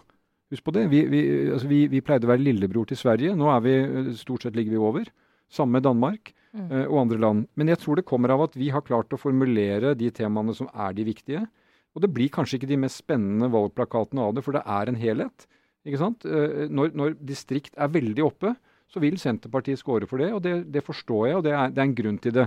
Husk 0.52 0.64
på 0.66 0.74
det. 0.76 0.88
Vi, 0.92 1.04
vi, 1.08 1.20
altså 1.54 1.68
vi, 1.70 1.86
vi 1.88 2.02
pleide 2.04 2.28
å 2.28 2.32
være 2.34 2.44
lillebror 2.44 2.88
til 2.90 3.00
Sverige. 3.00 3.32
Nå 3.38 3.48
er 3.54 3.62
vi, 3.64 3.76
stort 4.20 4.44
sett 4.44 4.56
ligger 4.58 4.76
vi 4.76 4.82
over. 4.92 5.08
Samme 5.52 5.78
med 5.78 5.86
Danmark 5.88 6.34
Mm. 6.54 6.68
uh, 6.70 6.86
og 6.86 7.00
andre 7.00 7.18
land. 7.18 7.46
Men 7.58 7.70
jeg 7.72 7.80
tror 7.82 7.98
det 7.98 8.06
kommer 8.06 8.30
av 8.30 8.44
at 8.46 8.52
vi 8.54 8.68
har 8.70 8.84
klart 8.86 9.10
å 9.10 9.18
formulere 9.18 9.94
de 9.98 10.10
temaene 10.14 10.54
som 10.54 10.68
er 10.70 10.94
de 10.94 11.06
viktige. 11.08 11.40
Og 11.94 12.02
det 12.04 12.12
blir 12.14 12.30
kanskje 12.30 12.60
ikke 12.60 12.70
de 12.70 12.78
mest 12.78 13.00
spennende 13.02 13.48
valgplakatene 13.50 14.22
av 14.22 14.36
det, 14.36 14.44
for 14.46 14.54
det 14.54 14.62
er 14.62 14.90
en 14.90 14.98
helhet. 14.98 15.48
Ikke 15.84 15.98
sant? 15.98 16.22
Uh, 16.22 16.70
Når, 16.70 16.94
når 16.94 17.16
distrikt 17.18 17.74
er 17.74 17.90
veldig 17.90 18.22
oppe, 18.22 18.54
så 18.86 19.02
vil 19.02 19.18
Senterpartiet 19.18 19.80
score 19.80 20.06
for 20.06 20.22
det, 20.22 20.30
og 20.30 20.44
det, 20.44 20.70
det 20.70 20.84
forstår 20.86 21.26
jeg, 21.26 21.36
og 21.40 21.42
det 21.48 21.56
er, 21.58 21.74
det 21.74 21.82
er 21.82 21.88
en 21.88 21.98
grunn 21.98 22.20
til 22.22 22.36
det. 22.38 22.46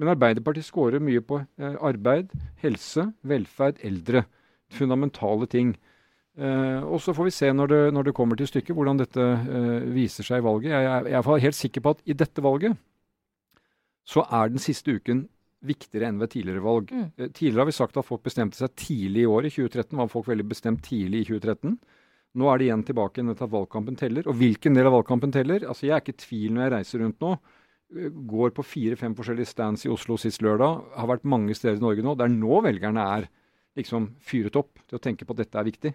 Men 0.00 0.14
Arbeiderpartiet 0.14 0.64
scorer 0.64 1.04
mye 1.04 1.20
på 1.20 1.42
uh, 1.44 1.76
arbeid, 1.84 2.32
helse, 2.64 3.10
velferd, 3.28 3.76
eldre. 3.84 4.24
Fundamentale 4.72 5.46
ting. 5.52 5.76
Eh, 6.34 6.82
og 6.82 6.98
så 7.02 7.14
får 7.14 7.28
vi 7.28 7.34
se 7.34 7.50
når 7.54 7.70
det, 7.70 7.80
når 7.94 8.08
det 8.08 8.14
kommer 8.16 8.38
til 8.38 8.48
stykket, 8.50 8.74
hvordan 8.74 8.98
dette 8.98 9.22
uh, 9.22 9.84
viser 9.94 10.26
seg 10.26 10.40
i 10.42 10.46
valget. 10.46 10.72
Jeg, 10.74 10.88
er- 10.90 11.08
jeg 11.12 11.20
er 11.20 11.44
helt 11.46 11.58
sikker 11.58 11.84
på 11.84 11.92
at 11.94 12.02
i 12.10 12.16
dette 12.18 12.42
valget 12.42 12.74
så 14.04 14.24
er 14.26 14.50
den 14.52 14.60
siste 14.60 14.92
uken 14.98 15.22
viktigere 15.64 16.10
enn 16.10 16.18
ved 16.20 16.32
tidligere 16.34 16.64
valg. 16.64 16.90
Mm. 16.90 17.04
Uh, 17.14 17.28
tidligere 17.30 17.62
har 17.62 17.70
vi 17.70 17.76
sagt 17.78 18.00
at 18.00 18.08
folk 18.08 18.24
bestemte 18.26 18.58
seg 18.58 18.74
tidlig 18.76 19.22
i 19.24 19.30
år. 19.30 19.46
I 19.46 19.52
2013 19.54 20.00
var 20.00 20.10
folk 20.10 20.26
veldig 20.32 20.48
bestemt 20.50 20.82
tidlig 20.84 21.22
i 21.22 21.28
2013. 21.30 21.76
Nå 22.34 22.48
er 22.50 22.58
det 22.58 22.66
igjen 22.66 22.82
tilbake 22.88 23.22
til 23.22 23.30
at 23.30 23.52
valgkampen 23.52 23.96
teller. 24.00 24.26
Og 24.26 24.34
hvilken 24.40 24.74
del 24.74 24.88
av 24.90 24.96
valgkampen 24.96 25.30
teller? 25.32 25.68
Altså 25.70 25.86
Jeg 25.86 25.94
er 25.94 26.02
ikke 26.02 26.16
i 26.16 26.24
tvil 26.24 26.56
når 26.56 26.64
jeg 26.64 26.72
reiser 26.74 27.04
rundt 27.04 27.22
nå. 27.22 27.36
Går 28.34 28.50
på 28.56 28.64
fire-fem 28.66 29.14
forskjellige 29.14 29.52
stands 29.52 29.84
i 29.86 29.92
Oslo 29.94 30.16
sist 30.18 30.42
lørdag. 30.42 30.80
Har 30.98 31.06
vært 31.12 31.28
mange 31.30 31.54
steder 31.54 31.78
i 31.78 31.84
Norge 31.84 32.02
nå. 32.02 32.16
Det 32.18 32.26
er 32.26 32.34
nå 32.34 32.58
velgerne 32.66 33.04
er 33.20 33.28
liksom 33.78 34.10
fyret 34.18 34.58
opp 34.58 34.82
til 34.82 34.98
å 34.98 35.02
tenke 35.06 35.22
på 35.28 35.36
at 35.36 35.44
dette 35.44 35.60
er 35.62 35.68
viktig. 35.70 35.94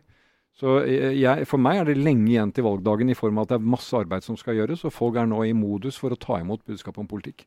Så 0.57 0.79
eh, 0.83 1.13
jeg, 1.19 1.45
For 1.47 1.61
meg 1.61 1.79
er 1.79 1.85
det 1.91 1.97
lenge 1.99 2.27
igjen 2.31 2.51
til 2.55 2.65
valgdagen 2.67 3.09
i 3.09 3.17
form 3.17 3.37
av 3.39 3.47
at 3.47 3.53
det 3.53 3.59
er 3.61 3.71
masse 3.75 3.95
arbeid 3.95 4.25
som 4.25 4.37
skal 4.39 4.57
gjøres, 4.59 4.83
og 4.85 4.93
folk 4.95 5.15
er 5.19 5.29
nå 5.29 5.43
i 5.47 5.55
modus 5.55 5.99
for 5.99 6.11
å 6.11 6.19
ta 6.19 6.39
imot 6.41 6.65
budskapet 6.67 6.99
om 7.03 7.07
politikk. 7.07 7.45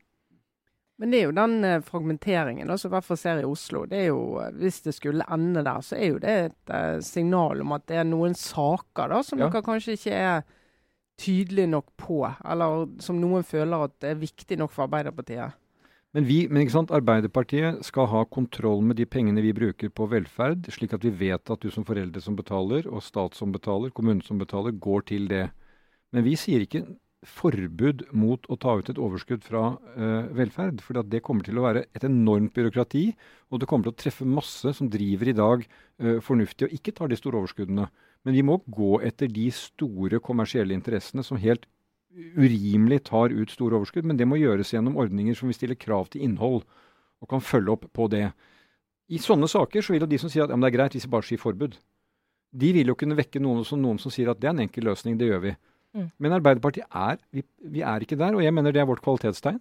Men 1.01 1.11
det 1.11 1.19
er 1.19 1.27
jo 1.27 1.35
den 1.37 1.65
eh, 1.67 1.81
fragmenteringen 1.83 2.71
som 2.79 2.91
i 2.91 2.95
hvert 2.95 3.07
fall 3.09 3.19
ser 3.19 3.43
i 3.43 3.49
Oslo. 3.49 3.85
Det 3.91 3.99
er 4.05 4.11
jo, 4.13 4.23
eh, 4.41 4.53
Hvis 4.61 4.83
det 4.87 4.95
skulle 4.95 5.27
ende 5.29 5.65
der, 5.67 5.81
så 5.85 5.99
er 5.99 6.13
jo 6.13 6.19
det 6.23 6.37
et 6.47 7.05
signal 7.05 7.61
om 7.65 7.73
at 7.77 7.87
det 7.91 8.01
er 8.01 8.09
noen 8.09 8.37
saker 8.39 9.09
da, 9.11 9.23
som 9.27 9.41
Ja. 9.41 9.49
dere 9.49 9.65
kanskje 9.67 9.97
ikke 9.99 10.13
er 10.13 10.45
tydelige 11.19 11.69
nok 11.69 11.91
på. 11.97 12.23
Eller 12.45 12.87
som 13.03 13.21
noen 13.21 13.45
føler 13.45 13.85
at 13.85 13.99
det 14.01 14.11
er 14.11 14.23
viktig 14.23 14.59
nok 14.59 14.73
for 14.73 14.87
Arbeiderpartiet. 14.87 15.53
Men, 16.13 16.27
vi, 16.29 16.43
men 16.53 16.69
Arbeiderpartiet 16.69 17.85
skal 17.89 18.07
ha 18.13 18.25
kontroll 18.29 18.83
med 18.85 18.99
de 19.01 19.07
pengene 19.09 19.41
vi 19.41 19.55
bruker 19.57 19.89
på 19.89 20.07
velferd, 20.13 20.67
slik 20.69 20.93
at 20.93 21.05
vi 21.07 21.13
vet 21.23 21.51
at 21.51 21.63
du 21.63 21.71
som 21.73 21.87
foreldre 21.89 22.21
som 22.21 22.37
betaler, 22.37 22.85
og 22.85 23.01
stat 23.03 23.35
som 23.35 23.53
betaler, 23.53 23.95
kommune 23.97 24.21
som 24.27 24.37
betaler, 24.39 24.77
går 24.77 25.07
til 25.09 25.31
det. 25.31 25.47
Men 26.13 26.27
vi 26.27 26.37
sier 26.37 26.67
ikke 26.67 26.85
forbud 27.23 28.05
mot 28.19 28.45
å 28.51 28.59
ta 28.61 28.75
ut 28.79 28.89
et 28.91 28.99
overskudd 29.01 29.45
fra 29.47 29.63
uh, 29.79 30.29
velferd. 30.35 30.83
For 30.85 31.01
det 31.07 31.23
kommer 31.25 31.47
til 31.47 31.61
å 31.61 31.65
være 31.65 31.87
et 31.95 32.05
enormt 32.05 32.53
byråkrati, 32.57 33.05
og 33.49 33.63
det 33.63 33.69
kommer 33.71 33.89
til 33.89 33.95
å 33.95 34.01
treffe 34.03 34.29
masse 34.29 34.75
som 34.77 34.91
driver 34.93 35.31
i 35.31 35.37
dag 35.39 35.65
uh, 35.65 36.19
fornuftig 36.25 36.69
og 36.69 36.75
ikke 36.77 36.97
tar 36.99 37.13
de 37.13 37.19
store 37.21 37.41
overskuddene. 37.41 37.89
Men 38.27 38.37
vi 38.37 38.45
må 38.47 38.59
gå 38.71 38.99
etter 39.07 39.31
de 39.33 39.49
store 39.55 40.21
kommersielle 40.23 40.77
interessene 40.77 41.25
som 41.27 41.41
helt 41.41 41.65
urimelig 42.37 43.03
tar 43.09 43.33
ut 43.33 43.51
store 43.51 43.79
overskudd, 43.79 44.07
men 44.09 44.19
det 44.21 44.29
må 44.29 44.39
gjøres 44.41 44.73
gjennom 44.75 44.99
ordninger 45.01 45.37
som 45.39 45.49
vil 45.49 45.57
stille 45.57 45.79
krav 45.81 46.11
til 46.13 46.25
innhold, 46.27 46.63
og 47.23 47.31
kan 47.31 47.45
følge 47.45 47.75
opp 47.75 47.87
på 47.95 48.09
det. 48.13 48.27
I 49.13 49.21
sånne 49.23 49.49
saker 49.51 49.85
så 49.85 49.95
vil 49.95 50.05
jo 50.05 50.11
de 50.11 50.21
som 50.21 50.33
sier 50.33 50.45
at 50.45 50.53
ja, 50.53 50.57
men 50.57 50.67
det 50.67 50.73
er 50.73 50.79
greit 50.79 50.97
hvis 50.97 51.07
vi 51.07 51.13
bare 51.13 51.29
sier 51.29 51.41
forbud, 51.41 51.77
de 52.53 52.73
vil 52.77 52.93
jo 52.93 52.97
kunne 52.99 53.17
vekke 53.17 53.41
noen 53.41 53.65
som, 53.65 53.81
noen 53.81 54.01
som 54.01 54.13
sier 54.13 54.31
at 54.33 54.41
det 54.41 54.51
er 54.51 54.57
en 54.57 54.65
enkel 54.67 54.85
løsning, 54.91 55.17
det 55.21 55.31
gjør 55.31 55.45
vi. 55.47 55.55
Mm. 55.97 56.09
Men 56.25 56.37
Arbeiderpartiet 56.37 56.89
er 56.89 57.21
vi, 57.33 57.45
vi 57.73 57.85
er 57.85 58.05
ikke 58.05 58.19
der, 58.21 58.37
og 58.37 58.45
jeg 58.45 58.53
mener 58.55 58.75
det 58.75 58.83
er 58.83 58.89
vårt 58.89 59.05
kvalitetstegn. 59.05 59.61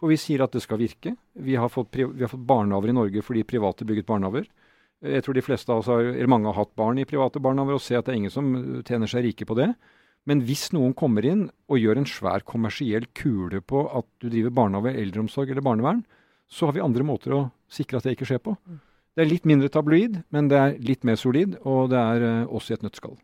For 0.00 0.08
vi 0.08 0.16
sier 0.16 0.40
at 0.44 0.54
det 0.56 0.62
skal 0.64 0.80
virke. 0.80 1.12
Vi 1.36 1.58
har 1.60 1.68
fått, 1.68 1.92
vi 1.92 2.24
har 2.24 2.30
fått 2.32 2.46
barnehaver 2.48 2.88
i 2.88 2.96
Norge 2.96 3.24
fordi 3.24 3.44
private 3.44 3.84
bygget 3.84 4.08
barnehaver. 4.08 4.46
Jeg 5.04 5.24
tror 5.24 5.36
de 5.36 5.44
fleste 5.44 5.72
av 5.72 5.82
oss 5.82 5.88
har, 5.92 6.00
eller 6.12 6.28
mange 6.28 6.48
har 6.48 6.56
hatt 6.56 6.72
barn 6.76 7.00
i 7.00 7.06
private 7.08 7.40
barnehaver 7.40 7.76
og 7.76 7.84
ser 7.84 8.00
at 8.00 8.08
det 8.08 8.14
er 8.14 8.20
ingen 8.20 8.32
som 8.32 8.48
tjener 8.88 9.08
seg 9.08 9.26
rike 9.28 9.48
på 9.48 9.56
det. 9.60 9.68
Men 10.28 10.42
hvis 10.44 10.68
noen 10.76 10.92
kommer 10.96 11.24
inn 11.26 11.46
og 11.70 11.80
gjør 11.80 12.02
en 12.02 12.08
svær 12.08 12.44
kommersiell 12.46 13.06
kule 13.16 13.62
på 13.64 13.86
at 13.96 14.06
du 14.20 14.28
driver 14.28 14.52
barnehage, 14.58 14.92
eldreomsorg 15.00 15.50
eller 15.50 15.64
barnevern, 15.64 16.04
så 16.50 16.68
har 16.68 16.76
vi 16.76 16.84
andre 16.84 17.06
måter 17.06 17.34
å 17.36 17.40
sikre 17.70 17.98
at 17.98 18.06
det 18.06 18.16
ikke 18.16 18.28
skjer 18.28 18.42
på. 18.44 18.56
Det 19.16 19.24
er 19.24 19.30
litt 19.30 19.48
mindre 19.48 19.70
tabloid, 19.72 20.20
men 20.34 20.50
det 20.50 20.58
er 20.58 20.76
litt 20.84 21.06
mer 21.06 21.18
solid, 21.18 21.56
og 21.66 21.90
det 21.92 21.98
er 21.98 22.26
uh, 22.26 22.54
oss 22.56 22.68
i 22.70 22.76
et 22.76 22.84
nøttskall. 22.84 23.16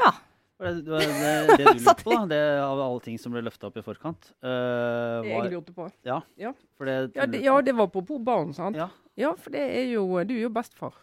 Ja. 0.00 0.14
Det, 0.60 0.72
det, 0.86 1.02
det, 1.06 1.58
det 1.60 1.60
du 1.60 1.82
lurte 1.84 2.04
på, 2.04 2.16
det 2.30 2.40
av 2.62 2.80
alle 2.84 3.04
ting 3.04 3.20
som 3.20 3.34
ble 3.34 3.44
løfta 3.46 3.68
opp 3.70 3.78
i 3.80 3.84
forkant, 3.84 4.32
uh, 4.42 5.20
Det 5.20 5.28
var 5.28 5.46
jeg 5.46 5.54
lurte 5.54 5.76
på. 5.76 5.86
for 6.78 6.90
det, 6.90 6.96
Ja, 7.18 7.28
det, 7.30 7.44
ja, 7.46 7.60
det 7.64 7.76
var 7.78 7.92
på 7.94 8.02
barn, 8.18 8.54
sant? 8.56 8.78
Ja. 8.80 8.90
Ja, 9.18 9.34
for 9.36 9.52
det 9.52 9.60
er 9.60 9.88
jo 9.90 10.04
Du 10.24 10.34
er 10.36 10.44
jo 10.46 10.52
bestefar. 10.52 10.94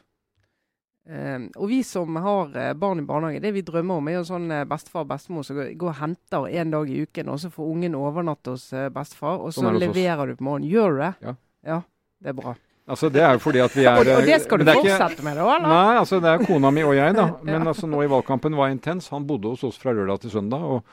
Eh, 1.08 1.40
og 1.56 1.70
vi 1.72 1.82
som 1.88 2.16
har 2.20 2.52
eh, 2.60 2.74
barn 2.76 3.00
i 3.00 3.06
barnehage, 3.08 3.40
det 3.42 3.54
vi 3.56 3.62
drømmer 3.64 4.02
om, 4.02 4.08
er 4.12 4.18
jo 4.20 4.26
sånn 4.28 4.50
eh, 4.52 4.66
bestefar 4.68 5.06
og 5.06 5.12
bestemor 5.14 5.46
som 5.48 5.56
går, 5.62 5.74
og 5.88 5.96
henter 6.02 6.48
en 6.60 6.72
dag 6.74 6.90
i 6.92 7.02
uken, 7.08 7.30
og 7.32 7.40
så 7.40 7.52
får 7.54 7.70
ungen 7.74 7.96
overnatte 7.96 8.52
hos 8.58 8.66
eh, 8.76 8.90
bestefar, 8.92 9.40
og 9.40 9.54
så 9.56 9.62
Sånn 9.64 9.76
er 9.76 9.86
leverer 9.88 10.28
du 10.28 10.36
på 10.36 10.44
morgenen. 10.50 10.70
Gjør 10.74 10.98
du 10.98 11.04
det? 11.06 11.14
Ja. 11.24 11.36
Ja, 11.68 11.78
det 12.24 12.34
er 12.34 12.38
bra. 12.42 12.56
Altså, 12.88 13.10
det 13.12 13.20
er 13.24 13.34
jo 13.36 13.40
fordi 13.44 13.60
at 13.60 13.74
vi 13.76 13.84
er 13.84 13.98
Og, 14.00 14.08
og 14.18 14.28
det 14.28 14.36
skal 14.44 14.60
du 14.62 14.64
du 14.64 14.72
fortsette 14.72 15.18
ikke- 15.18 15.24
med, 15.24 15.36
da? 15.36 15.48
eller? 15.58 15.68
Nei, 15.68 15.96
altså 16.00 16.20
det 16.24 16.30
er 16.32 16.44
kona 16.48 16.70
mi 16.72 16.84
og 16.88 16.94
jeg, 16.96 17.16
da. 17.18 17.26
Men 17.44 17.62
Ja. 17.62 17.68
altså 17.74 17.88
nå 17.88 18.04
i 18.04 18.08
valgkampen 18.12 18.56
var 18.56 18.70
intens. 18.72 19.10
Han 19.12 19.26
bodde 19.28 19.50
hos 19.52 19.64
oss 19.68 19.78
fra 19.80 19.92
lørdag 19.96 20.22
til 20.24 20.32
søndag. 20.32 20.64
og 20.64 20.84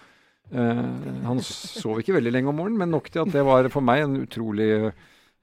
uh, 0.55 1.27
Han 1.27 1.38
sov 1.42 1.98
ikke 2.03 2.14
veldig 2.16 2.33
lenge 2.35 2.48
om 2.50 2.57
morgenen, 2.59 2.79
men 2.79 2.90
nok 2.90 3.11
til 3.11 3.22
at 3.22 3.31
det 3.35 3.44
var 3.46 3.68
for 3.70 3.81
meg 3.87 4.03
en 4.03 4.16
utrolig 4.27 4.92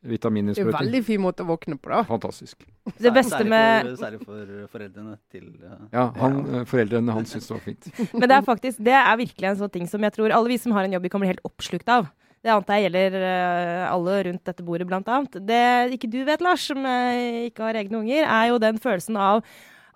eh, 0.04 0.10
vitamininnsprøyting. 0.12 0.78
veldig 0.78 1.02
fin 1.08 1.22
måte 1.22 1.46
å 1.46 1.50
våkne 1.50 1.78
på, 1.82 1.92
da. 1.94 2.02
Fantastisk. 2.10 2.64
Det 2.98 3.12
beste 3.14 3.38
særlig 3.38 3.52
med 3.54 3.90
for, 3.90 4.00
Særlig 4.02 4.22
for 4.26 4.72
foreldrene 4.76 5.18
til 5.34 5.46
eh, 5.62 5.84
Ja, 5.94 6.08
han, 6.18 6.40
ja. 6.56 6.64
Foreldrene 6.70 7.18
hans 7.18 7.36
syns 7.36 7.50
det 7.50 7.56
var 7.56 7.64
fint. 7.66 7.92
Men 8.20 8.28
det 8.28 8.38
er 8.40 8.48
faktisk, 8.48 8.82
det 8.88 8.98
er 8.98 9.22
virkelig 9.22 9.52
en 9.52 9.62
sånn 9.62 9.74
ting 9.78 9.88
som 9.92 10.08
jeg 10.08 10.18
tror 10.18 10.34
alle 10.36 10.52
vi 10.52 10.60
som 10.62 10.74
har 10.78 10.88
en 10.88 10.98
jobb, 10.98 11.06
vi 11.06 11.14
kan 11.14 11.24
bli 11.24 11.32
helt 11.32 11.46
oppslukt 11.48 11.92
av. 11.94 12.10
Det 12.42 12.50
antar 12.50 12.80
jeg 12.80 12.88
gjelder 12.90 13.20
eh, 13.22 13.84
alle 13.86 14.18
rundt 14.26 14.46
dette 14.50 14.64
bordet, 14.66 14.88
blant 14.90 15.10
annet. 15.14 15.38
Det 15.46 15.64
ikke 15.94 16.10
du 16.10 16.24
vet, 16.26 16.42
Lars, 16.42 16.66
som 16.72 16.82
eh, 16.90 17.52
ikke 17.52 17.68
har 17.68 17.78
egne 17.78 18.02
unger, 18.02 18.26
er 18.26 18.50
jo 18.50 18.62
den 18.62 18.82
følelsen 18.82 19.20
av 19.22 19.44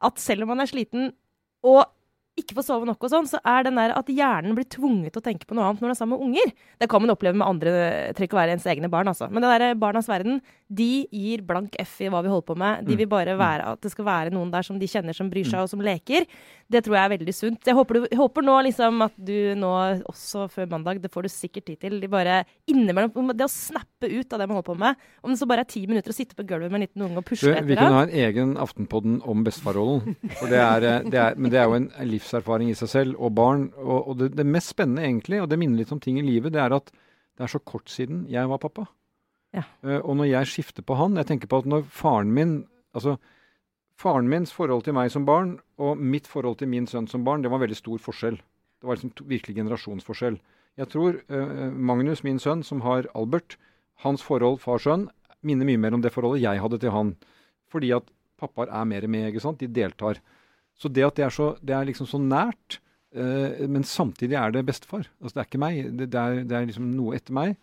at 0.05 0.21
selv 0.21 0.45
om 0.45 0.53
man 0.53 0.61
er 0.61 0.69
sliten 0.69 1.09
og 1.65 1.87
ikke 2.35 2.57
får 2.57 2.65
sove 2.67 2.87
nok 2.89 2.99
og 3.07 3.11
sånn, 3.11 3.27
så 3.31 3.39
er 3.47 3.63
den 3.63 3.77
der 3.79 3.93
at 3.95 4.09
hjernen 4.11 4.55
blir 4.57 4.67
tvunget 4.67 5.13
til 5.15 5.21
å 5.21 5.23
tenke 5.23 5.47
på 5.47 5.55
noe 5.55 5.69
annet 5.69 5.79
når 5.79 5.87
den 5.87 5.93
er 5.93 5.99
sammen 6.01 6.19
med 6.19 6.25
unger. 6.27 6.51
Det 6.81 6.89
kan 6.91 7.03
man 7.03 7.13
oppleve 7.13 7.39
med 7.39 7.47
andre, 7.47 7.75
trenger 8.11 8.27
ikke 8.27 8.35
å 8.35 8.41
være 8.41 8.55
ens 8.57 8.67
egne 8.67 8.89
barn, 8.91 9.07
altså. 9.07 9.29
Men 9.31 9.45
det 9.45 9.53
der 9.53 9.77
barnas 9.79 10.09
verden, 10.11 10.41
de 10.67 11.05
gir 11.15 11.45
blank 11.47 11.77
F 11.79 12.01
i 12.03 12.09
hva 12.11 12.19
vi 12.25 12.31
holder 12.33 12.47
på 12.49 12.57
med. 12.59 12.83
De 12.89 12.97
vil 12.99 13.07
bare 13.07 13.37
være 13.39 13.69
at 13.71 13.81
det 13.85 13.93
skal 13.93 14.07
være 14.09 14.33
noen 14.35 14.51
der 14.51 14.67
som 14.67 14.79
de 14.81 14.89
kjenner, 14.89 15.15
som 15.15 15.29
bryr 15.31 15.47
seg 15.47 15.63
og 15.63 15.71
som 15.71 15.83
leker. 15.85 16.25
Det 16.67 16.81
tror 16.83 16.97
jeg 16.97 17.05
er 17.05 17.13
veldig 17.13 17.35
sunt. 17.37 17.61
Jeg 17.69 17.77
håper, 17.77 17.99
du, 18.01 18.07
håper 18.17 18.45
nå 18.47 18.57
liksom 18.67 19.03
at 19.05 19.15
du 19.15 19.35
nå, 19.61 19.71
også 20.09 20.47
før 20.51 20.67
mandag, 20.71 20.99
det 21.03 21.11
får 21.13 21.27
du 21.27 21.31
sikkert 21.31 21.69
tid 21.69 21.79
til, 21.85 21.99
de 22.01 22.09
bare 22.11 22.41
innimellom 22.67 23.31
Det 23.37 23.45
å 23.45 23.51
snappe 23.51 24.09
ut 24.09 24.33
av 24.33 24.41
det 24.41 24.47
man 24.49 24.57
holder 24.57 24.69
på 24.71 24.77
med, 24.81 25.05
om 25.23 25.31
det 25.31 25.39
så 25.39 25.47
bare 25.49 25.63
er 25.63 25.69
ti 25.71 25.85
minutter 25.87 26.11
å 26.11 26.17
sitte 26.17 26.35
på 26.35 26.43
gulvet 26.49 26.73
med 26.73 26.81
en 26.81 26.85
liten 26.87 27.05
unge 27.05 27.21
og 27.21 27.27
pusle 27.29 27.53
vi 27.53 27.75
etter 27.75 27.85
kunne 27.85 27.85
deg. 27.85 27.95
ha 27.95 28.03
en 28.09 28.15
egen 28.25 28.55
Aftenpodden 28.65 29.19
om 29.29 29.45
bestefarrollen. 29.45 30.17
Det 30.49 30.59
er, 30.59 30.89
eh, 30.89 31.05
det 31.13 31.21
er, 31.21 31.37
men 31.37 31.53
det 31.53 31.61
er 31.61 31.69
jo 31.69 31.77
en 31.77 31.87
livserfaring 32.25 32.71
i 32.71 32.77
seg 32.77 32.89
selv, 32.89 33.15
og 33.21 33.35
barn. 33.37 33.69
Og, 33.77 34.09
og 34.09 34.17
det, 34.19 34.33
det 34.35 34.45
mest 34.45 34.73
spennende 34.73 35.05
egentlig, 35.05 35.41
og 35.41 35.49
det 35.49 35.59
minner 35.61 35.77
litt 35.77 35.93
om 35.93 36.01
ting 36.01 36.17
i 36.19 36.25
livet, 36.25 36.53
det 36.53 36.61
er 36.61 36.73
at 36.73 36.91
det 37.35 37.45
er 37.45 37.51
så 37.51 37.59
kort 37.59 37.91
siden 37.91 38.25
jeg 38.31 38.49
var 38.49 38.61
pappa. 38.63 38.87
Ja. 39.55 39.63
Uh, 39.83 40.01
og 40.01 40.17
når 40.17 40.31
jeg 40.31 40.51
skifter 40.51 40.83
på 40.83 40.97
han 40.99 41.15
Jeg 41.15 41.29
tenker 41.29 41.47
på 41.47 41.61
at 41.61 41.67
når 41.69 41.85
faren 41.87 42.33
min 42.33 42.65
Altså, 42.95 43.17
faren 43.99 44.27
mins 44.27 44.51
forhold 44.51 44.83
til 44.83 44.95
meg 44.95 45.11
som 45.11 45.25
barn 45.27 45.57
og 45.79 45.99
mitt 45.99 46.27
forhold 46.27 46.57
til 46.59 46.67
min 46.71 46.87
sønn 46.87 47.07
som 47.11 47.23
barn, 47.23 47.43
det 47.43 47.51
var 47.51 47.59
veldig 47.59 47.75
stor 47.75 47.99
forskjell. 47.99 48.37
Det 48.39 48.87
var 48.87 48.95
liksom 48.95 49.11
to, 49.11 49.25
virkelig 49.27 49.55
generasjonsforskjell. 49.57 50.37
Jeg 50.79 50.87
tror 50.93 51.17
uh, 51.27 51.71
Magnus, 51.75 52.23
min 52.23 52.39
sønn, 52.39 52.63
som 52.63 52.85
har 52.87 53.09
Albert, 53.13 53.57
hans 54.03 54.23
forhold 54.23 54.61
far-sønn, 54.63 55.09
minner 55.43 55.67
mye 55.67 55.81
mer 55.83 55.97
om 55.97 56.03
det 56.03 56.13
forholdet 56.15 56.45
jeg 56.45 56.63
hadde 56.63 56.79
til 56.79 56.95
han. 56.95 57.11
Fordi 57.67 57.91
at 57.99 58.07
pappaer 58.39 58.71
er 58.71 58.87
mer 58.87 59.07
med, 59.11 59.27
ikke 59.27 59.43
sant? 59.43 59.59
De 59.59 59.67
deltar. 59.67 60.23
Så 60.77 60.89
det 60.91 61.05
at 61.07 61.15
det 61.15 61.25
er, 61.25 61.29
så, 61.31 61.53
det 61.63 61.75
er 61.75 61.85
liksom 61.87 62.07
så 62.09 62.19
nært, 62.19 62.79
eh, 63.15 63.63
men 63.71 63.83
samtidig 63.87 64.35
er 64.35 64.51
det 64.51 64.65
bestefar. 64.67 65.05
Altså 65.21 65.37
det 65.37 65.41
er 65.43 65.49
ikke 65.49 65.61
meg. 65.63 65.77
Det, 65.97 66.09
det, 66.11 66.19
er, 66.19 66.41
det 66.43 66.57
er 66.59 66.65
liksom 66.71 66.89
noe 66.97 67.15
etter 67.15 67.33
meg. 67.37 67.55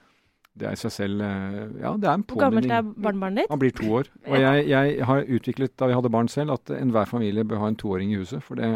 Det 0.53 0.67
er 0.69 0.75
i 0.77 0.81
seg 0.81 0.93
selv 0.93 1.23
eh, 1.25 1.59
Ja, 1.81 1.95
det 1.97 2.09
er 2.09 2.13
en 2.19 2.25
Hvor 2.29 2.41
gammelt 2.43 2.69
er 2.69 2.83
barnebarnet 2.85 3.45
ditt? 3.47 3.51
Han 3.55 3.61
blir 3.63 3.73
to 3.77 3.87
år. 4.01 4.09
Og 4.29 4.35
jeg, 4.37 4.67
jeg 4.69 5.05
har 5.09 5.23
utviklet 5.39 5.77
da 5.81 5.87
vi 5.89 5.95
hadde 5.97 6.11
barn 6.13 6.29
selv, 6.29 6.53
at 6.59 6.73
enhver 6.77 7.09
familie 7.09 7.45
bør 7.49 7.63
ha 7.63 7.71
en 7.73 7.79
toåring 7.81 8.13
i 8.13 8.19
huset. 8.21 8.43
For 8.45 8.61
det, 8.61 8.73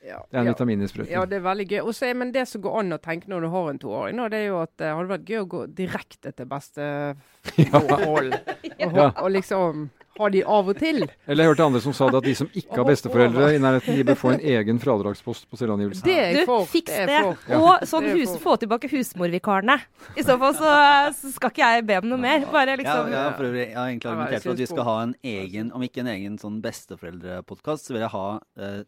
Ja, 0.00 0.16
det 0.30 0.38
er 0.38 0.40
en 0.40 0.46
ja. 0.48 0.52
vitamininnsprøytning. 0.54 1.12
Ja, 1.12 1.24
det 1.28 1.36
er 1.36 1.44
veldig 1.44 1.66
gøy. 1.74 1.80
Og 1.84 1.92
så 1.94 2.06
er- 2.08 2.14
men 2.16 2.32
det 2.32 2.46
som 2.48 2.62
går 2.64 2.78
an 2.80 2.92
å 2.96 3.00
tenke 3.04 3.28
når 3.28 3.40
du 3.44 3.48
har 3.52 3.68
en 3.68 3.78
toåring, 3.82 4.16
nå, 4.16 4.28
det 4.32 4.38
er 4.38 4.46
jo 4.48 4.60
at 4.62 4.72
det 4.80 4.88
hadde 4.96 5.10
vært 5.12 5.28
gøy 5.28 5.40
å 5.42 5.48
gå 5.56 5.60
direkte 5.76 6.32
til 6.32 6.48
besteforhold. 6.54 8.32
og, 8.86 8.96
Ja. 8.96 9.10
og 9.20 9.30
liksom 9.36 9.90
ha 10.18 10.28
de 10.28 10.40
av 10.44 10.68
og 10.68 10.76
til. 10.76 11.04
Eller 11.30 11.44
jeg 11.44 11.50
hørte 11.52 11.64
andre 11.64 11.80
som 11.80 11.94
sa 11.96 12.08
det, 12.10 12.18
at 12.20 12.26
de 12.26 12.34
som 12.36 12.48
ikke 12.52 12.76
har 12.76 12.84
besteforeldre 12.88 13.50
i 13.54 13.60
nærheten, 13.62 13.96
de 13.96 14.04
bør 14.08 14.18
få 14.20 14.32
en 14.34 14.42
egen 14.52 14.80
fradragspost 14.82 15.46
på 15.48 15.56
selvangivelsen. 15.60 16.04
Det 16.04 16.16
er 16.18 16.40
Du, 16.44 16.52
fiks 16.68 16.92
det. 16.92 17.06
det. 17.08 17.56
Og 17.56 17.86
sånn 17.88 18.08
Det 18.08 18.16
hus, 18.18 18.34
få 18.42 18.56
tilbake 18.60 18.90
husmorvikarene. 18.90 19.78
I 20.16 20.26
så 20.26 20.36
fall 20.42 20.54
så, 20.58 20.74
så 21.16 21.32
skal 21.36 21.54
ikke 21.54 21.72
jeg 21.72 21.86
be 21.88 21.98
om 22.02 22.10
noe 22.10 22.20
mer. 22.20 22.44
Bare 22.52 22.76
liksom 22.80 23.12
har 23.14 23.38
øvrig, 23.38 23.66
jeg 23.68 23.76
har 23.78 23.88
egentlig 23.88 24.10
argumentert 24.10 24.42
for 24.42 24.52
at 24.56 24.64
vi 24.64 24.70
skal 24.74 24.88
ha 24.90 24.96
en 25.06 25.14
egen, 25.22 25.72
om 25.72 25.82
ikke 25.86 26.04
en 26.04 26.12
egen 26.16 26.38
sånn 26.42 26.60
besteforeldrepodkast, 26.64 27.86
så 27.88 27.94
vil 27.96 28.04
jeg 28.04 28.14
ha 28.14 28.26
eh, 28.60 28.80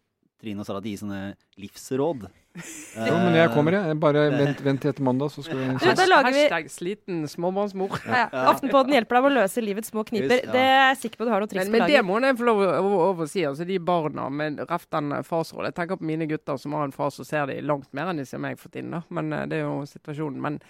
Trine 0.42 0.64
og 0.64 0.66
Sara 0.66 0.80
de 0.82 0.90
gi 0.92 1.00
sånne 1.00 1.22
livsråd. 1.62 2.26
Jo, 3.08 3.14
men 3.16 3.36
jeg 3.36 3.48
kommer, 3.54 3.74
jeg. 3.78 3.96
Bare 4.00 4.26
vent, 4.34 4.58
vent 4.64 4.82
til 4.82 4.90
etter 4.92 5.04
mandag, 5.06 5.30
så 5.32 5.44
skal 5.44 5.56
vi 5.56 5.68
Hashtag 5.80 6.68
sliten 6.72 7.22
småbarnsmor. 7.30 7.94
ja, 8.04 8.26
ja. 8.26 8.42
Aftenpåden 8.50 8.92
hjelper 8.96 9.18
deg 9.18 9.24
med 9.24 9.32
å 9.32 9.40
løse 9.40 9.64
livets 9.64 9.92
små 9.92 10.04
kniper. 10.08 10.42
Ja. 10.42 10.52
Det 10.52 10.64
er 10.66 10.84
jeg 10.90 10.98
sikker 11.06 11.22
på 11.22 11.28
du 11.28 11.32
har 11.32 11.44
noe 11.44 11.48
triks 11.48 11.64
Men, 11.64 11.72
på 11.72 11.80
men 11.80 11.94
det 11.94 12.04
må 12.04 12.20
jeg 12.20 12.38
få 12.42 12.50
lov 12.50 13.24
å 13.24 13.28
si. 13.30 13.46
Altså, 13.48 13.66
de 13.68 13.78
barna 13.80 14.28
med 14.28 14.60
rett 14.68 14.86
den 14.92 15.16
farsrollen. 15.24 15.72
Jeg 15.72 15.78
tenker 15.80 16.00
på 16.02 16.10
mine 16.12 16.28
gutter 16.28 16.60
som 16.60 16.76
har 16.76 16.86
en 16.88 16.94
far 16.94 17.10
som 17.14 17.28
ser 17.28 17.48
de 17.48 17.58
langt 17.64 17.88
mer 17.96 18.12
enn 18.12 18.20
de 18.20 18.28
ser 18.28 18.42
meg 18.42 18.60
for 18.60 18.74
tiden. 18.74 18.92
da. 18.98 19.02
Men 19.08 19.32
eh, 19.32 19.48
det 19.48 19.62
er 19.62 19.66
jo 19.66 19.80
situasjonen. 19.88 20.40
Men 20.44 20.60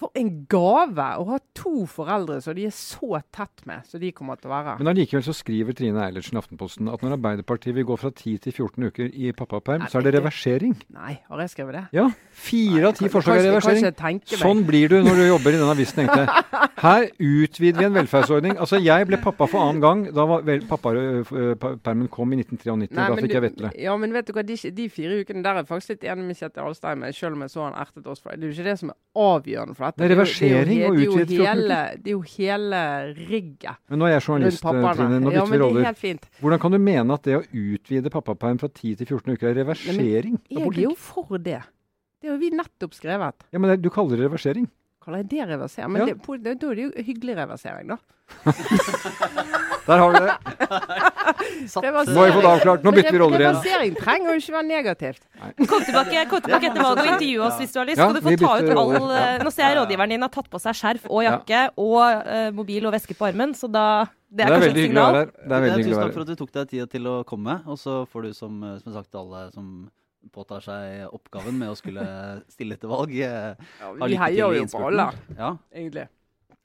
for 0.00 0.10
en 0.18 0.30
gave 0.50 1.04
å 1.20 1.24
ha 1.28 1.38
to 1.56 1.84
foreldre 1.90 2.40
som 2.42 2.56
de 2.56 2.64
er 2.66 2.74
så 2.74 3.20
tett 3.34 3.62
med, 3.68 3.84
som 3.88 4.00
de 4.02 4.10
kommer 4.16 4.40
til 4.40 4.50
å 4.50 4.54
være. 4.54 4.76
Men 4.80 4.90
allikevel 4.92 5.24
så 5.26 5.34
skriver 5.36 5.76
Trine 5.78 6.00
Eilertsen 6.02 6.38
i 6.38 6.40
Aftenposten 6.40 6.90
at 6.90 7.04
når 7.04 7.16
Arbeiderpartiet 7.18 7.76
vil 7.76 7.86
gå 7.88 7.98
fra 8.00 8.10
10 8.10 8.40
til 8.46 8.56
14 8.56 8.88
uker 8.88 9.12
i 9.12 9.32
pappaperm, 9.36 9.86
så 9.92 10.00
er 10.00 10.08
det 10.08 10.14
reversering. 10.16 10.74
Nei, 10.96 11.14
har 11.28 11.44
jeg 11.44 11.54
skrevet 11.54 11.78
det? 11.78 11.84
Ja. 11.98 12.08
Fire 12.32 12.88
av 12.90 12.96
ti 12.98 13.10
forslag 13.12 13.42
er 13.42 13.48
reversering. 13.50 14.22
Sånn 14.32 14.64
blir 14.66 14.90
du 14.90 14.98
når 15.04 15.22
du 15.22 15.24
jobber 15.28 15.54
i 15.54 15.60
den 15.60 15.74
avisen, 15.74 16.08
jeg. 16.08 16.42
Her 16.82 17.06
utvider 17.22 17.78
vi 17.78 17.86
en 17.86 17.94
velferdsordning. 17.94 18.56
Altså, 18.58 18.80
jeg 18.82 19.06
ble 19.06 19.20
pappa 19.22 19.46
for 19.50 19.62
annen 19.62 19.82
gang 19.82 20.04
da 20.10 20.26
pappapermen 20.72 22.08
kom 22.10 22.32
i 22.34 22.40
1993. 22.42 22.96
Nei, 22.96 23.06
da 23.06 23.18
fikk 23.20 23.36
jeg 23.36 23.44
vetle. 23.46 23.72
Ja, 23.78 23.94
men 24.00 24.16
vet 24.16 24.26
du 24.26 24.34
hva, 24.34 24.42
de, 24.46 24.56
de 24.74 24.88
fire 24.90 25.20
ukene 25.22 25.44
der 25.44 25.60
er 25.62 25.68
faktisk 25.68 25.94
litt 25.94 26.08
enig 26.10 26.26
med 26.26 26.40
Kjetil 26.40 26.66
Alstein 26.66 27.06
selv 27.14 27.36
om 27.36 27.44
jeg 27.46 27.52
så 27.54 27.66
han 27.68 27.78
ertet 27.78 28.08
oss 28.10 28.22
for 28.22 28.32
det. 28.32 28.40
Det 28.40 28.48
er 28.48 28.50
jo 28.50 28.56
ikke 28.56 28.70
det 28.70 28.78
som 28.80 28.90
er 28.90 28.98
avgjørende 29.22 29.78
for 29.78 29.91
dette. 29.92 30.02
Det 30.02 30.10
er 30.10 30.14
reversering 30.16 30.80
jo- 30.80 30.88
og 30.88 30.96
det 30.96 31.02
er 31.02 31.04
jo 31.04 31.12
utvidet 31.12 31.28
14 31.36 31.46
hele, 31.46 31.78
Det 32.02 32.06
er 32.06 32.16
jo 32.16 32.20
hele 32.20 32.80
rigget 33.30 33.76
Men 33.88 33.98
nå 33.98 34.04
er 34.06 34.12
jeg 34.18 34.22
journalist, 34.28 34.62
Trine. 34.62 34.82
Nå 34.82 34.82
Ja, 34.82 34.90
bytter 34.92 35.06
vi 35.06 35.12
men 35.12 35.22
det 35.22 35.36
er 35.36 35.62
roller. 35.62 36.18
Hvordan 36.40 36.58
kan 36.60 36.70
du 36.72 36.78
mene 36.78 37.12
at 37.14 37.22
det 37.22 37.36
å 37.38 37.42
utvide 37.52 38.10
pappaperm 38.10 38.58
fra 38.58 38.68
10 38.68 38.94
til 38.96 39.06
14 39.06 39.32
uker 39.36 39.48
er 39.50 39.54
reversering? 39.64 40.38
Nei, 40.50 40.58
Jeg 40.58 40.66
er 40.66 40.82
jo 40.82 40.94
for 40.96 41.38
det. 41.38 41.62
Det 42.22 42.28
har 42.30 42.36
jo 42.36 42.38
vi 42.38 42.50
nettopp 42.50 42.94
skrevet. 42.94 43.34
Ja, 43.52 43.58
men 43.58 43.70
det, 43.70 43.82
Du 43.82 43.90
kaller 43.90 44.16
det 44.16 44.26
reversering? 44.30 44.68
Kaller 45.02 45.18
jeg 45.24 45.28
det 45.30 45.48
reversering? 45.48 45.90
Men 45.92 46.06
Ja. 46.06 46.14
det, 46.14 46.42
det, 46.44 46.60
da 46.60 46.66
er 46.70 46.74
det 46.74 46.84
jo 46.84 47.02
hyggelig 47.02 47.36
reversering, 47.36 47.88
da. 47.88 47.96
Der 49.86 49.98
har 49.98 50.12
vi 50.12 50.18
det. 50.18 50.36
Nå 51.80 52.18
har 52.20 52.26
vi 52.28 52.32
fått 52.36 52.48
avklart. 52.50 52.82
Nå 52.84 52.92
bytter 52.92 53.14
vi 53.16 53.20
roller 53.22 53.40
igjen. 53.40 53.56
Reversering 53.56 53.94
trenger 53.96 54.34
jo 54.34 54.42
ikke 54.42 54.54
være 54.58 54.68
negativt. 54.68 55.22
Kom 55.70 55.84
tilbake, 55.86 56.24
kom 56.28 56.42
tilbake 56.44 56.68
etter 56.68 56.82
valget 56.84 57.04
og 57.06 57.12
intervju 57.14 57.44
oss 57.46 57.60
hvis 57.62 57.72
du 57.72 57.78
har 57.80 57.88
lyst. 57.88 58.02
Ja, 58.02 58.08
Skal 58.10 58.18
du 58.18 58.26
få 58.26 58.34
ta 58.42 58.52
ut 58.58 58.82
all 58.82 59.14
eh, 59.16 59.44
Nå 59.46 59.52
ser 59.54 59.64
jeg 59.70 59.78
rådgiveren 59.80 60.14
din 60.16 60.26
har 60.26 60.32
tatt 60.36 60.50
på 60.52 60.60
seg 60.62 60.76
skjerf 60.76 61.06
og 61.08 61.22
jakke 61.24 61.62
og 61.80 61.96
uh, 62.02 62.50
mobil 62.56 62.86
og 62.90 62.92
veske 62.96 63.16
på 63.16 63.30
armen, 63.30 63.54
så 63.56 63.70
da 63.72 63.86
Det 64.28 64.36
Det 64.36 64.44
er 64.44 64.46
er 64.46 64.52
kanskje 64.52 64.68
veldig 64.68 64.82
hyggelig 64.86 65.00
å 65.02 65.08
være 65.08 65.18
her. 65.22 65.32
Det 65.32 65.56
er 65.56 65.64
veldig 65.66 65.72
hyggelig 65.80 65.92
Tusen 65.96 66.04
takk 66.04 66.14
for 66.14 66.22
at 66.22 66.30
du 66.30 66.36
tok 66.42 66.52
deg 66.58 66.68
tid 66.70 66.90
til 66.92 67.08
å 67.10 67.16
komme. 67.28 67.58
Og 67.66 67.78
så 67.80 67.96
får 68.12 68.22
du, 68.28 68.30
som, 68.36 68.62
eh, 68.64 68.78
som 68.84 68.92
sagt, 68.96 69.14
alle 69.14 69.42
som 69.52 69.66
påtar 70.32 70.62
seg 70.62 71.08
oppgaven 71.12 71.56
med 71.58 71.72
å 71.72 71.76
skulle 71.76 72.04
stille 72.54 72.76
til 72.80 72.92
valg. 72.92 73.12
Ja, 73.16 73.54
vi 73.96 74.12
til 74.12 74.18
heier 74.22 74.54
i 74.54 74.60
jo 74.62 74.66
på 74.70 74.84
alle, 74.88 75.08
Ja, 75.36 75.56
egentlig. 75.74 76.06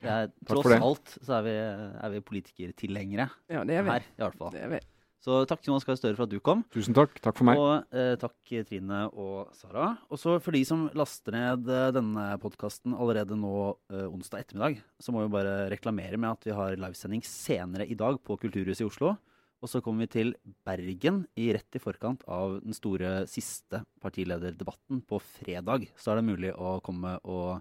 det 0.04 0.12
er, 0.14 0.28
tross 0.48 0.70
alt 0.78 1.16
så 1.26 1.40
er 1.40 1.48
vi, 1.48 1.56
er 1.58 2.14
vi 2.14 2.20
politikertilhengere 2.22 3.26
Ja, 3.50 3.64
det 3.66 3.80
er 3.80 3.84
vi. 3.88 3.96
her, 3.96 4.06
i 4.14 4.22
hvert 4.22 4.38
fall. 4.38 4.52
Det 4.54 4.62
er 4.62 4.70
vi. 4.76 4.80
Så 5.24 5.42
takk 5.50 5.66
Jonas 5.66 5.84
Gahr 5.88 5.98
Støre 5.98 6.16
for 6.16 6.28
at 6.28 6.32
du 6.32 6.40
kom. 6.44 6.62
Tusen 6.72 6.96
takk. 6.96 7.18
Takk 7.24 7.40
for 7.40 7.48
meg. 7.50 7.60
Og 7.60 7.96
eh, 7.98 8.14
takk 8.22 8.52
Trine 8.70 9.00
og 9.12 9.50
Sara. 9.58 9.90
Og 10.14 10.22
så 10.22 10.38
for 10.44 10.56
de 10.56 10.62
som 10.68 10.86
laster 10.98 11.36
ned 11.36 11.68
eh, 11.74 11.88
denne 11.96 12.28
podkasten 12.44 12.94
allerede 12.96 13.36
nå 13.40 13.54
eh, 13.92 14.06
onsdag 14.08 14.46
ettermiddag, 14.46 14.78
så 15.02 15.12
må 15.16 15.26
vi 15.26 15.34
bare 15.34 15.56
reklamere 15.74 16.20
med 16.22 16.36
at 16.36 16.48
vi 16.48 16.56
har 16.56 16.78
livesending 16.80 17.26
senere 17.26 17.90
i 17.90 17.98
dag 17.98 18.22
på 18.24 18.38
Kulturhuset 18.40 18.86
i 18.86 18.88
Oslo. 18.88 19.16
Og 19.58 19.72
så 19.72 19.82
kommer 19.82 20.06
vi 20.06 20.12
til 20.14 20.36
Bergen 20.68 21.24
i 21.40 21.50
rett 21.56 21.76
i 21.76 21.82
forkant 21.82 22.22
av 22.30 22.60
den 22.62 22.76
store 22.78 23.24
siste 23.30 23.82
partilederdebatten 24.04 25.02
på 25.10 25.18
fredag. 25.24 25.88
Så 25.98 26.14
er 26.14 26.20
det 26.22 26.28
mulig 26.30 26.52
å 26.54 26.78
komme 26.86 27.16
og 27.26 27.58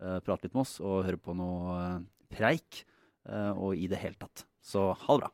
eh, 0.00 0.16
prate 0.24 0.48
litt 0.48 0.56
med 0.56 0.64
oss 0.64 0.78
og 0.80 1.04
høre 1.04 1.20
på 1.20 1.36
noe 1.36 1.76
eh, 1.82 1.98
preik. 2.32 2.86
eh, 3.28 3.52
og 3.52 3.76
i 3.76 3.88
det 3.90 4.00
hele 4.00 4.16
tatt. 4.20 4.46
Så 4.64 4.88
ha 4.96 5.16
det 5.18 5.26
bra. 5.26 5.30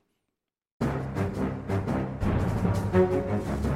Thank 2.92 3.10
you. 3.10 3.71